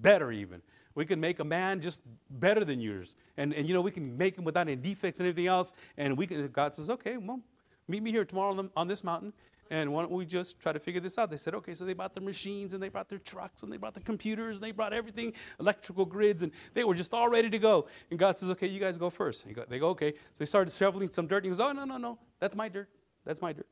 better 0.00 0.32
even. 0.32 0.62
We 0.94 1.04
can 1.04 1.20
make 1.20 1.38
a 1.40 1.44
man 1.44 1.80
just 1.80 2.00
better 2.30 2.64
than 2.64 2.80
yours. 2.80 3.14
And, 3.36 3.52
and 3.52 3.68
you 3.68 3.74
know, 3.74 3.82
we 3.82 3.90
can 3.90 4.16
make 4.16 4.36
him 4.36 4.44
without 4.44 4.66
any 4.66 4.76
defects 4.76 5.20
and 5.20 5.28
everything 5.28 5.46
else. 5.46 5.72
And 5.98 6.16
we 6.16 6.26
can, 6.26 6.48
God 6.48 6.74
says, 6.74 6.88
okay, 6.88 7.18
well, 7.18 7.40
meet 7.86 8.02
me 8.02 8.10
here 8.10 8.24
tomorrow 8.24 8.68
on, 8.74 8.88
this 8.88 9.04
mountain. 9.04 9.32
And 9.70 9.92
why 9.92 10.02
don't 10.02 10.12
we 10.12 10.24
just 10.24 10.60
try 10.60 10.72
to 10.72 10.78
figure 10.78 11.00
this 11.00 11.18
out? 11.18 11.30
They 11.30 11.36
said, 11.36 11.54
okay, 11.56 11.74
so 11.74 11.84
they 11.84 11.92
brought 11.92 12.14
the 12.14 12.20
machines 12.20 12.72
and 12.72 12.82
they 12.82 12.88
brought 12.88 13.08
their 13.08 13.18
trucks 13.18 13.62
and 13.62 13.72
they 13.72 13.76
brought 13.76 13.94
the 13.94 14.00
computers 14.00 14.56
and 14.56 14.64
they 14.64 14.70
brought 14.70 14.92
everything, 14.92 15.32
electrical 15.58 16.04
grids, 16.04 16.42
and 16.42 16.52
they 16.74 16.84
were 16.84 16.94
just 16.94 17.12
all 17.12 17.28
ready 17.28 17.50
to 17.50 17.58
go. 17.58 17.88
And 18.10 18.18
God 18.18 18.38
says, 18.38 18.50
okay, 18.50 18.68
you 18.68 18.78
guys 18.78 18.96
go 18.96 19.10
first. 19.10 19.44
They 19.68 19.78
go, 19.78 19.88
okay. 19.88 20.12
So 20.12 20.38
they 20.38 20.44
started 20.44 20.72
shoveling 20.72 21.10
some 21.10 21.26
dirt. 21.26 21.38
And 21.38 21.46
he 21.46 21.50
goes, 21.50 21.60
oh, 21.60 21.72
no, 21.72 21.84
no, 21.84 21.96
no, 21.96 22.18
that's 22.38 22.54
my 22.54 22.68
dirt. 22.68 22.88
That's 23.24 23.42
my 23.42 23.52
dirt. 23.52 23.66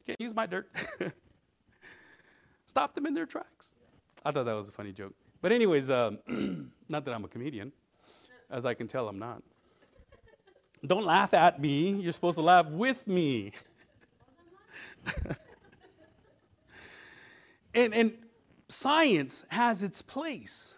You 0.00 0.06
can't 0.06 0.20
use 0.20 0.34
my 0.34 0.46
dirt. 0.46 0.68
Stop 2.66 2.94
them 2.94 3.06
in 3.06 3.14
their 3.14 3.26
tracks. 3.26 3.74
I 4.24 4.32
thought 4.32 4.44
that 4.46 4.54
was 4.54 4.68
a 4.68 4.72
funny 4.72 4.92
joke. 4.92 5.14
But, 5.40 5.52
anyways, 5.52 5.90
um, 5.90 6.18
not 6.88 7.04
that 7.04 7.14
I'm 7.14 7.24
a 7.24 7.28
comedian. 7.28 7.72
As 8.50 8.66
I 8.66 8.74
can 8.74 8.88
tell, 8.88 9.08
I'm 9.08 9.18
not. 9.18 9.42
Don't 10.84 11.04
laugh 11.04 11.32
at 11.32 11.60
me. 11.60 11.92
You're 11.92 12.12
supposed 12.12 12.36
to 12.36 12.42
laugh 12.42 12.68
with 12.68 13.06
me. 13.06 13.52
and, 17.74 17.94
and 17.94 18.12
science 18.68 19.44
has 19.48 19.82
its 19.82 20.02
place. 20.02 20.74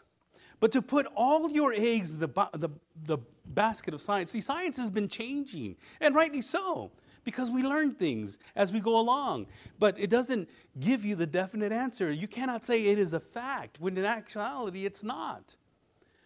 But 0.61 0.72
to 0.72 0.82
put 0.82 1.07
all 1.14 1.51
your 1.51 1.72
eggs 1.72 2.12
in 2.12 2.20
the, 2.20 2.28
the, 2.55 2.70
the 3.05 3.18
basket 3.45 3.95
of 3.95 4.01
science, 4.01 4.30
see, 4.30 4.40
science 4.40 4.78
has 4.78 4.90
been 4.90 5.09
changing, 5.09 5.76
and 6.01 6.14
rightly 6.14 6.42
so 6.42 6.90
because 7.24 7.51
we 7.51 7.62
learn 7.62 7.92
things 7.92 8.38
as 8.55 8.72
we 8.72 8.80
go 8.80 8.99
along. 8.99 9.47
But 9.78 9.99
it 9.99 10.11
doesn't 10.11 10.49
give 10.78 11.05
you 11.05 11.16
the 11.16 11.26
definite 11.26 11.72
answer. 11.72 12.12
You 12.12 12.28
cannot 12.28 12.64
say 12.64 12.86
it 12.86 12.99
is 12.99 13.14
a 13.14 13.20
fact 13.20 13.80
when 13.80 13.97
in 13.97 14.05
actuality 14.05 14.86
it's 14.86 15.03
not. 15.03 15.57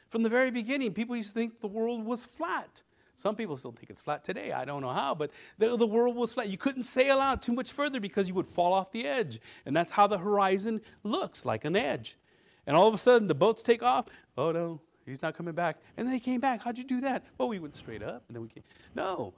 From 0.08 0.22
the 0.22 0.28
very 0.28 0.50
beginning, 0.50 0.92
people 0.92 1.16
used 1.16 1.28
to 1.28 1.34
think 1.34 1.60
the 1.60 1.68
world 1.68 2.04
was 2.04 2.24
flat. 2.24 2.82
Some 3.18 3.34
people 3.34 3.56
still 3.56 3.72
think 3.72 3.90
it's 3.90 4.00
flat 4.00 4.22
today. 4.22 4.52
I 4.52 4.64
don't 4.64 4.80
know 4.80 4.92
how, 4.92 5.12
but 5.12 5.32
the, 5.58 5.76
the 5.76 5.88
world 5.88 6.14
was 6.14 6.32
flat. 6.32 6.48
You 6.50 6.56
couldn't 6.56 6.84
sail 6.84 7.18
out 7.18 7.42
too 7.42 7.52
much 7.52 7.72
further 7.72 7.98
because 7.98 8.28
you 8.28 8.34
would 8.34 8.46
fall 8.46 8.72
off 8.72 8.92
the 8.92 9.04
edge. 9.04 9.40
And 9.66 9.76
that's 9.76 9.90
how 9.90 10.06
the 10.06 10.18
horizon 10.18 10.80
looks 11.02 11.44
like 11.44 11.64
an 11.64 11.74
edge. 11.74 12.16
And 12.64 12.76
all 12.76 12.86
of 12.86 12.94
a 12.94 12.98
sudden, 12.98 13.26
the 13.26 13.34
boats 13.34 13.64
take 13.64 13.82
off. 13.82 14.06
Oh, 14.36 14.52
no, 14.52 14.80
he's 15.04 15.20
not 15.20 15.36
coming 15.36 15.52
back. 15.52 15.78
And 15.96 16.06
then 16.06 16.14
they 16.14 16.20
came 16.20 16.40
back. 16.40 16.62
How'd 16.62 16.78
you 16.78 16.84
do 16.84 17.00
that? 17.00 17.24
Well, 17.38 17.48
we 17.48 17.58
went 17.58 17.74
straight 17.74 18.04
up, 18.04 18.22
and 18.28 18.36
then 18.36 18.42
we 18.42 18.50
came. 18.50 18.62
No. 18.94 19.34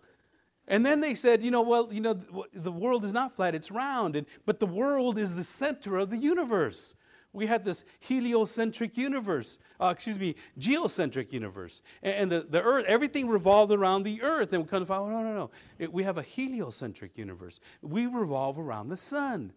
And 0.68 0.84
then 0.84 1.00
they 1.00 1.14
said, 1.14 1.42
you 1.42 1.50
know, 1.50 1.62
well, 1.62 1.88
you 1.90 2.02
know, 2.02 2.20
the 2.52 2.70
world 2.70 3.02
is 3.02 3.14
not 3.14 3.32
flat, 3.32 3.54
it's 3.54 3.70
round. 3.70 4.14
And, 4.14 4.26
but 4.44 4.60
the 4.60 4.66
world 4.66 5.16
is 5.16 5.36
the 5.36 5.44
center 5.44 5.96
of 5.96 6.10
the 6.10 6.18
universe. 6.18 6.92
We 7.32 7.46
had 7.46 7.64
this 7.64 7.84
heliocentric 8.00 8.96
universe, 8.96 9.58
uh, 9.80 9.92
excuse 9.94 10.18
me, 10.18 10.34
geocentric 10.58 11.32
universe. 11.32 11.82
And, 12.02 12.14
and, 12.14 12.32
the, 12.32 12.46
the 12.48 12.62
earth, 12.62 12.86
everything 12.88 13.28
revolved 13.28 13.72
around 13.72 14.02
the 14.02 14.20
earth. 14.22 14.52
And 14.52 14.62
we 14.62 14.68
kind 14.68 14.82
of 14.82 14.88
find, 14.88 15.02
oh, 15.02 15.10
no, 15.10 15.22
no, 15.22 15.34
no. 15.34 15.50
It, 15.78 15.92
we 15.92 16.02
have 16.02 16.18
a 16.18 16.22
heliocentric 16.22 17.16
universe. 17.16 17.60
We 17.82 18.06
revolve 18.06 18.58
around 18.58 18.88
the 18.88 18.96
sun. 18.96 19.52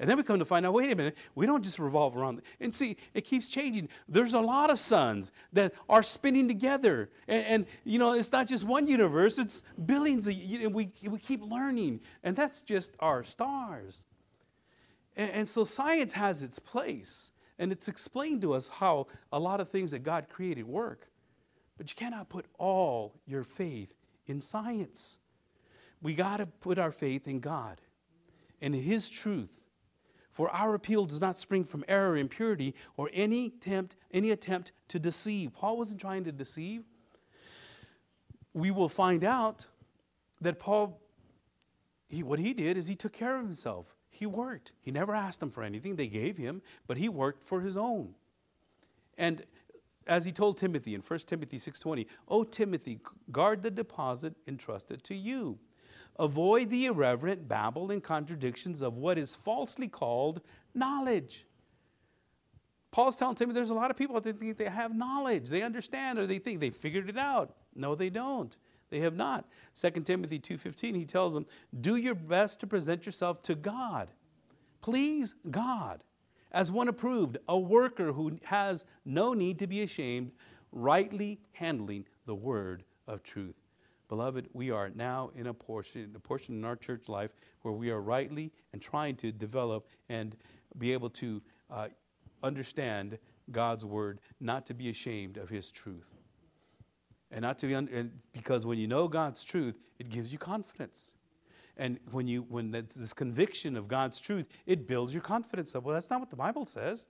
And 0.00 0.10
then 0.10 0.16
we 0.16 0.24
come 0.24 0.40
to 0.40 0.44
find 0.44 0.66
out, 0.66 0.72
wait 0.72 0.90
a 0.90 0.96
minute, 0.96 1.16
we 1.36 1.46
don't 1.46 1.62
just 1.62 1.78
revolve 1.78 2.16
around. 2.16 2.42
And 2.58 2.74
see, 2.74 2.96
it 3.14 3.20
keeps 3.22 3.48
changing. 3.48 3.88
There's 4.08 4.34
a 4.34 4.40
lot 4.40 4.70
of 4.70 4.78
suns 4.78 5.30
that 5.52 5.72
are 5.88 6.02
spinning 6.02 6.48
together. 6.48 7.10
And, 7.28 7.46
and 7.46 7.66
you 7.84 8.00
know, 8.00 8.14
it's 8.14 8.32
not 8.32 8.48
just 8.48 8.64
one 8.64 8.88
universe, 8.88 9.38
it's 9.38 9.62
billions 9.86 10.26
of, 10.26 10.32
you 10.34 10.68
we, 10.68 10.90
we 11.08 11.18
keep 11.18 11.44
learning. 11.44 12.00
And 12.24 12.34
that's 12.34 12.60
just 12.60 12.90
our 12.98 13.22
stars. 13.22 14.04
And, 15.16 15.30
and 15.30 15.48
so 15.48 15.64
science 15.64 16.12
has 16.14 16.42
its 16.42 16.58
place, 16.58 17.32
and 17.58 17.72
it's 17.72 17.88
explained 17.88 18.42
to 18.42 18.52
us 18.54 18.68
how 18.68 19.06
a 19.32 19.38
lot 19.38 19.60
of 19.60 19.68
things 19.68 19.92
that 19.92 20.02
God 20.02 20.28
created 20.28 20.66
work. 20.66 21.08
But 21.76 21.90
you 21.90 21.96
cannot 21.96 22.28
put 22.28 22.46
all 22.58 23.14
your 23.26 23.44
faith 23.44 23.94
in 24.26 24.40
science. 24.40 25.18
We 26.00 26.14
got 26.14 26.38
to 26.38 26.46
put 26.46 26.78
our 26.78 26.92
faith 26.92 27.26
in 27.26 27.40
God 27.40 27.80
and 28.60 28.74
His 28.74 29.08
truth. 29.08 29.62
For 30.30 30.50
our 30.50 30.74
appeal 30.74 31.04
does 31.04 31.20
not 31.20 31.38
spring 31.38 31.64
from 31.64 31.84
error, 31.86 32.16
impurity, 32.16 32.74
or 32.96 33.08
any 33.12 33.46
attempt, 33.46 33.94
any 34.12 34.32
attempt 34.32 34.72
to 34.88 34.98
deceive. 34.98 35.52
Paul 35.52 35.76
wasn't 35.78 36.00
trying 36.00 36.24
to 36.24 36.32
deceive. 36.32 36.82
We 38.52 38.72
will 38.72 38.88
find 38.88 39.22
out 39.22 39.66
that 40.40 40.58
Paul, 40.58 41.00
he, 42.08 42.24
what 42.24 42.40
he 42.40 42.52
did 42.52 42.76
is 42.76 42.88
he 42.88 42.96
took 42.96 43.12
care 43.12 43.36
of 43.36 43.44
himself. 43.44 43.93
He 44.14 44.26
worked. 44.26 44.72
He 44.80 44.92
never 44.92 45.12
asked 45.12 45.40
them 45.40 45.50
for 45.50 45.64
anything. 45.64 45.96
They 45.96 46.06
gave 46.06 46.36
him, 46.36 46.62
but 46.86 46.98
he 46.98 47.08
worked 47.08 47.42
for 47.42 47.62
his 47.62 47.76
own. 47.76 48.14
And 49.18 49.44
as 50.06 50.24
he 50.24 50.30
told 50.30 50.56
Timothy 50.56 50.94
in 50.94 51.02
1 51.02 51.26
Timothy 51.26 51.58
6:20, 51.58 52.06
"O 52.28 52.44
Timothy, 52.44 53.00
guard 53.32 53.62
the 53.62 53.72
deposit 53.72 54.36
entrusted 54.46 55.02
to 55.02 55.16
you. 55.16 55.58
Avoid 56.16 56.70
the 56.70 56.86
irreverent 56.86 57.48
babble 57.48 57.90
and 57.90 58.04
contradictions 58.04 58.82
of 58.82 58.96
what 58.96 59.18
is 59.18 59.34
falsely 59.34 59.88
called 59.88 60.40
knowledge." 60.74 61.44
Paul's 62.92 63.16
telling 63.16 63.34
Timothy 63.34 63.56
there's 63.56 63.70
a 63.70 63.74
lot 63.74 63.90
of 63.90 63.96
people 63.96 64.20
that 64.20 64.38
think 64.38 64.56
they 64.56 64.66
have 64.66 64.94
knowledge, 64.94 65.48
they 65.48 65.62
understand, 65.62 66.20
or 66.20 66.28
they 66.28 66.38
think 66.38 66.60
they 66.60 66.70
figured 66.70 67.08
it 67.08 67.18
out. 67.18 67.56
No, 67.74 67.96
they 67.96 68.10
don't. 68.10 68.56
They 68.90 69.00
have 69.00 69.16
not. 69.16 69.48
2 69.74 70.04
Timothy 70.04 70.38
2:15 70.38 70.94
he 70.94 71.04
tells 71.04 71.34
them, 71.34 71.46
"Do 71.78 71.96
your 71.96 72.14
best 72.14 72.60
to 72.60 72.66
present 72.66 73.06
yourself 73.06 73.42
to 73.42 73.54
God. 73.54 74.10
Please 74.80 75.34
God 75.50 76.02
as 76.52 76.70
one 76.70 76.88
approved, 76.88 77.38
a 77.48 77.58
worker 77.58 78.12
who 78.12 78.38
has 78.44 78.84
no 79.04 79.34
need 79.34 79.58
to 79.58 79.66
be 79.66 79.82
ashamed, 79.82 80.32
rightly 80.70 81.40
handling 81.52 82.06
the 82.26 82.34
word 82.34 82.84
of 83.06 83.22
truth." 83.22 83.56
Beloved, 84.08 84.50
we 84.52 84.70
are 84.70 84.90
now 84.90 85.30
in 85.34 85.46
a 85.46 85.54
portion, 85.54 86.14
a 86.14 86.20
portion 86.20 86.54
in 86.54 86.64
our 86.64 86.76
church 86.76 87.08
life 87.08 87.34
where 87.62 87.74
we 87.74 87.90
are 87.90 88.00
rightly 88.00 88.52
and 88.72 88.80
trying 88.80 89.16
to 89.16 89.32
develop 89.32 89.88
and 90.08 90.36
be 90.76 90.92
able 90.92 91.10
to 91.10 91.42
uh, 91.70 91.88
understand 92.42 93.18
God's 93.50 93.84
word, 93.84 94.20
not 94.40 94.66
to 94.66 94.74
be 94.74 94.90
ashamed 94.90 95.36
of 95.36 95.48
his 95.48 95.70
truth 95.70 96.13
and 97.34 97.42
not 97.42 97.58
to 97.58 97.66
be 97.66 97.74
un- 97.74 98.12
because 98.32 98.64
when 98.64 98.78
you 98.78 98.86
know 98.86 99.08
God's 99.08 99.42
truth, 99.42 99.74
it 99.98 100.08
gives 100.08 100.32
you 100.32 100.38
confidence. 100.38 101.16
And 101.76 101.98
when 102.12 102.28
you 102.28 102.46
when 102.48 102.70
that's 102.70 102.94
this 102.94 103.12
conviction 103.12 103.76
of 103.76 103.88
God's 103.88 104.20
truth, 104.20 104.46
it 104.64 104.86
builds 104.86 105.12
your 105.12 105.22
confidence 105.22 105.74
up. 105.74 105.82
Well, 105.82 105.94
that's 105.94 106.08
not 106.08 106.20
what 106.20 106.30
the 106.30 106.36
Bible 106.36 106.64
says, 106.64 107.08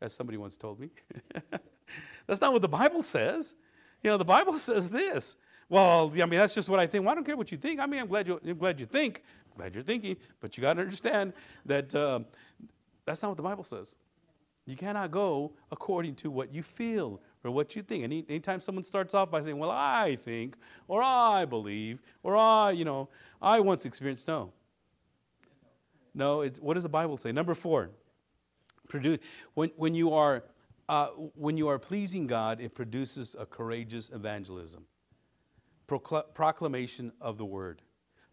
as 0.00 0.12
somebody 0.12 0.36
once 0.36 0.56
told 0.56 0.80
me. 0.80 0.90
that's 2.26 2.40
not 2.40 2.52
what 2.52 2.60
the 2.60 2.68
Bible 2.68 3.04
says. 3.04 3.54
You 4.02 4.10
know, 4.10 4.18
the 4.18 4.24
Bible 4.24 4.58
says 4.58 4.90
this. 4.90 5.36
Well, 5.68 6.10
I 6.12 6.26
mean, 6.26 6.40
that's 6.40 6.54
just 6.54 6.68
what 6.68 6.80
I 6.80 6.88
think. 6.88 7.04
Well, 7.04 7.12
I 7.12 7.14
don't 7.14 7.24
care 7.24 7.36
what 7.36 7.52
you 7.52 7.58
think. 7.58 7.78
I 7.78 7.86
mean, 7.86 8.00
I'm 8.00 8.08
glad 8.08 8.26
you, 8.26 8.40
I'm 8.44 8.58
glad 8.58 8.80
you 8.80 8.86
think. 8.86 9.22
Glad 9.56 9.74
you're 9.74 9.84
thinking, 9.84 10.16
but 10.40 10.56
you 10.56 10.62
got 10.62 10.74
to 10.74 10.80
understand 10.80 11.34
that 11.66 11.94
uh, 11.94 12.20
that's 13.04 13.22
not 13.22 13.28
what 13.28 13.36
the 13.36 13.42
Bible 13.42 13.62
says. 13.62 13.96
You 14.66 14.76
cannot 14.76 15.10
go 15.10 15.52
according 15.70 16.16
to 16.16 16.30
what 16.30 16.52
you 16.52 16.62
feel 16.62 17.20
or 17.44 17.50
what 17.50 17.74
you 17.74 17.82
think. 17.82 18.04
Any, 18.04 18.24
anytime 18.28 18.60
someone 18.60 18.84
starts 18.84 19.14
off 19.14 19.30
by 19.30 19.40
saying, 19.40 19.58
well, 19.58 19.70
I 19.70 20.16
think, 20.16 20.56
or 20.88 21.02
I 21.02 21.44
believe, 21.44 22.00
or 22.22 22.36
I, 22.36 22.70
you 22.70 22.84
know, 22.84 23.08
I 23.40 23.60
once 23.60 23.84
experienced, 23.84 24.28
no. 24.28 24.52
No, 26.14 26.42
it's, 26.42 26.60
what 26.60 26.74
does 26.74 26.82
the 26.82 26.88
Bible 26.88 27.16
say? 27.16 27.32
Number 27.32 27.54
four, 27.54 27.90
produce, 28.88 29.18
when, 29.54 29.70
when, 29.76 29.94
you 29.94 30.12
are, 30.12 30.44
uh, 30.88 31.08
when 31.34 31.56
you 31.56 31.68
are 31.68 31.78
pleasing 31.78 32.26
God, 32.26 32.60
it 32.60 32.74
produces 32.74 33.34
a 33.38 33.46
courageous 33.46 34.10
evangelism, 34.10 34.84
Procl- 35.88 36.34
proclamation 36.34 37.12
of 37.20 37.38
the 37.38 37.46
word, 37.46 37.82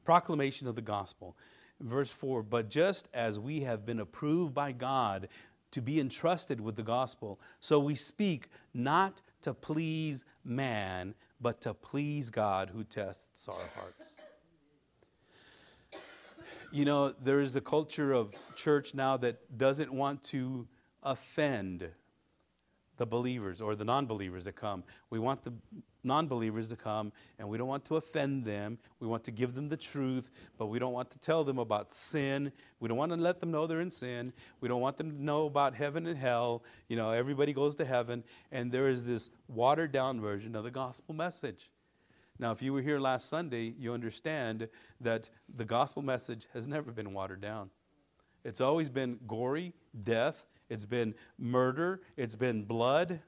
proclamation 0.04 0.68
of 0.68 0.76
the 0.76 0.82
gospel. 0.82 1.36
Verse 1.82 2.12
4 2.12 2.44
But 2.44 2.70
just 2.70 3.08
as 3.14 3.40
we 3.40 3.62
have 3.62 3.86
been 3.86 4.00
approved 4.00 4.54
by 4.54 4.74
God 4.74 5.30
to 5.72 5.82
be 5.82 6.00
entrusted 6.00 6.60
with 6.62 6.76
the 6.76 6.84
gospel. 6.84 7.40
So 7.60 7.80
we 7.80 7.96
speak 7.96 8.50
not 8.74 9.22
to 9.42 9.54
please 9.54 10.26
man, 10.44 11.16
but 11.40 11.62
to 11.62 11.74
please 11.74 12.30
God 12.30 12.72
who 12.72 12.84
tests 12.84 13.48
our 13.48 13.70
hearts. 13.76 14.24
You 16.72 16.86
know, 16.86 17.10
there 17.10 17.40
is 17.40 17.56
a 17.56 17.62
culture 17.62 18.14
of 18.14 18.36
church 18.56 18.94
now 18.94 19.18
that 19.18 19.58
doesn't 19.58 19.92
want 19.92 20.24
to 20.26 20.68
offend 21.02 21.90
the 23.00 23.08
believers 23.08 23.62
or 23.62 23.76
the 23.76 23.84
non 23.84 24.06
believers 24.06 24.46
that 24.46 24.56
come. 24.56 24.84
We 25.10 25.18
want 25.18 25.44
the 25.44 25.54
non 26.04 26.28
believers 26.28 26.68
to 26.68 26.76
come, 26.76 27.12
and 27.40 27.50
we 27.50 27.58
don't 27.58 27.68
want 27.68 27.86
to 27.86 27.96
offend 27.96 28.46
them. 28.46 28.78
We 29.00 29.08
want 29.08 29.24
to 29.24 29.32
give 29.32 29.56
them 29.56 29.70
the 29.70 29.78
truth, 29.78 30.30
but 30.60 30.68
we 30.68 30.78
don't 30.78 30.94
want 30.94 31.10
to 31.12 31.18
tell 31.18 31.44
them 31.44 31.58
about 31.58 31.92
sin. 31.94 32.52
We 32.80 32.88
don't 32.88 32.98
want 32.98 33.12
to 33.12 33.18
let 33.18 33.40
them 33.40 33.50
know 33.50 33.66
they're 33.66 33.82
in 33.82 33.90
sin. 33.90 34.34
We 34.62 34.68
don't 34.68 34.82
want 34.82 34.98
them 34.98 35.12
to 35.12 35.24
know 35.24 35.48
about 35.48 35.74
heaven 35.74 36.06
and 36.06 36.18
hell. 36.18 36.64
You 36.88 36.98
know, 36.98 37.10
everybody 37.12 37.54
goes 37.54 37.76
to 37.78 37.86
heaven, 37.86 38.24
and 38.52 38.72
there 38.72 38.90
is 38.90 39.06
this 39.06 39.32
watered 39.48 39.92
down 39.92 40.22
version 40.22 40.56
of 40.56 40.64
the 40.64 40.72
gospel 40.72 41.16
message. 41.16 41.72
Now, 42.38 42.52
if 42.52 42.62
you 42.62 42.72
were 42.72 42.82
here 42.82 43.00
last 43.00 43.28
Sunday, 43.28 43.74
you 43.78 43.94
understand 43.94 44.70
that 45.02 45.30
the 45.54 45.66
gospel 45.66 46.02
message 46.02 46.48
has 46.54 46.68
never 46.68 46.92
been 46.92 47.14
watered 47.14 47.42
down. 47.42 47.70
It's 48.46 48.62
always 48.62 48.90
been 48.90 49.20
gory, 49.28 49.74
death, 50.04 50.46
it's 50.70 50.86
been 50.86 51.16
murder, 51.38 52.02
it's 52.16 52.36
been 52.36 52.64
blood, 52.64 53.20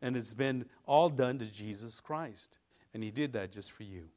and 0.00 0.16
it's 0.16 0.34
been 0.34 0.66
all 0.86 1.08
done 1.08 1.38
to 1.38 1.46
Jesus 1.46 2.00
Christ. 2.00 2.58
And 2.92 3.02
He 3.02 3.10
did 3.10 3.32
that 3.32 3.52
just 3.52 3.72
for 3.72 3.82
you. 3.82 4.08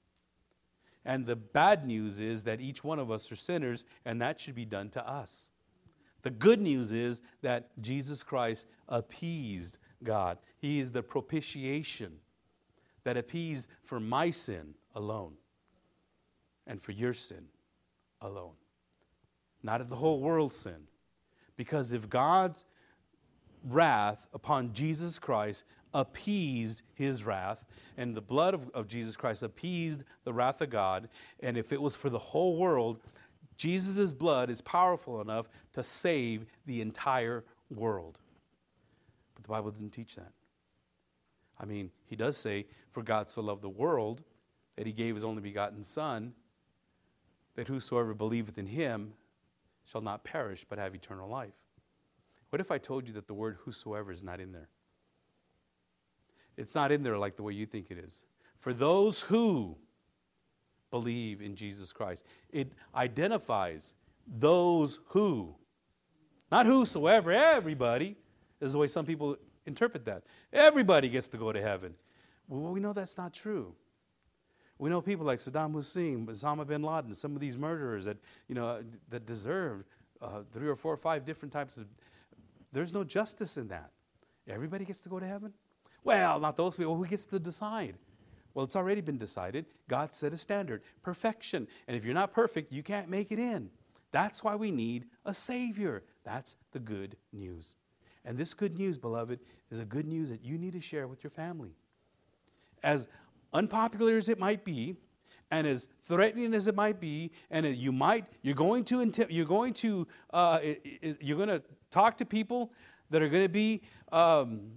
And 1.03 1.25
the 1.25 1.35
bad 1.35 1.85
news 1.85 2.19
is 2.19 2.43
that 2.43 2.59
each 2.59 2.83
one 2.83 2.99
of 2.99 3.09
us 3.09 3.31
are 3.31 3.35
sinners, 3.37 3.85
and 4.05 4.21
that 4.21 4.39
should 4.39 4.55
be 4.55 4.65
done 4.65 4.89
to 4.89 5.09
us. 5.09 5.51
The 6.21 6.29
good 6.29 6.59
news 6.59 6.91
is 6.91 7.21
that 7.41 7.69
Jesus 7.81 8.23
Christ 8.23 8.67
appeased 8.89 9.77
God. 10.03 10.37
He 10.57 10.79
is 10.79 10.91
the 10.91 11.03
propitiation 11.03 12.17
that 13.05 13.15
appeased 13.15 13.69
for 13.83 13.99
my 14.01 14.31
sin 14.31 14.75
alone 14.93 15.35
and 16.65 16.81
for 16.81 16.91
your 16.91 17.13
sin 17.13 17.45
alone. 18.21 18.55
Not 19.63 19.79
of 19.79 19.89
the 19.89 19.95
whole 19.95 20.19
world's 20.19 20.57
sin. 20.57 20.87
Because 21.57 21.91
if 21.91 22.09
God's 22.09 22.65
wrath 23.63 24.27
upon 24.33 24.73
Jesus 24.73 25.19
Christ 25.19 25.63
appeased 25.93 26.83
his 26.93 27.23
wrath, 27.23 27.65
and 27.97 28.15
the 28.15 28.21
blood 28.21 28.53
of, 28.53 28.69
of 28.73 28.87
Jesus 28.87 29.15
Christ 29.15 29.41
appeased 29.41 30.03
the 30.23 30.31
wrath 30.31 30.61
of 30.61 30.69
God. 30.69 31.09
And 31.39 31.57
if 31.57 31.73
it 31.73 31.81
was 31.81 31.95
for 31.95 32.09
the 32.09 32.19
whole 32.19 32.55
world, 32.57 32.99
Jesus' 33.57 34.13
blood 34.13 34.49
is 34.51 34.61
powerful 34.61 35.19
enough 35.19 35.49
to 35.73 35.81
save 35.81 36.45
the 36.67 36.79
entire 36.81 37.43
world. 37.71 38.19
But 39.33 39.43
the 39.43 39.49
Bible 39.49 39.71
didn't 39.71 39.91
teach 39.91 40.15
that. 40.15 40.31
I 41.59 41.65
mean, 41.65 41.89
he 42.05 42.15
does 42.15 42.37
say, 42.37 42.67
For 42.91 43.01
God 43.01 43.31
so 43.31 43.41
loved 43.41 43.63
the 43.63 43.69
world 43.69 44.23
that 44.75 44.85
he 44.85 44.93
gave 44.93 45.15
his 45.15 45.23
only 45.23 45.41
begotten 45.41 45.81
Son, 45.81 46.33
that 47.55 47.67
whosoever 47.67 48.13
believeth 48.13 48.59
in 48.59 48.67
him 48.67 49.13
shall 49.87 50.01
not 50.01 50.23
perish 50.23 50.65
but 50.69 50.77
have 50.77 50.93
eternal 50.93 51.27
life. 51.27 51.55
What 52.49 52.61
if 52.61 52.71
I 52.71 52.77
told 52.77 53.07
you 53.07 53.13
that 53.13 53.27
the 53.27 53.33
word 53.33 53.57
whosoever 53.61 54.11
is 54.11 54.23
not 54.23 54.39
in 54.39 54.51
there? 54.51 54.69
It's 56.55 56.75
not 56.75 56.91
in 56.91 57.03
there 57.03 57.17
like 57.17 57.35
the 57.35 57.43
way 57.43 57.53
you 57.53 57.65
think 57.65 57.87
it 57.89 57.97
is. 57.97 58.23
For 58.59 58.73
those 58.73 59.21
who 59.21 59.77
believe 60.91 61.41
in 61.41 61.55
Jesus 61.55 61.91
Christ, 61.91 62.25
it 62.49 62.73
identifies 62.95 63.93
those 64.25 64.99
who. 65.07 65.55
Not 66.51 66.65
whosoever, 66.65 67.31
everybody 67.31 68.15
is 68.61 68.73
the 68.73 68.77
way 68.77 68.87
some 68.87 69.05
people 69.05 69.37
interpret 69.65 70.05
that. 70.05 70.23
Everybody 70.51 71.09
gets 71.09 71.27
to 71.29 71.37
go 71.37 71.51
to 71.51 71.61
heaven. 71.61 71.93
Well, 72.47 72.71
we 72.71 72.79
know 72.79 72.93
that's 72.93 73.17
not 73.17 73.33
true. 73.33 73.75
We 74.79 74.89
know 74.89 75.01
people 75.01 75.25
like 75.25 75.39
Saddam 75.39 75.73
Hussein, 75.73 76.25
Osama 76.27 76.65
bin 76.65 76.83
Laden, 76.83 77.13
some 77.13 77.33
of 77.33 77.41
these 77.41 77.57
murderers 77.57 78.05
that, 78.05 78.17
you 78.47 78.55
know, 78.55 78.83
that 79.09 79.25
deserve 79.25 79.83
uh, 80.21 80.41
three 80.51 80.67
or 80.67 80.75
four 80.75 80.93
or 80.93 80.97
five 80.97 81.25
different 81.25 81.51
types 81.51 81.77
of. 81.77 81.87
There's 82.71 82.93
no 82.93 83.03
justice 83.03 83.57
in 83.57 83.69
that. 83.69 83.91
Everybody 84.47 84.85
gets 84.85 85.01
to 85.01 85.09
go 85.09 85.19
to 85.19 85.27
heaven? 85.27 85.53
Well, 86.03 86.39
not 86.39 86.55
those 86.55 86.77
people. 86.77 86.95
Who 86.95 87.05
gets 87.05 87.25
to 87.27 87.39
decide? 87.39 87.97
Well, 88.53 88.65
it's 88.65 88.75
already 88.75 89.01
been 89.01 89.17
decided. 89.17 89.65
God 89.87 90.13
set 90.13 90.33
a 90.33 90.37
standard 90.37 90.81
perfection. 91.03 91.67
And 91.87 91.97
if 91.97 92.05
you're 92.05 92.13
not 92.13 92.33
perfect, 92.33 92.71
you 92.71 92.81
can't 92.81 93.09
make 93.09 93.31
it 93.31 93.39
in. 93.39 93.69
That's 94.11 94.43
why 94.43 94.55
we 94.55 94.71
need 94.71 95.05
a 95.25 95.33
Savior. 95.33 96.03
That's 96.23 96.55
the 96.71 96.79
good 96.79 97.17
news. 97.33 97.75
And 98.25 98.37
this 98.37 98.53
good 98.53 98.77
news, 98.77 98.97
beloved, 98.97 99.39
is 99.69 99.79
a 99.79 99.85
good 99.85 100.07
news 100.07 100.29
that 100.29 100.43
you 100.43 100.57
need 100.57 100.73
to 100.73 100.81
share 100.81 101.07
with 101.07 101.23
your 101.23 101.31
family. 101.31 101.75
As 102.83 103.07
unpopular 103.53 104.17
as 104.17 104.29
it 104.29 104.39
might 104.39 104.63
be, 104.63 104.95
and 105.49 105.65
as 105.65 105.87
threatening 106.03 106.53
as 106.53 106.67
it 106.67 106.75
might 106.75 106.99
be, 106.99 107.31
and 107.49 107.65
you 107.65 107.91
might, 107.91 108.25
you're 108.41 108.55
going 108.55 108.83
to, 108.83 109.25
you're 109.29 109.45
going 109.45 109.73
to, 109.73 110.07
uh, 110.33 110.59
you're 111.21 111.37
going 111.37 111.49
to 111.49 111.61
talk 111.89 112.17
to 112.17 112.25
people 112.25 112.73
that 113.09 113.21
are 113.21 113.29
going 113.29 113.43
to 113.43 113.49
be 113.49 113.81
um, 114.11 114.71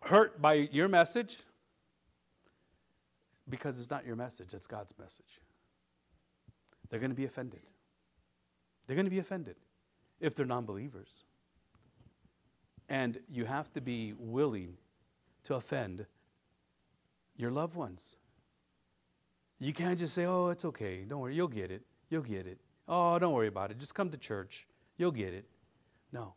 hurt 0.00 0.40
by 0.42 0.54
your 0.54 0.88
message 0.88 1.38
because 3.48 3.78
it's 3.80 3.90
not 3.90 4.06
your 4.06 4.16
message, 4.16 4.52
it's 4.52 4.66
God's 4.66 4.94
message. 4.98 5.40
They're 6.88 7.00
going 7.00 7.10
to 7.10 7.16
be 7.16 7.24
offended. 7.24 7.60
They're 8.86 8.96
going 8.96 9.06
to 9.06 9.10
be 9.10 9.18
offended 9.18 9.56
if 10.20 10.34
they're 10.34 10.46
non 10.46 10.64
believers. 10.64 11.24
And 12.88 13.20
you 13.30 13.44
have 13.46 13.72
to 13.74 13.80
be 13.80 14.12
willing 14.18 14.76
to 15.44 15.54
offend 15.54 16.06
your 17.36 17.50
loved 17.50 17.74
ones. 17.74 18.16
You 19.58 19.72
can't 19.72 19.98
just 19.98 20.14
say, 20.14 20.26
oh, 20.26 20.48
it's 20.48 20.64
okay. 20.64 21.04
Don't 21.08 21.20
worry. 21.20 21.34
You'll 21.34 21.48
get 21.48 21.70
it. 21.70 21.82
You'll 22.10 22.22
get 22.22 22.46
it. 22.46 22.58
Oh, 22.86 23.18
don't 23.18 23.32
worry 23.32 23.48
about 23.48 23.70
it. 23.70 23.78
Just 23.78 23.94
come 23.94 24.10
to 24.10 24.18
church. 24.18 24.66
You'll 24.96 25.12
get 25.12 25.32
it. 25.32 25.46
No. 26.12 26.34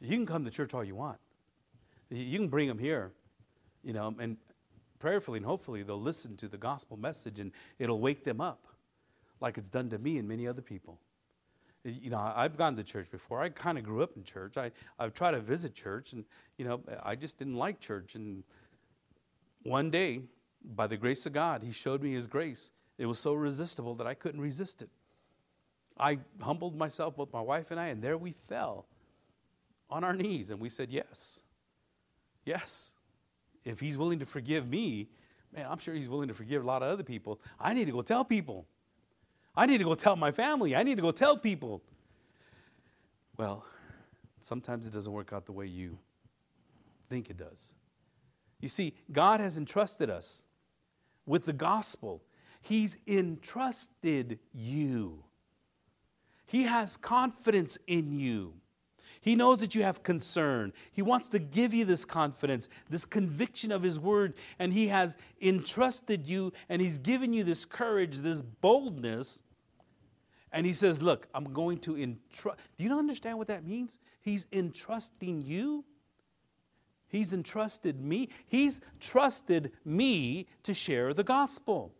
You 0.00 0.16
can 0.16 0.26
come 0.26 0.44
to 0.44 0.50
church 0.50 0.72
all 0.74 0.82
you 0.82 0.94
want. 0.94 1.18
You 2.08 2.38
can 2.38 2.48
bring 2.48 2.66
them 2.66 2.78
here, 2.78 3.12
you 3.84 3.92
know, 3.92 4.14
and 4.18 4.36
prayerfully 4.98 5.38
and 5.38 5.46
hopefully 5.46 5.82
they'll 5.82 6.00
listen 6.00 6.36
to 6.36 6.48
the 6.48 6.58
gospel 6.58 6.96
message 6.96 7.38
and 7.38 7.52
it'll 7.78 8.00
wake 8.00 8.24
them 8.24 8.40
up 8.40 8.66
like 9.40 9.58
it's 9.58 9.68
done 9.68 9.88
to 9.90 9.98
me 9.98 10.18
and 10.18 10.28
many 10.28 10.46
other 10.46 10.62
people. 10.62 10.98
You 11.82 12.10
know, 12.10 12.18
I've 12.18 12.58
gone 12.58 12.76
to 12.76 12.84
church 12.84 13.10
before. 13.10 13.40
I 13.40 13.48
kind 13.48 13.78
of 13.78 13.84
grew 13.84 14.02
up 14.02 14.10
in 14.14 14.22
church. 14.22 14.58
I, 14.58 14.70
I've 14.98 15.14
tried 15.14 15.30
to 15.30 15.40
visit 15.40 15.74
church, 15.74 16.12
and, 16.12 16.26
you 16.58 16.66
know, 16.66 16.82
I 17.02 17.16
just 17.16 17.38
didn't 17.38 17.54
like 17.54 17.80
church. 17.80 18.16
And 18.16 18.44
one 19.62 19.90
day, 19.90 20.22
by 20.64 20.86
the 20.86 20.96
grace 20.96 21.26
of 21.26 21.32
God, 21.32 21.62
He 21.62 21.72
showed 21.72 22.02
me 22.02 22.12
His 22.12 22.26
grace. 22.26 22.72
It 22.98 23.06
was 23.06 23.18
so 23.18 23.34
resistible 23.34 23.94
that 23.96 24.06
I 24.06 24.14
couldn't 24.14 24.40
resist 24.40 24.82
it. 24.82 24.90
I 25.98 26.18
humbled 26.40 26.76
myself, 26.76 27.16
both 27.16 27.32
my 27.32 27.40
wife 27.40 27.70
and 27.70 27.78
I, 27.78 27.88
and 27.88 28.02
there 28.02 28.16
we 28.16 28.32
fell 28.32 28.86
on 29.90 30.04
our 30.04 30.14
knees 30.14 30.50
and 30.50 30.60
we 30.60 30.68
said, 30.68 30.90
Yes, 30.90 31.40
yes. 32.44 32.94
If 33.64 33.80
He's 33.80 33.98
willing 33.98 34.18
to 34.20 34.26
forgive 34.26 34.66
me, 34.68 35.08
man, 35.54 35.66
I'm 35.68 35.78
sure 35.78 35.94
He's 35.94 36.08
willing 36.08 36.28
to 36.28 36.34
forgive 36.34 36.62
a 36.62 36.66
lot 36.66 36.82
of 36.82 36.90
other 36.90 37.02
people. 37.02 37.40
I 37.58 37.74
need 37.74 37.86
to 37.86 37.92
go 37.92 38.02
tell 38.02 38.24
people. 38.24 38.66
I 39.54 39.66
need 39.66 39.78
to 39.78 39.84
go 39.84 39.94
tell 39.94 40.16
my 40.16 40.32
family. 40.32 40.74
I 40.74 40.82
need 40.82 40.96
to 40.96 41.02
go 41.02 41.10
tell 41.10 41.36
people. 41.36 41.82
Well, 43.36 43.64
sometimes 44.40 44.86
it 44.86 44.92
doesn't 44.92 45.12
work 45.12 45.32
out 45.32 45.46
the 45.46 45.52
way 45.52 45.66
you 45.66 45.98
think 47.08 47.28
it 47.28 47.36
does. 47.36 47.74
You 48.60 48.68
see, 48.68 48.94
God 49.10 49.40
has 49.40 49.56
entrusted 49.56 50.10
us 50.10 50.44
with 51.26 51.44
the 51.44 51.52
gospel, 51.52 52.22
He's 52.62 52.96
entrusted 53.06 54.38
you. 54.52 55.24
He 56.46 56.64
has 56.64 56.96
confidence 56.96 57.78
in 57.86 58.18
you. 58.18 58.54
He 59.20 59.36
knows 59.36 59.60
that 59.60 59.74
you 59.74 59.82
have 59.82 60.02
concern. 60.02 60.72
He 60.90 61.02
wants 61.02 61.28
to 61.28 61.38
give 61.38 61.74
you 61.74 61.84
this 61.84 62.04
confidence, 62.04 62.68
this 62.88 63.04
conviction 63.04 63.70
of 63.70 63.82
His 63.82 64.00
word, 64.00 64.34
and 64.58 64.72
He 64.72 64.88
has 64.88 65.16
entrusted 65.40 66.26
you 66.26 66.52
and 66.68 66.80
He's 66.80 66.98
given 66.98 67.32
you 67.32 67.44
this 67.44 67.64
courage, 67.64 68.18
this 68.18 68.42
boldness. 68.42 69.42
And 70.52 70.66
He 70.66 70.72
says, 70.72 71.02
Look, 71.02 71.28
I'm 71.34 71.52
going 71.52 71.78
to 71.80 71.98
entrust. 71.98 72.58
Do 72.78 72.84
you 72.84 72.98
understand 72.98 73.38
what 73.38 73.48
that 73.48 73.64
means? 73.64 73.98
He's 74.22 74.46
entrusting 74.52 75.42
you. 75.42 75.84
He's 77.10 77.34
entrusted 77.34 78.00
me. 78.00 78.28
He's 78.46 78.80
trusted 79.00 79.72
me 79.84 80.46
to 80.62 80.72
share 80.72 81.12
the 81.12 81.24
gospel. 81.24 81.92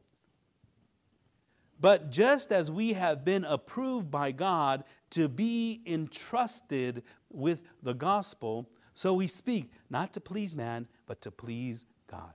But 1.80 2.11
just 2.11 2.52
as 2.52 2.70
we 2.70 2.92
have 2.92 3.24
been 3.24 3.44
approved 3.44 4.11
by 4.11 4.32
God 4.32 4.84
to 5.11 5.28
be 5.28 5.80
entrusted 5.84 7.02
with 7.30 7.62
the 7.82 7.94
gospel, 7.94 8.68
so 8.94 9.14
we 9.14 9.26
speak, 9.26 9.72
not 9.88 10.12
to 10.12 10.20
please 10.20 10.54
man, 10.54 10.86
but 11.06 11.20
to 11.22 11.30
please 11.30 11.86
God, 12.06 12.34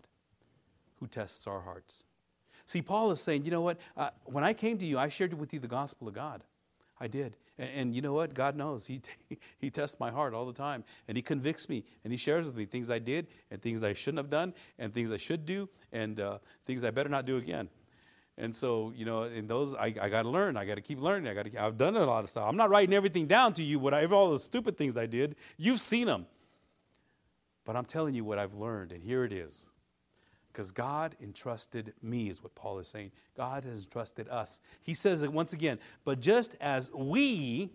who 1.00 1.08
tests 1.08 1.48
our 1.48 1.62
hearts. 1.62 2.04
See, 2.66 2.82
Paul 2.82 3.12
is 3.12 3.22
saying, 3.22 3.46
you 3.46 3.52
know 3.52 3.62
what? 3.62 3.80
Uh, 3.96 4.10
when 4.26 4.44
I 4.44 4.54
came 4.54 4.78
to 4.80 4.86
you, 4.86 4.98
I 4.98 5.08
shared 5.08 5.34
with 5.36 5.54
you 5.54 5.60
the 5.60 5.68
gospel 5.68 6.08
of 6.08 6.16
God. 6.16 6.44
I 7.00 7.08
did. 7.08 7.38
And, 7.58 7.70
and, 7.76 7.96
you 7.96 8.02
know 8.02 8.14
what? 8.14 8.34
God 8.34 8.56
knows. 8.56 8.86
He, 8.88 9.02
he 9.58 9.70
tests 9.70 10.00
my 10.00 10.12
heart 10.12 10.34
all 10.34 10.46
the 10.46 10.54
time. 10.54 10.84
And 11.08 11.18
He 11.18 11.22
convicts 11.22 11.70
me. 11.70 11.86
And 12.04 12.12
He 12.12 12.18
shares 12.18 12.46
with 12.46 12.56
me 12.56 12.66
things 12.66 12.92
I 12.92 13.00
did 13.00 13.28
and 13.50 13.62
things 13.62 13.84
I 13.84 13.94
shouldn't 13.94 14.20
have 14.20 14.30
done 14.30 14.54
and 14.78 14.94
things 14.94 15.12
I 15.12 15.18
should 15.18 15.46
do 15.46 15.70
and 15.92 16.20
uh, 16.20 16.40
things 16.66 16.84
I 16.84 16.92
better 16.92 17.10
not 17.10 17.26
do 17.26 17.38
again. 17.38 17.70
And 18.38 18.54
so, 18.54 18.92
you 18.96 19.06
know, 19.06 19.24
in 19.24 19.48
those, 19.48 19.74
I, 19.74 19.94
I 20.00 20.10
got 20.10 20.24
to 20.24 20.30
learn. 20.30 20.58
I 20.58 20.66
got 20.66 20.76
to 20.76 20.82
keep 20.82 21.00
learning. 21.00 21.30
I 21.30 21.34
got 21.34 21.46
to. 21.46 21.64
I've 21.64 21.78
done 21.78 21.96
a 21.96 22.06
lot 22.06 22.24
of 22.24 22.30
stuff. 22.30 22.46
I'm 22.48 22.58
not 22.58 22.70
writing 22.70 22.94
everything 22.94 23.28
down 23.28 23.54
to 23.54 23.64
you. 23.64 23.80
What 23.80 23.94
I, 23.94 24.06
all 24.06 24.32
the 24.32 24.40
stupid 24.40 24.78
things 24.78 24.98
I 24.98 25.06
did, 25.06 25.38
you've 25.58 25.80
seen 25.80 26.08
them. 26.08 26.26
But 27.64 27.78
I'm 27.78 27.86
telling 27.86 28.14
you 28.14 28.26
what 28.26 28.38
I've 28.38 28.54
learned, 28.54 28.92
and 28.92 29.02
here 29.02 29.24
it 29.24 29.32
is. 29.32 29.68
Because 30.56 30.72
God 30.72 31.18
entrusted 31.22 31.92
me, 32.02 32.30
is 32.30 32.42
what 32.42 32.56
Paul 32.56 32.80
is 32.80 32.88
saying. 32.88 33.12
God 33.36 33.66
has 33.66 33.84
entrusted 33.84 34.30
us. 34.30 34.62
He 34.82 34.94
says 34.94 35.22
it 35.22 35.34
once 35.34 35.52
again. 35.52 35.80
But 36.06 36.22
just 36.22 36.56
as 36.62 36.90
we 36.94 37.72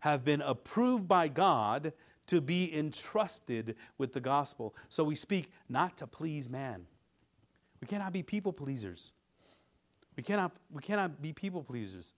have 0.00 0.22
been 0.22 0.42
approved 0.42 1.08
by 1.08 1.28
God 1.28 1.94
to 2.26 2.42
be 2.42 2.76
entrusted 2.76 3.74
with 3.96 4.12
the 4.12 4.20
gospel, 4.20 4.74
so 4.90 5.02
we 5.02 5.14
speak 5.14 5.50
not 5.66 5.96
to 5.96 6.06
please 6.06 6.50
man. 6.50 6.84
We 7.80 7.86
cannot 7.86 8.12
be 8.12 8.22
people 8.22 8.52
pleasers. 8.52 9.12
We 10.14 10.22
cannot, 10.22 10.52
we 10.70 10.82
cannot 10.82 11.22
be 11.22 11.32
people 11.32 11.62
pleasers. 11.62 12.12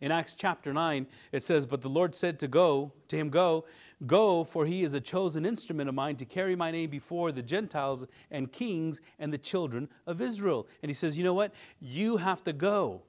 In 0.00 0.12
Acts 0.12 0.34
chapter 0.34 0.72
9, 0.72 1.06
it 1.32 1.42
says, 1.42 1.66
But 1.66 1.82
the 1.82 1.90
Lord 1.90 2.14
said 2.14 2.38
to 2.40 2.48
go, 2.48 2.92
to 3.08 3.16
him, 3.16 3.28
Go, 3.28 3.66
go, 4.06 4.44
for 4.44 4.66
he 4.66 4.82
is 4.82 4.94
a 4.94 5.00
chosen 5.00 5.44
instrument 5.44 5.88
of 5.88 5.94
mine 5.94 6.16
to 6.16 6.24
carry 6.24 6.54
my 6.54 6.70
name 6.70 6.90
before 6.90 7.32
the 7.32 7.42
Gentiles 7.42 8.06
and 8.30 8.52
kings 8.52 9.00
and 9.18 9.32
the 9.32 9.38
children 9.38 9.88
of 10.06 10.20
Israel. 10.20 10.66
And 10.82 10.90
he 10.90 10.94
says, 10.94 11.18
You 11.18 11.24
know 11.24 11.34
what? 11.34 11.52
You 11.80 12.18
have 12.18 12.44
to 12.44 12.52
go. 12.52 13.02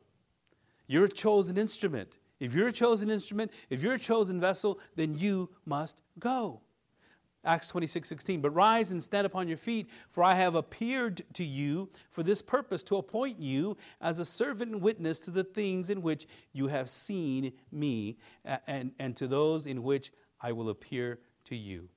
You're 0.88 1.06
a 1.06 1.10
chosen 1.10 1.58
instrument. 1.58 2.18
If 2.40 2.54
you're 2.54 2.68
a 2.68 2.74
chosen 2.74 3.10
instrument, 3.10 3.52
if 3.70 3.84
you're 3.84 3.94
a 3.94 4.00
chosen 4.00 4.40
vessel, 4.40 4.80
then 4.96 5.18
you 5.18 5.50
must 5.66 6.02
go. 6.18 6.62
Acts 7.46 7.70
26, 7.70 8.10
16. 8.10 8.42
But 8.42 8.52
rise 8.52 8.92
and 8.92 9.02
stand 9.02 9.26
upon 9.26 9.48
your 9.48 9.58
feet, 9.58 9.90
for 10.10 10.24
I 10.24 10.36
have 10.36 10.56
appeared 10.56 11.22
to 11.34 11.44
you 11.44 11.90
for 12.12 12.22
this 12.22 12.42
purpose, 12.42 12.84
to 12.84 12.98
appoint 12.98 13.40
you 13.40 13.78
as 14.02 14.20
a 14.20 14.26
servant 14.26 14.72
and 14.72 14.82
witness 14.82 15.20
to 15.22 15.32
the 15.32 15.44
things 15.44 15.90
in 15.90 16.02
which 16.02 16.28
you 16.52 16.68
have 16.68 16.90
seen 16.90 17.54
me, 17.72 18.18
and, 18.68 18.92
and 19.00 19.16
to 19.18 19.28
those 19.28 19.66
in 19.66 19.84
which 19.84 20.12
I 20.42 20.52
will 20.52 20.70
appear 20.70 21.20
to 21.46 21.56
you. 21.56 21.90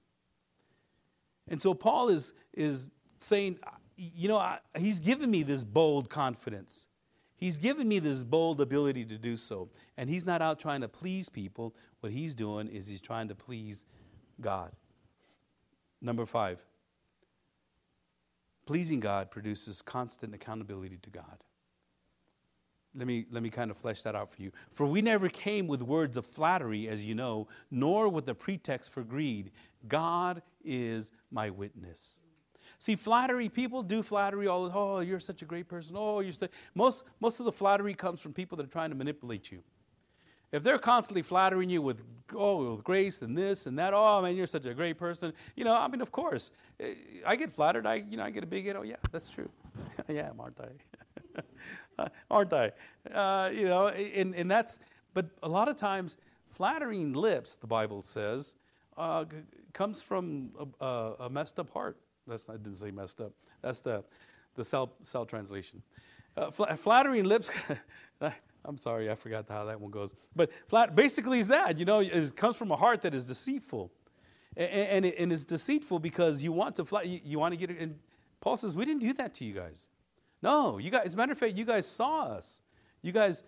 And 1.48 1.60
so 1.60 1.74
Paul 1.74 2.08
is, 2.08 2.34
is 2.52 2.88
saying, 3.20 3.58
you 3.96 4.28
know, 4.28 4.38
I, 4.38 4.58
he's 4.78 5.00
given 5.00 5.30
me 5.30 5.42
this 5.42 5.64
bold 5.64 6.08
confidence. 6.08 6.88
He's 7.36 7.58
given 7.58 7.88
me 7.88 7.98
this 7.98 8.22
bold 8.22 8.60
ability 8.60 9.04
to 9.06 9.18
do 9.18 9.36
so. 9.36 9.68
And 9.96 10.08
he's 10.08 10.24
not 10.24 10.40
out 10.40 10.60
trying 10.60 10.80
to 10.82 10.88
please 10.88 11.28
people. 11.28 11.74
What 12.00 12.12
he's 12.12 12.34
doing 12.34 12.68
is 12.68 12.86
he's 12.86 13.00
trying 13.00 13.28
to 13.28 13.34
please 13.34 13.84
God. 14.40 14.72
Number 16.00 16.24
five, 16.24 16.64
pleasing 18.66 19.00
God 19.00 19.30
produces 19.30 19.82
constant 19.82 20.34
accountability 20.34 20.98
to 21.02 21.10
God. 21.10 21.42
Let 22.94 23.06
me 23.06 23.26
let 23.30 23.42
me 23.42 23.50
kind 23.50 23.70
of 23.70 23.76
flesh 23.76 24.02
that 24.02 24.14
out 24.14 24.30
for 24.30 24.42
you. 24.42 24.52
For 24.70 24.86
we 24.86 25.02
never 25.02 25.28
came 25.28 25.66
with 25.66 25.82
words 25.82 26.16
of 26.16 26.26
flattery, 26.26 26.88
as 26.88 27.06
you 27.06 27.14
know, 27.14 27.48
nor 27.70 28.08
with 28.08 28.28
a 28.28 28.34
pretext 28.34 28.90
for 28.90 29.02
greed. 29.02 29.50
God 29.88 30.42
is 30.64 31.10
my 31.30 31.50
witness. 31.50 32.22
See, 32.78 32.96
flattery, 32.96 33.48
people 33.48 33.84
do 33.84 34.02
flattery 34.02 34.48
all 34.48 34.64
the 34.64 34.70
time. 34.70 34.78
Oh, 34.78 34.98
you're 34.98 35.20
such 35.20 35.40
a 35.40 35.44
great 35.44 35.68
person. 35.68 35.94
Oh, 35.96 36.18
you're 36.18 36.32
such 36.32 36.50
most, 36.74 37.04
most 37.20 37.38
of 37.38 37.46
the 37.46 37.52
flattery 37.52 37.94
comes 37.94 38.20
from 38.20 38.32
people 38.32 38.56
that 38.56 38.64
are 38.66 38.70
trying 38.70 38.90
to 38.90 38.96
manipulate 38.96 39.52
you. 39.52 39.62
If 40.50 40.64
they're 40.64 40.78
constantly 40.78 41.22
flattering 41.22 41.70
you 41.70 41.80
with, 41.80 42.02
oh, 42.34 42.74
with 42.74 42.84
grace 42.84 43.22
and 43.22 43.38
this 43.38 43.66
and 43.66 43.78
that, 43.78 43.94
oh, 43.94 44.20
man, 44.20 44.36
you're 44.36 44.48
such 44.48 44.66
a 44.66 44.74
great 44.74 44.98
person. 44.98 45.32
You 45.54 45.64
know, 45.64 45.74
I 45.74 45.86
mean, 45.86 46.00
of 46.00 46.10
course, 46.10 46.50
eh, 46.80 46.94
I 47.24 47.36
get 47.36 47.52
flattered. 47.52 47.86
I, 47.86 48.04
you 48.10 48.16
know, 48.16 48.24
I 48.24 48.30
get 48.30 48.42
a 48.42 48.48
big, 48.48 48.66
you 48.66 48.74
know, 48.74 48.82
yeah, 48.82 48.96
that's 49.12 49.30
true. 49.30 49.48
yeah, 50.08 50.30
aren't 50.36 50.60
I? 50.60 50.66
aren't 52.30 52.52
I? 52.52 52.72
Uh, 53.12 53.50
you 53.50 53.64
know, 53.64 53.88
and, 53.88 54.34
and 54.34 54.50
that's, 54.50 54.78
but 55.14 55.26
a 55.42 55.48
lot 55.48 55.68
of 55.68 55.76
times, 55.76 56.16
flattering 56.48 57.12
lips, 57.12 57.56
the 57.56 57.66
Bible 57.66 58.02
says, 58.02 58.54
uh, 58.96 59.24
comes 59.72 60.02
from 60.02 60.50
a, 60.80 60.86
a, 61.20 61.30
messed 61.30 61.58
up 61.58 61.70
heart. 61.70 61.96
That's 62.26 62.48
I 62.48 62.56
didn't 62.56 62.76
say 62.76 62.90
messed 62.90 63.20
up. 63.20 63.32
That's 63.62 63.80
the 63.80 64.04
the 64.54 64.64
Sal 64.64 64.92
Sal 65.02 65.24
translation. 65.24 65.82
Uh, 66.36 66.50
fl- 66.50 66.72
flattering 66.76 67.24
lips. 67.24 67.50
I'm 68.64 68.78
sorry, 68.78 69.10
I 69.10 69.16
forgot 69.16 69.46
how 69.48 69.64
that 69.64 69.80
one 69.80 69.90
goes. 69.90 70.14
But 70.36 70.50
flat, 70.68 70.94
basically, 70.94 71.40
is 71.40 71.48
that 71.48 71.78
you 71.78 71.84
know 71.84 72.00
it 72.00 72.36
comes 72.36 72.56
from 72.56 72.70
a 72.70 72.76
heart 72.76 73.00
that 73.02 73.14
is 73.14 73.24
deceitful, 73.24 73.90
and, 74.56 75.04
and, 75.04 75.06
and 75.06 75.32
it's 75.32 75.44
deceitful 75.44 75.98
because 75.98 76.42
you 76.42 76.52
want 76.52 76.76
to 76.76 76.84
fly, 76.84 77.02
you, 77.02 77.20
you 77.24 77.38
want 77.38 77.52
to 77.52 77.56
get 77.56 77.70
it. 77.70 77.78
And 77.80 77.98
Paul 78.40 78.56
says 78.56 78.74
we 78.74 78.84
didn't 78.84 79.00
do 79.00 79.12
that 79.14 79.34
to 79.34 79.44
you 79.44 79.54
guys. 79.54 79.88
No, 80.42 80.78
you 80.78 80.90
guys. 80.90 81.06
As 81.06 81.14
a 81.14 81.16
matter 81.16 81.32
of 81.32 81.38
fact, 81.38 81.56
you 81.56 81.64
guys 81.64 81.86
saw 81.86 82.24
us. 82.24 82.60
You 83.00 83.12
guys 83.12 83.44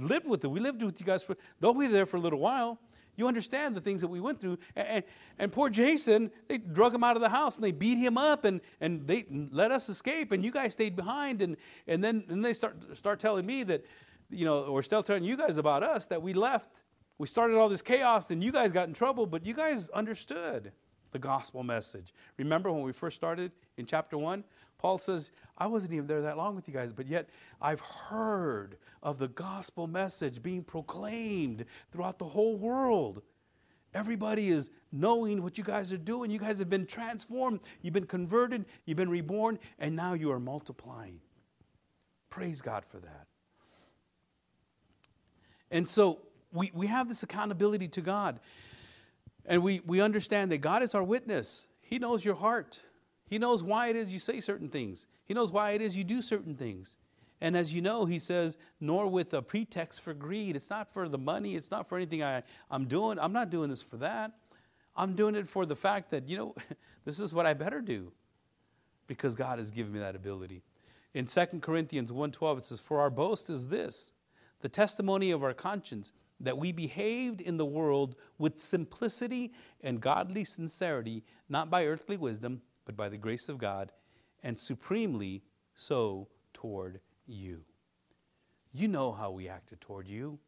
lived 0.00 0.28
with 0.28 0.44
it. 0.44 0.48
We 0.48 0.60
lived 0.60 0.82
with 0.82 1.00
you 1.00 1.06
guys 1.06 1.22
for. 1.22 1.36
Though 1.60 1.72
we 1.72 1.86
were 1.86 1.92
there 1.92 2.06
for 2.06 2.16
a 2.16 2.20
little 2.20 2.38
while, 2.38 2.78
you 3.16 3.26
understand 3.26 3.74
the 3.74 3.80
things 3.80 4.00
that 4.02 4.08
we 4.08 4.20
went 4.20 4.40
through. 4.40 4.58
And, 4.76 4.88
and, 4.88 5.04
and, 5.38 5.52
poor 5.52 5.70
Jason, 5.70 6.30
they 6.48 6.58
drug 6.58 6.94
him 6.94 7.02
out 7.02 7.16
of 7.16 7.22
the 7.22 7.28
house 7.28 7.56
and 7.56 7.64
they 7.64 7.72
beat 7.72 7.98
him 7.98 8.16
up 8.16 8.44
and, 8.44 8.60
and 8.80 9.06
they 9.06 9.24
let 9.50 9.72
us 9.72 9.88
escape. 9.88 10.32
And 10.32 10.44
you 10.44 10.52
guys 10.52 10.74
stayed 10.74 10.94
behind. 10.94 11.42
And, 11.42 11.56
and 11.86 12.04
then 12.04 12.24
and 12.28 12.44
they 12.44 12.52
start, 12.52 12.76
start 12.96 13.18
telling 13.18 13.46
me 13.46 13.62
that, 13.64 13.84
you 14.30 14.44
know, 14.44 14.64
or 14.64 14.82
still 14.82 15.02
telling 15.02 15.24
you 15.24 15.36
guys 15.36 15.58
about 15.58 15.82
us 15.82 16.06
that 16.06 16.22
we 16.22 16.32
left. 16.32 16.82
We 17.18 17.26
started 17.26 17.56
all 17.56 17.70
this 17.70 17.82
chaos 17.82 18.30
and 18.30 18.44
you 18.44 18.52
guys 18.52 18.72
got 18.72 18.88
in 18.88 18.94
trouble, 18.94 19.26
but 19.26 19.46
you 19.46 19.54
guys 19.54 19.88
understood 19.90 20.72
the 21.12 21.18
gospel 21.18 21.62
message. 21.62 22.12
Remember 22.36 22.70
when 22.70 22.82
we 22.82 22.92
first 22.92 23.16
started 23.16 23.52
in 23.78 23.86
chapter 23.86 24.18
one? 24.18 24.44
Paul 24.78 24.98
says, 24.98 25.32
I 25.58 25.66
wasn't 25.66 25.94
even 25.94 26.06
there 26.06 26.22
that 26.22 26.36
long 26.36 26.54
with 26.54 26.68
you 26.68 26.74
guys, 26.74 26.92
but 26.92 27.06
yet 27.06 27.28
I've 27.60 27.80
heard 27.80 28.76
of 29.02 29.18
the 29.18 29.28
gospel 29.28 29.86
message 29.86 30.42
being 30.42 30.62
proclaimed 30.62 31.64
throughout 31.92 32.18
the 32.18 32.26
whole 32.26 32.56
world. 32.56 33.22
Everybody 33.94 34.48
is 34.48 34.70
knowing 34.92 35.42
what 35.42 35.56
you 35.56 35.64
guys 35.64 35.92
are 35.92 35.96
doing. 35.96 36.30
You 36.30 36.38
guys 36.38 36.58
have 36.58 36.68
been 36.68 36.84
transformed, 36.84 37.60
you've 37.80 37.94
been 37.94 38.06
converted, 38.06 38.66
you've 38.84 38.98
been 38.98 39.08
reborn, 39.08 39.58
and 39.78 39.96
now 39.96 40.12
you 40.12 40.30
are 40.30 40.40
multiplying. 40.40 41.20
Praise 42.28 42.60
God 42.60 42.84
for 42.84 42.98
that. 42.98 43.26
And 45.70 45.88
so 45.88 46.18
we, 46.52 46.70
we 46.74 46.86
have 46.88 47.08
this 47.08 47.22
accountability 47.22 47.88
to 47.88 48.00
God. 48.02 48.40
And 49.46 49.62
we, 49.62 49.80
we 49.86 50.00
understand 50.00 50.52
that 50.52 50.58
God 50.58 50.82
is 50.82 50.94
our 50.94 51.02
witness. 51.02 51.66
He 51.80 51.98
knows 51.98 52.24
your 52.24 52.34
heart. 52.34 52.80
He 53.26 53.38
knows 53.38 53.62
why 53.62 53.88
it 53.88 53.96
is 53.96 54.12
you 54.12 54.18
say 54.18 54.40
certain 54.40 54.68
things. 54.68 55.06
He 55.24 55.34
knows 55.34 55.50
why 55.50 55.72
it 55.72 55.82
is 55.82 55.96
you 55.96 56.04
do 56.04 56.22
certain 56.22 56.54
things. 56.54 56.96
And 57.40 57.56
as 57.56 57.74
you 57.74 57.82
know, 57.82 58.06
he 58.06 58.18
says, 58.18 58.56
nor 58.80 59.08
with 59.08 59.34
a 59.34 59.42
pretext 59.42 60.00
for 60.00 60.14
greed. 60.14 60.56
It's 60.56 60.70
not 60.70 60.92
for 60.92 61.08
the 61.08 61.18
money, 61.18 61.54
it's 61.54 61.70
not 61.70 61.88
for 61.88 61.96
anything 61.96 62.22
I, 62.22 62.42
I'm 62.70 62.86
doing. 62.86 63.18
I'm 63.18 63.32
not 63.32 63.50
doing 63.50 63.68
this 63.68 63.82
for 63.82 63.96
that. 63.98 64.32
I'm 64.96 65.14
doing 65.14 65.34
it 65.34 65.46
for 65.46 65.66
the 65.66 65.76
fact 65.76 66.10
that, 66.12 66.28
you 66.28 66.36
know, 66.38 66.54
this 67.04 67.20
is 67.20 67.34
what 67.34 67.46
I 67.46 67.52
better 67.52 67.80
do 67.80 68.12
because 69.06 69.34
God 69.34 69.58
has 69.58 69.70
given 69.70 69.92
me 69.92 69.98
that 69.98 70.16
ability. 70.16 70.62
In 71.14 71.26
2 71.26 71.60
Corinthians 71.60 72.12
1:12 72.12 72.58
it 72.58 72.64
says 72.64 72.80
for 72.80 73.00
our 73.00 73.10
boast 73.10 73.48
is 73.50 73.68
this 73.68 74.12
the 74.60 74.68
testimony 74.68 75.30
of 75.30 75.42
our 75.42 75.54
conscience 75.54 76.12
that 76.40 76.58
we 76.58 76.72
behaved 76.72 77.40
in 77.40 77.56
the 77.56 77.64
world 77.64 78.16
with 78.38 78.58
simplicity 78.58 79.52
and 79.82 80.00
godly 80.00 80.44
sincerity 80.44 81.24
not 81.48 81.70
by 81.70 81.86
earthly 81.86 82.16
wisdom 82.16 82.60
but 82.86 82.96
by 82.96 83.10
the 83.10 83.18
grace 83.18 83.50
of 83.50 83.58
God, 83.58 83.92
and 84.42 84.58
supremely 84.58 85.42
so 85.74 86.28
toward 86.54 87.00
you. 87.26 87.64
You 88.72 88.88
know 88.88 89.12
how 89.12 89.30
we 89.30 89.48
acted 89.48 89.80
toward 89.80 90.08
you. 90.08 90.38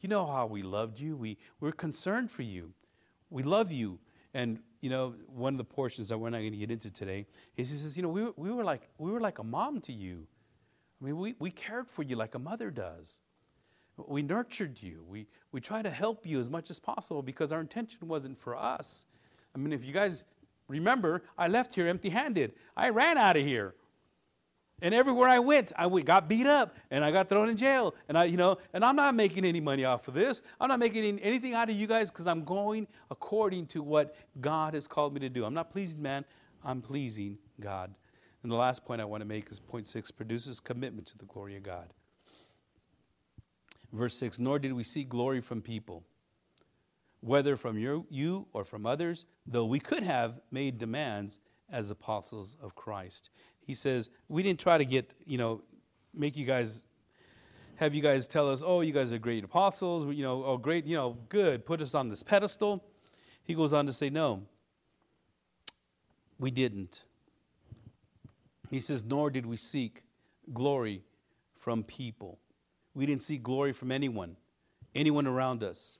You 0.00 0.08
know 0.08 0.26
how 0.26 0.46
we 0.46 0.62
loved 0.62 1.00
you. 1.00 1.16
We, 1.16 1.38
we're 1.60 1.72
concerned 1.72 2.30
for 2.30 2.42
you. 2.42 2.72
We 3.30 3.42
love 3.42 3.72
you. 3.72 4.00
And, 4.34 4.58
you 4.80 4.90
know, 4.90 5.14
one 5.28 5.54
of 5.54 5.58
the 5.58 5.64
portions 5.64 6.08
that 6.08 6.18
we're 6.18 6.30
not 6.30 6.38
going 6.38 6.52
to 6.52 6.58
get 6.58 6.70
into 6.70 6.90
today 6.90 7.26
is 7.56 7.70
he 7.70 7.76
says, 7.76 7.96
you 7.96 8.02
know, 8.02 8.08
we, 8.08 8.26
we, 8.36 8.50
were 8.50 8.64
like, 8.64 8.88
we 8.98 9.10
were 9.10 9.20
like 9.20 9.38
a 9.38 9.44
mom 9.44 9.80
to 9.82 9.92
you. 9.92 10.26
I 11.00 11.04
mean, 11.06 11.16
we, 11.16 11.34
we 11.38 11.50
cared 11.50 11.88
for 11.88 12.02
you 12.02 12.16
like 12.16 12.34
a 12.34 12.38
mother 12.38 12.70
does. 12.70 13.20
We 13.96 14.22
nurtured 14.22 14.82
you. 14.82 15.04
We, 15.08 15.28
we 15.52 15.60
tried 15.60 15.82
to 15.82 15.90
help 15.90 16.26
you 16.26 16.40
as 16.40 16.50
much 16.50 16.68
as 16.70 16.80
possible 16.80 17.22
because 17.22 17.52
our 17.52 17.60
intention 17.60 18.08
wasn't 18.08 18.40
for 18.40 18.56
us. 18.56 19.06
I 19.54 19.58
mean, 19.58 19.72
if 19.72 19.84
you 19.84 19.92
guys 19.92 20.24
Remember, 20.68 21.22
I 21.36 21.48
left 21.48 21.74
here 21.74 21.86
empty 21.88 22.10
handed. 22.10 22.54
I 22.76 22.88
ran 22.90 23.18
out 23.18 23.36
of 23.36 23.44
here. 23.44 23.74
And 24.82 24.92
everywhere 24.92 25.28
I 25.28 25.38
went, 25.38 25.72
I 25.76 25.88
got 26.02 26.28
beat 26.28 26.46
up 26.46 26.76
and 26.90 27.04
I 27.04 27.10
got 27.10 27.28
thrown 27.28 27.48
in 27.48 27.56
jail. 27.56 27.94
And 28.08 28.18
I, 28.18 28.24
you 28.24 28.36
know, 28.36 28.58
and 28.72 28.84
I'm 28.84 28.96
not 28.96 29.14
making 29.14 29.44
any 29.44 29.60
money 29.60 29.84
off 29.84 30.08
of 30.08 30.14
this. 30.14 30.42
I'm 30.60 30.68
not 30.68 30.78
making 30.78 31.20
anything 31.20 31.54
out 31.54 31.70
of 31.70 31.76
you 31.76 31.86
guys 31.86 32.10
because 32.10 32.26
I'm 32.26 32.44
going 32.44 32.88
according 33.10 33.66
to 33.68 33.82
what 33.82 34.16
God 34.40 34.74
has 34.74 34.86
called 34.86 35.14
me 35.14 35.20
to 35.20 35.28
do. 35.28 35.44
I'm 35.44 35.54
not 35.54 35.70
pleasing 35.70 36.02
man, 36.02 36.24
I'm 36.64 36.82
pleasing 36.82 37.38
God. 37.60 37.94
And 38.42 38.52
the 38.52 38.56
last 38.56 38.84
point 38.84 39.00
I 39.00 39.04
want 39.04 39.22
to 39.22 39.26
make 39.26 39.50
is 39.50 39.60
point 39.60 39.86
six 39.86 40.10
produces 40.10 40.60
commitment 40.60 41.06
to 41.08 41.18
the 41.18 41.24
glory 41.24 41.56
of 41.56 41.62
God. 41.62 41.88
Verse 43.92 44.14
six, 44.14 44.38
nor 44.38 44.58
did 44.58 44.72
we 44.72 44.82
seek 44.82 45.08
glory 45.08 45.40
from 45.40 45.62
people 45.62 46.02
whether 47.24 47.56
from 47.56 47.78
your, 47.78 48.04
you 48.10 48.46
or 48.52 48.64
from 48.64 48.84
others, 48.84 49.24
though 49.46 49.64
we 49.64 49.80
could 49.80 50.02
have 50.02 50.40
made 50.50 50.76
demands 50.76 51.40
as 51.70 51.90
apostles 51.90 52.54
of 52.62 52.74
Christ. 52.74 53.30
He 53.60 53.72
says, 53.72 54.10
we 54.28 54.42
didn't 54.42 54.60
try 54.60 54.76
to 54.76 54.84
get, 54.84 55.14
you 55.24 55.38
know, 55.38 55.62
make 56.12 56.36
you 56.36 56.44
guys, 56.44 56.86
have 57.76 57.94
you 57.94 58.02
guys 58.02 58.28
tell 58.28 58.50
us, 58.50 58.62
oh, 58.64 58.82
you 58.82 58.92
guys 58.92 59.10
are 59.10 59.18
great 59.18 59.42
apostles, 59.42 60.04
you 60.14 60.22
know, 60.22 60.44
oh, 60.44 60.58
great, 60.58 60.84
you 60.84 60.96
know, 60.96 61.16
good, 61.30 61.64
put 61.64 61.80
us 61.80 61.94
on 61.94 62.10
this 62.10 62.22
pedestal. 62.22 62.84
He 63.42 63.54
goes 63.54 63.72
on 63.72 63.86
to 63.86 63.92
say, 63.94 64.10
no, 64.10 64.42
we 66.38 66.50
didn't. 66.50 67.04
He 68.70 68.80
says, 68.80 69.02
nor 69.02 69.30
did 69.30 69.46
we 69.46 69.56
seek 69.56 70.02
glory 70.52 71.04
from 71.56 71.84
people. 71.84 72.38
We 72.92 73.06
didn't 73.06 73.22
seek 73.22 73.42
glory 73.42 73.72
from 73.72 73.90
anyone, 73.90 74.36
anyone 74.94 75.26
around 75.26 75.62
us. 75.62 75.98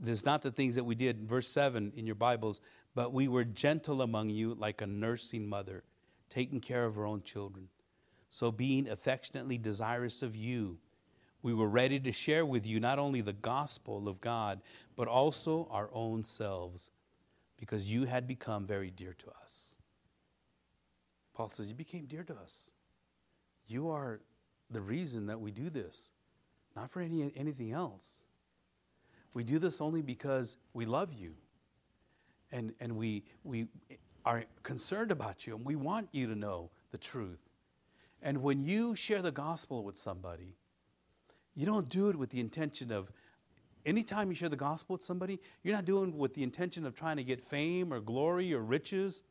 There's 0.00 0.24
not 0.24 0.40
the 0.40 0.50
things 0.50 0.76
that 0.76 0.84
we 0.84 0.94
did, 0.94 1.28
verse 1.28 1.46
7 1.48 1.92
in 1.94 2.06
your 2.06 2.14
Bibles, 2.14 2.62
but 2.94 3.12
we 3.12 3.28
were 3.28 3.44
gentle 3.44 4.00
among 4.00 4.30
you 4.30 4.54
like 4.54 4.80
a 4.80 4.86
nursing 4.86 5.46
mother, 5.46 5.84
taking 6.30 6.60
care 6.60 6.86
of 6.86 6.94
her 6.94 7.04
own 7.04 7.22
children. 7.22 7.68
So, 8.30 8.50
being 8.50 8.88
affectionately 8.88 9.58
desirous 9.58 10.22
of 10.22 10.34
you, 10.34 10.78
we 11.42 11.52
were 11.52 11.68
ready 11.68 12.00
to 12.00 12.12
share 12.12 12.46
with 12.46 12.64
you 12.64 12.80
not 12.80 12.98
only 12.98 13.20
the 13.20 13.32
gospel 13.32 14.08
of 14.08 14.20
God, 14.20 14.60
but 14.96 15.08
also 15.08 15.68
our 15.70 15.90
own 15.92 16.24
selves, 16.24 16.90
because 17.58 17.90
you 17.90 18.04
had 18.04 18.26
become 18.26 18.66
very 18.66 18.90
dear 18.90 19.14
to 19.18 19.26
us. 19.42 19.76
Paul 21.34 21.50
says, 21.50 21.68
You 21.68 21.74
became 21.74 22.06
dear 22.06 22.22
to 22.24 22.34
us. 22.34 22.70
You 23.66 23.90
are 23.90 24.20
the 24.70 24.80
reason 24.80 25.26
that 25.26 25.40
we 25.40 25.50
do 25.50 25.68
this, 25.68 26.12
not 26.74 26.90
for 26.90 27.00
any, 27.00 27.30
anything 27.36 27.72
else. 27.72 28.24
We 29.32 29.44
do 29.44 29.58
this 29.58 29.80
only 29.80 30.02
because 30.02 30.56
we 30.72 30.86
love 30.86 31.12
you 31.12 31.34
and, 32.52 32.72
and 32.80 32.96
we, 32.96 33.24
we 33.44 33.68
are 34.24 34.44
concerned 34.62 35.10
about 35.10 35.46
you 35.46 35.54
and 35.54 35.64
we 35.64 35.76
want 35.76 36.08
you 36.12 36.26
to 36.26 36.34
know 36.34 36.70
the 36.90 36.98
truth. 36.98 37.40
And 38.22 38.42
when 38.42 38.64
you 38.64 38.94
share 38.94 39.22
the 39.22 39.30
gospel 39.30 39.84
with 39.84 39.96
somebody, 39.96 40.56
you 41.54 41.64
don't 41.64 41.88
do 41.88 42.08
it 42.08 42.16
with 42.16 42.30
the 42.30 42.40
intention 42.40 42.90
of, 42.92 43.10
anytime 43.86 44.28
you 44.28 44.34
share 44.34 44.48
the 44.48 44.56
gospel 44.56 44.94
with 44.94 45.02
somebody, 45.02 45.40
you're 45.62 45.74
not 45.74 45.84
doing 45.84 46.10
it 46.10 46.14
with 46.14 46.34
the 46.34 46.42
intention 46.42 46.84
of 46.84 46.94
trying 46.94 47.16
to 47.16 47.24
get 47.24 47.42
fame 47.42 47.92
or 47.92 48.00
glory 48.00 48.52
or 48.52 48.60
riches. 48.60 49.22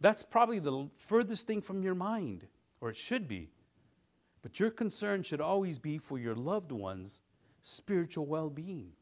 That's 0.00 0.22
probably 0.22 0.58
the 0.58 0.88
furthest 0.96 1.46
thing 1.46 1.62
from 1.62 1.82
your 1.82 1.94
mind, 1.94 2.46
or 2.80 2.90
it 2.90 2.96
should 2.96 3.28
be. 3.28 3.50
But 4.42 4.60
your 4.60 4.70
concern 4.70 5.22
should 5.22 5.40
always 5.40 5.78
be 5.78 5.98
for 5.98 6.18
your 6.18 6.34
loved 6.34 6.72
ones 6.72 7.22
spiritual 7.64 8.26
well 8.26 8.50
being. 8.50 8.92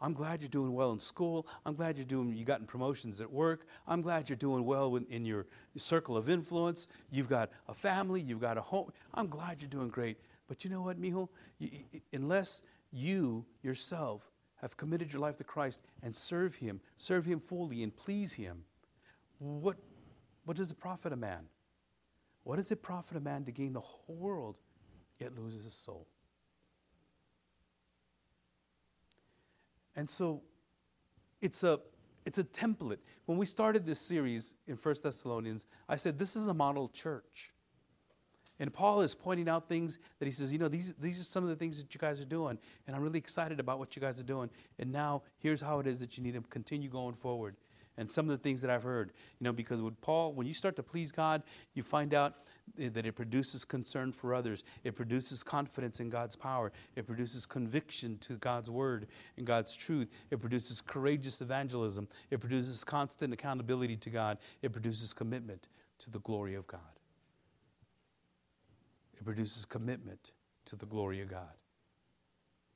I'm 0.00 0.12
glad 0.12 0.40
you're 0.40 0.48
doing 0.48 0.72
well 0.72 0.92
in 0.92 1.00
school. 1.00 1.46
I'm 1.64 1.74
glad 1.74 1.96
you're 1.96 2.04
doing, 2.04 2.32
you 2.34 2.44
gotten 2.44 2.66
promotions 2.66 3.20
at 3.20 3.30
work. 3.32 3.66
I'm 3.88 4.02
glad 4.02 4.28
you're 4.28 4.36
doing 4.36 4.64
well 4.64 4.96
in, 4.96 5.24
your 5.24 5.46
circle 5.76 6.16
of 6.16 6.28
influence. 6.28 6.88
You've 7.10 7.28
got 7.28 7.50
a 7.68 7.74
family, 7.74 8.20
you've 8.20 8.40
got 8.40 8.58
a 8.58 8.60
home. 8.60 8.92
I'm 9.14 9.28
glad 9.28 9.60
you're 9.60 9.70
doing 9.70 9.88
great. 9.88 10.18
But 10.46 10.62
you 10.62 10.70
know 10.70 10.82
what, 10.82 11.00
mijo? 11.00 11.28
Unless 12.12 12.62
you 12.92 13.46
yourself 13.62 14.30
have 14.56 14.76
committed 14.76 15.12
your 15.12 15.20
life 15.20 15.36
to 15.38 15.44
Christ 15.44 15.82
and 16.02 16.14
serve 16.14 16.56
Him, 16.56 16.80
serve 16.96 17.24
Him 17.24 17.40
fully 17.40 17.82
and 17.82 17.96
please 17.96 18.34
Him, 18.34 18.64
what, 19.38 19.76
what 20.44 20.56
does 20.56 20.70
it 20.70 20.78
profit 20.78 21.12
a 21.12 21.16
man? 21.16 21.46
What 22.44 22.56
does 22.56 22.70
it 22.70 22.82
profit 22.82 23.16
a 23.16 23.20
man 23.20 23.44
to 23.44 23.52
gain 23.52 23.72
the 23.72 23.80
whole 23.80 24.16
world 24.16 24.56
yet 25.18 25.34
loses 25.34 25.64
his 25.64 25.74
soul? 25.74 26.06
And 29.96 30.08
so 30.08 30.42
it's 31.40 31.62
a, 31.62 31.80
it's 32.24 32.38
a 32.38 32.44
template. 32.44 32.98
When 33.26 33.38
we 33.38 33.46
started 33.46 33.86
this 33.86 33.98
series 33.98 34.54
in 34.66 34.76
1 34.76 34.94
Thessalonians, 35.02 35.66
I 35.88 35.96
said 35.96 36.18
this 36.18 36.36
is 36.36 36.48
a 36.48 36.54
model 36.54 36.88
church. 36.88 37.52
And 38.60 38.72
Paul 38.72 39.00
is 39.00 39.14
pointing 39.14 39.48
out 39.48 39.68
things 39.68 39.98
that 40.20 40.26
he 40.26 40.30
says, 40.30 40.52
you 40.52 40.58
know, 40.58 40.68
these, 40.68 40.94
these 41.00 41.20
are 41.20 41.24
some 41.24 41.42
of 41.42 41.50
the 41.50 41.56
things 41.56 41.82
that 41.82 41.92
you 41.92 41.98
guys 41.98 42.20
are 42.20 42.26
doing. 42.26 42.58
And 42.86 42.94
I'm 42.94 43.02
really 43.02 43.18
excited 43.18 43.58
about 43.58 43.80
what 43.80 43.96
you 43.96 44.00
guys 44.00 44.20
are 44.20 44.24
doing. 44.24 44.48
And 44.78 44.92
now 44.92 45.22
here's 45.38 45.60
how 45.60 45.80
it 45.80 45.86
is 45.86 46.00
that 46.00 46.16
you 46.16 46.22
need 46.22 46.34
to 46.34 46.40
continue 46.42 46.88
going 46.88 47.14
forward. 47.14 47.56
And 47.96 48.10
some 48.10 48.26
of 48.26 48.30
the 48.30 48.42
things 48.42 48.60
that 48.62 48.70
I've 48.70 48.82
heard, 48.82 49.12
you 49.38 49.44
know, 49.44 49.52
because 49.52 49.82
with 49.82 50.00
Paul, 50.00 50.32
when 50.32 50.46
you 50.46 50.54
start 50.54 50.76
to 50.76 50.82
please 50.82 51.12
God, 51.12 51.42
you 51.74 51.82
find 51.82 52.14
out 52.14 52.34
that 52.76 53.06
it 53.06 53.14
produces 53.14 53.64
concern 53.64 54.12
for 54.12 54.34
others. 54.34 54.64
It 54.82 54.96
produces 54.96 55.42
confidence 55.42 56.00
in 56.00 56.10
God's 56.10 56.34
power. 56.34 56.72
It 56.96 57.06
produces 57.06 57.46
conviction 57.46 58.18
to 58.18 58.34
God's 58.34 58.70
word 58.70 59.06
and 59.36 59.46
God's 59.46 59.74
truth. 59.74 60.08
It 60.30 60.40
produces 60.40 60.80
courageous 60.80 61.40
evangelism. 61.40 62.08
It 62.30 62.40
produces 62.40 62.82
constant 62.82 63.32
accountability 63.32 63.96
to 63.98 64.10
God. 64.10 64.38
It 64.62 64.72
produces 64.72 65.12
commitment 65.12 65.68
to 65.98 66.10
the 66.10 66.20
glory 66.20 66.54
of 66.54 66.66
God. 66.66 66.80
It 69.16 69.24
produces 69.24 69.64
commitment 69.64 70.32
to 70.66 70.76
the 70.76 70.86
glory 70.86 71.20
of 71.20 71.28
God. 71.28 71.54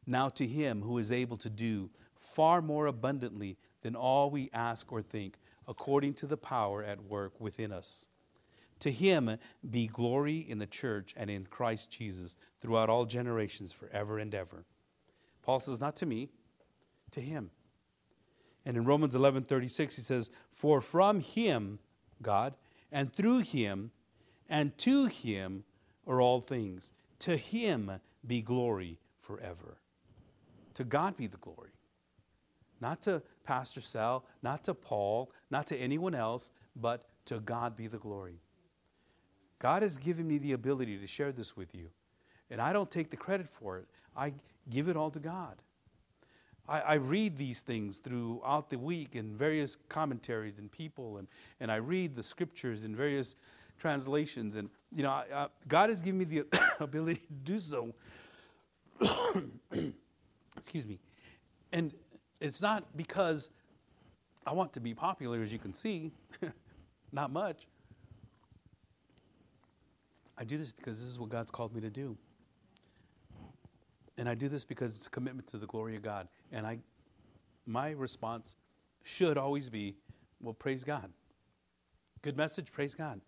Now, 0.07 0.29
to 0.31 0.47
Him 0.47 0.83
who 0.83 0.99
is 0.99 1.13
able 1.13 1.37
to 1.39 1.51
do 1.51 1.91
far 2.17 2.63
more 2.63 2.87
abundantly 2.87 3.57
than 3.83 3.95
all 3.95 4.31
we 4.31 4.51
ask 4.53 4.91
or 4.93 5.03
think, 5.03 5.39
according 5.67 6.15
to 6.15 6.27
the 6.27 6.37
power 6.37 6.83
at 6.83 7.05
work 7.05 7.41
within 7.41 7.73
us. 7.73 8.09
To 8.81 8.93
him 8.93 9.39
be 9.69 9.87
glory 9.87 10.39
in 10.39 10.59
the 10.59 10.67
church 10.67 11.15
and 11.17 11.29
in 11.31 11.47
Christ 11.47 11.91
Jesus 11.91 12.37
throughout 12.61 12.89
all 12.89 13.05
generations, 13.05 13.73
forever 13.73 14.19
and 14.19 14.35
ever. 14.35 14.65
Paul 15.43 15.61
says, 15.61 15.81
Not 15.81 15.97
to 15.97 16.07
me, 16.07 16.31
to 17.13 17.21
him. 17.21 17.51
And 18.65 18.77
in 18.77 18.85
Romans 18.85 19.15
11 19.15 19.45
36, 19.45 19.97
he 19.97 20.03
says, 20.03 20.31
For 20.51 20.81
from 20.81 21.21
him, 21.21 21.79
God, 22.23 22.55
and 22.93 23.13
through 23.13 23.41
him, 23.41 23.91
and 24.49 24.77
to 24.79 25.07
him 25.07 25.65
are 26.07 26.21
all 26.21 26.41
things. 26.41 26.93
To 27.21 27.37
him 27.37 28.01
be 28.27 28.43
glory 28.43 28.99
forever. 29.21 29.79
To 30.75 30.85
God 30.85 31.17
be 31.17 31.27
the 31.27 31.37
glory. 31.39 31.71
Not 32.81 33.03
to 33.03 33.23
Pastor 33.45 33.81
Sal, 33.81 34.25
not 34.43 34.65
to 34.65 34.75
Paul, 34.75 35.33
not 35.51 35.67
to 35.69 35.77
anyone 35.77 36.15
else, 36.15 36.51
but 36.77 37.07
to 37.25 37.41
God 37.41 37.77
be 37.77 37.89
the 37.89 37.99
glory. 37.99 38.41
God 39.59 39.83
has 39.83 39.99
given 39.99 40.27
me 40.27 40.39
the 40.39 40.53
ability 40.53 40.99
to 40.99 41.07
share 41.07 41.33
this 41.33 41.57
with 41.57 41.75
you. 41.75 41.89
And 42.51 42.61
I 42.61 42.73
don't 42.73 42.91
take 42.91 43.11
the 43.11 43.17
credit 43.17 43.49
for 43.49 43.79
it, 43.79 43.87
I 44.17 44.35
give 44.71 44.89
it 44.89 44.97
all 44.97 45.11
to 45.11 45.21
God. 45.21 45.57
I, 46.69 46.81
I 46.81 46.95
read 46.95 47.37
these 47.37 47.63
things 47.63 47.99
throughout 48.01 48.69
the 48.69 48.79
week 48.79 49.17
in 49.17 49.35
various 49.35 49.77
commentaries 49.89 50.59
and 50.59 50.71
people, 50.71 51.19
and, 51.19 51.29
and 51.61 51.73
I 51.73 51.77
read 51.77 52.15
the 52.15 52.23
scriptures 52.23 52.85
in 52.85 52.95
various 52.95 53.37
translations. 53.79 54.57
And, 54.57 54.69
you 54.95 55.03
know, 55.03 55.11
I, 55.11 55.25
I, 55.33 55.49
God 55.67 55.89
has 55.89 56.03
given 56.03 56.19
me 56.19 56.25
the 56.25 56.45
ability 56.81 57.23
to 57.27 57.33
do 57.45 57.59
so. 57.59 57.95
Excuse 60.57 60.87
me. 60.87 60.99
And 61.73 61.93
it's 62.41 62.61
not 62.61 62.85
because 62.97 63.51
I 64.47 64.53
want 64.53 64.73
to 64.75 64.81
be 64.81 64.95
popular, 64.95 65.43
as 65.43 65.53
you 65.53 65.59
can 65.59 65.73
see, 65.73 66.13
not 67.13 67.33
much. 67.33 67.67
I 70.39 70.45
do 70.45 70.57
this 70.57 70.71
because 70.73 70.99
this 70.99 71.09
is 71.09 71.19
what 71.19 71.29
God's 71.31 71.51
called 71.51 71.75
me 71.75 71.81
to 71.81 71.91
do. 71.91 72.17
And 74.17 74.29
I 74.29 74.35
do 74.35 74.49
this 74.49 74.65
because 74.65 74.97
it's 74.97 75.07
a 75.07 75.11
commitment 75.11 75.49
to 75.49 75.59
the 75.59 75.67
glory 75.67 75.97
of 75.97 76.03
God. 76.03 76.29
And 76.53 76.67
I 76.67 76.79
my 77.67 77.91
response 77.91 78.57
should 79.03 79.37
always 79.37 79.69
be, 79.69 79.97
well, 80.41 80.55
praise 80.55 80.85
God. 80.85 81.11
Good 82.23 82.37
message, 82.37 82.73
praise 82.73 82.95
God. 82.95 83.21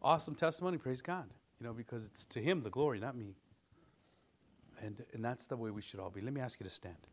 Awesome 0.00 0.34
testimony, 0.34 0.78
praise 0.78 1.02
God. 1.02 1.30
You 1.60 1.66
know, 1.66 1.72
because 1.72 2.06
it's 2.06 2.24
to 2.26 2.40
him 2.40 2.62
the 2.62 2.70
glory, 2.70 3.00
not 3.00 3.16
me. 3.16 3.34
And 4.80 5.04
and 5.12 5.24
that's 5.24 5.46
the 5.46 5.56
way 5.56 5.70
we 5.70 5.82
should 5.82 6.00
all 6.00 6.10
be. 6.10 6.20
Let 6.20 6.32
me 6.32 6.40
ask 6.40 6.60
you 6.60 6.64
to 6.64 6.70
stand. 6.70 7.08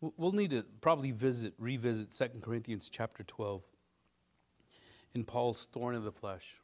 We'll 0.00 0.32
need 0.32 0.50
to 0.50 0.64
probably 0.80 1.10
visit, 1.10 1.52
revisit 1.58 2.10
2 2.10 2.40
Corinthians 2.40 2.88
chapter 2.88 3.22
12 3.22 3.62
in 5.12 5.24
Paul's 5.24 5.66
thorn 5.70 5.94
of 5.94 6.04
the 6.04 6.12
flesh. 6.12 6.60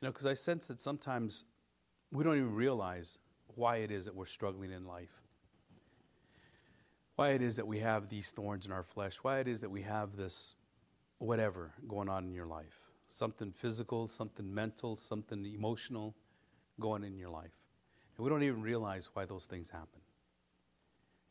You 0.00 0.06
know, 0.06 0.12
because 0.12 0.26
I 0.26 0.34
sense 0.34 0.68
that 0.68 0.80
sometimes 0.80 1.44
we 2.12 2.22
don't 2.22 2.36
even 2.36 2.54
realize 2.54 3.18
why 3.54 3.78
it 3.78 3.90
is 3.90 4.04
that 4.04 4.14
we're 4.14 4.26
struggling 4.26 4.70
in 4.70 4.86
life. 4.86 5.20
Why 7.16 7.30
it 7.30 7.42
is 7.42 7.56
that 7.56 7.66
we 7.66 7.78
have 7.78 8.08
these 8.08 8.30
thorns 8.30 8.66
in 8.66 8.72
our 8.72 8.82
flesh. 8.82 9.16
Why 9.22 9.40
it 9.40 9.48
is 9.48 9.62
that 9.62 9.70
we 9.70 9.82
have 9.82 10.16
this 10.16 10.54
whatever 11.18 11.72
going 11.88 12.08
on 12.08 12.24
in 12.24 12.34
your 12.34 12.46
life. 12.46 12.78
Something 13.08 13.50
physical, 13.52 14.06
something 14.06 14.52
mental, 14.54 14.96
something 14.96 15.44
emotional 15.46 16.14
going 16.78 17.02
in 17.02 17.16
your 17.16 17.30
life. 17.30 17.56
And 18.16 18.24
we 18.24 18.30
don't 18.30 18.42
even 18.42 18.62
realize 18.62 19.08
why 19.12 19.24
those 19.24 19.46
things 19.46 19.70
happen. 19.70 20.00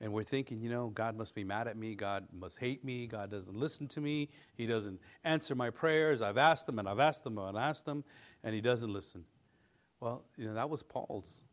And 0.05 0.13
we're 0.13 0.23
thinking, 0.23 0.61
you 0.61 0.69
know, 0.69 0.89
God 0.89 1.17
must 1.17 1.33
be 1.33 1.43
mad 1.43 1.67
at 1.67 1.75
me. 1.75 1.95
God 1.95 2.27
must 2.31 2.59
hate 2.59 2.85
me. 2.85 3.07
God 3.07 3.31
doesn't 3.31 3.57
listen 3.57 3.87
to 3.87 3.99
me. 3.99 4.29
He 4.53 4.67
doesn't 4.67 5.01
answer 5.23 5.55
my 5.55 5.71
prayers. 5.71 6.21
I've 6.21 6.37
asked 6.37 6.69
him 6.69 6.77
and 6.77 6.87
I've 6.87 6.99
asked 6.99 7.25
him 7.25 7.39
and 7.39 7.57
I've 7.57 7.69
asked 7.69 7.87
him, 7.87 8.03
and 8.43 8.53
he 8.53 8.61
doesn't 8.61 8.93
listen. 8.93 9.25
Well, 9.99 10.23
you 10.37 10.45
know, 10.45 10.53
that 10.53 10.69
was 10.69 10.83
Paul's 10.83 11.43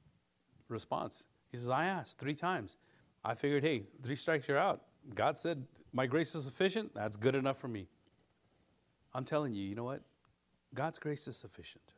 response. 0.69 1.25
He 1.51 1.57
says, 1.57 1.71
I 1.71 1.87
asked 1.87 2.19
three 2.19 2.35
times. 2.35 2.77
I 3.25 3.37
figured, 3.37 3.63
hey, 3.63 3.85
three 4.03 4.17
strikes, 4.17 4.47
you're 4.47 4.59
out. 4.59 4.83
God 5.15 5.39
said, 5.39 5.67
My 5.95 6.05
grace 6.05 6.35
is 6.35 6.45
sufficient. 6.45 6.95
That's 6.95 7.17
good 7.17 7.35
enough 7.35 7.57
for 7.57 7.69
me. 7.69 7.89
I'm 9.15 9.25
telling 9.25 9.55
you, 9.55 9.67
you 9.67 9.75
know 9.75 9.85
what? 9.85 10.03
God's 10.75 10.99
grace 10.99 11.27
is 11.27 11.39
sufficient. 11.39 11.95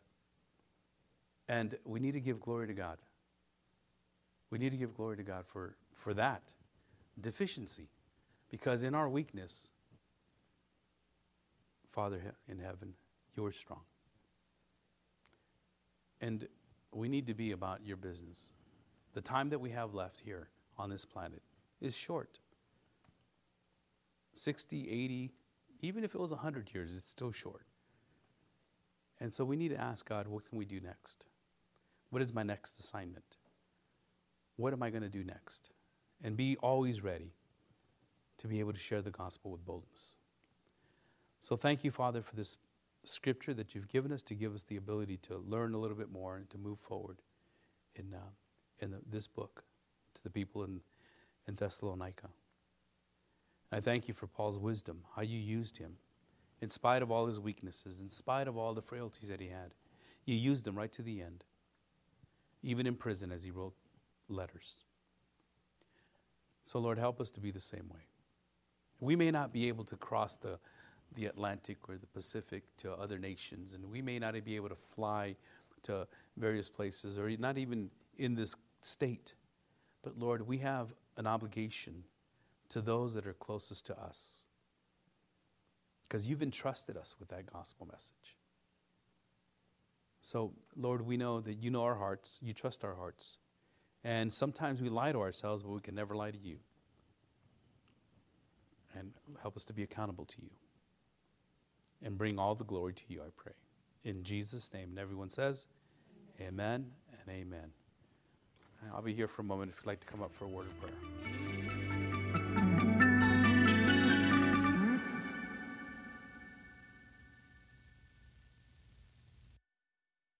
And 1.49 1.77
we 1.85 1.99
need 1.99 2.13
to 2.13 2.21
give 2.21 2.39
glory 2.39 2.69
to 2.69 2.75
God. 2.75 2.99
We 4.55 4.61
need 4.61 4.71
to 4.71 4.77
give 4.77 4.95
glory 4.95 5.17
to 5.17 5.25
God 5.25 5.47
for 5.49 5.75
for 5.93 6.15
that 6.15 6.53
deficiency. 7.21 7.89
Because 8.53 8.85
in 8.85 8.95
our 8.95 9.09
weakness, 9.09 9.73
Father 11.89 12.21
in 12.47 12.61
heaven, 12.61 12.95
you're 13.37 13.51
strong. 13.51 13.81
And 16.21 16.47
we 16.93 17.09
need 17.09 17.27
to 17.27 17.35
be 17.35 17.51
about 17.51 17.85
your 17.85 17.97
business. 17.97 18.53
The 19.15 19.21
time 19.21 19.49
that 19.49 19.61
we 19.61 19.71
have 19.71 19.93
left 19.93 20.21
here 20.21 20.51
on 20.79 20.89
this 20.89 21.05
planet 21.05 21.43
is 21.81 21.97
short 21.97 22.39
60, 24.35 24.89
80, 24.89 25.33
even 25.81 26.05
if 26.05 26.15
it 26.15 26.21
was 26.21 26.31
100 26.31 26.71
years, 26.73 26.95
it's 26.95 27.09
still 27.09 27.33
short. 27.33 27.67
And 29.19 29.33
so 29.33 29.45
we 29.45 29.57
need 29.57 29.71
to 29.71 29.81
ask 29.81 30.09
God, 30.09 30.29
what 30.29 30.49
can 30.49 30.59
we 30.59 30.65
do 30.65 30.79
next? 30.79 31.27
What 32.11 32.23
is 32.23 32.33
my 32.33 32.45
next 32.45 32.79
assignment? 32.79 33.37
What 34.57 34.73
am 34.73 34.83
I 34.83 34.91
going 34.91 35.03
to 35.03 35.09
do 35.09 35.25
next? 35.25 35.71
and 36.25 36.37
be 36.37 36.57
always 36.57 37.03
ready 37.03 37.33
to 38.39 38.49
be 38.49 38.59
able 38.59 38.73
to 38.73 38.79
share 38.79 39.03
the 39.03 39.11
gospel 39.11 39.51
with 39.51 39.65
boldness. 39.65 40.17
So 41.41 41.57
thank 41.57 41.85
you, 41.85 41.91
Father, 41.91 42.23
for 42.23 42.35
this 42.35 42.57
scripture 43.05 43.53
that 43.55 43.75
you've 43.75 43.89
given 43.89 44.11
us 44.11 44.23
to 44.23 44.35
give 44.35 44.55
us 44.55 44.63
the 44.63 44.77
ability 44.77 45.19
to 45.19 45.37
learn 45.37 45.75
a 45.75 45.79
little 45.79 45.97
bit 45.97 46.11
more 46.11 46.37
and 46.37 46.49
to 46.51 46.59
move 46.59 46.79
forward 46.79 47.19
in, 47.95 48.15
uh, 48.15 48.31
in 48.81 48.91
the, 48.91 48.99
this 49.09 49.27
book 49.27 49.65
to 50.15 50.23
the 50.23 50.31
people 50.31 50.65
in, 50.65 50.81
in 51.47 51.55
Thessalonica. 51.55 52.29
I 53.71 53.81
thank 53.81 54.09
you 54.09 54.15
for 54.15 54.27
Paul's 54.27 54.59
wisdom, 54.59 55.03
how 55.15 55.23
you 55.23 55.39
used 55.39 55.79
him. 55.79 55.97
In 56.61 56.71
spite 56.71 57.03
of 57.03 57.11
all 57.11 57.27
his 57.27 57.39
weaknesses, 57.39 58.01
in 58.01 58.09
spite 58.09 58.49
of 58.49 58.57
all 58.57 58.73
the 58.73 58.81
frailties 58.81 59.29
that 59.29 59.41
he 59.41 59.49
had, 59.49 59.75
you 60.25 60.35
used 60.35 60.67
him 60.67 60.77
right 60.77 60.93
to 60.93 61.03
the 61.03 61.21
end, 61.21 61.45
even 62.63 62.87
in 62.87 62.95
prison 62.95 63.31
as 63.31 63.45
he 63.45 63.51
wrote 63.51 63.75
letters. 64.29 64.79
So, 66.63 66.79
Lord, 66.79 66.99
help 66.99 67.21
us 67.21 67.31
to 67.33 67.41
be 67.41 67.51
the 67.51 67.61
same 67.61 67.89
way. 67.93 68.01
We 69.01 69.17
may 69.17 69.31
not 69.31 69.53
be 69.53 69.69
able 69.69 69.85
to 69.85 69.97
cross 69.97 70.37
the, 70.37 70.59
the 71.15 71.27
Atlantic 71.27 71.79
or 71.89 71.97
the 71.97 72.07
Pacific 72.07 72.65
to 72.79 72.93
other 72.93 73.19
nations, 73.19 73.75
and 73.75 73.91
we 73.91 74.01
may 74.01 74.19
not 74.19 74.33
be 74.45 74.57
able 74.57 74.71
to 74.71 74.77
fly 74.77 75.37
to 75.83 76.07
various 76.37 76.71
places 76.71 77.19
or 77.19 77.29
not 77.37 77.59
even 77.59 77.91
in 78.19 78.35
this 78.35 78.57
state. 78.81 79.35
But 80.03 80.19
Lord, 80.19 80.47
we 80.47 80.59
have 80.59 80.95
an 81.17 81.27
obligation 81.27 82.05
to 82.71 82.81
those 82.81 83.15
that 83.15 83.27
are 83.27 83.35
closest 83.35 83.87
to 83.87 84.01
us 84.01 84.45
because 86.09 86.27
you've 86.27 86.43
entrusted 86.43 86.97
us 86.97 87.17
with 87.19 87.29
that 87.29 87.53
gospel 87.53 87.87
message. 87.91 88.37
So, 90.23 90.53
Lord, 90.75 91.03
we 91.03 91.17
know 91.17 91.41
that 91.41 91.55
you 91.55 91.71
know 91.71 91.83
our 91.83 91.97
hearts, 91.97 92.41
you 92.43 92.53
trust 92.55 92.83
our 92.85 92.95
hearts. 92.95 93.37
And 94.05 94.33
sometimes 94.33 94.83
we 94.83 94.91
lie 94.91 95.13
to 95.13 95.21
ourselves, 95.21 95.63
but 95.63 95.71
we 95.71 95.81
can 95.81 95.95
never 95.95 96.15
lie 96.15 96.31
to 96.31 96.39
you. 96.39 96.59
And 98.97 99.13
help 99.41 99.57
us 99.57 99.65
to 99.65 99.73
be 99.73 99.83
accountable 99.83 100.27
to 100.27 100.37
you. 100.43 100.51
And 102.03 102.19
bring 102.19 102.39
all 102.39 102.55
the 102.55 102.65
glory 102.65 102.93
to 102.93 103.03
you, 103.09 103.23
I 103.23 103.31
pray. 103.35 103.55
In 104.05 104.23
Jesus' 104.23 104.73
name. 104.75 104.91
And 104.91 104.99
everyone 104.99 105.31
says, 105.31 105.67
Amen, 106.39 106.49
amen 106.49 106.91
and 107.21 107.31
amen. 107.31 107.71
I'll 108.93 109.03
be 109.03 109.15
here 109.15 109.29
for 109.29 109.43
a 109.43 109.45
moment 109.45 109.71
if 109.73 109.81
you'd 109.81 109.87
like 109.87 110.01
to 110.01 110.07
come 110.07 110.23
up 110.23 110.35
for 110.35 110.45
a 110.45 110.49
word 110.49 110.67
of 110.67 110.81
prayer. 110.81 111.54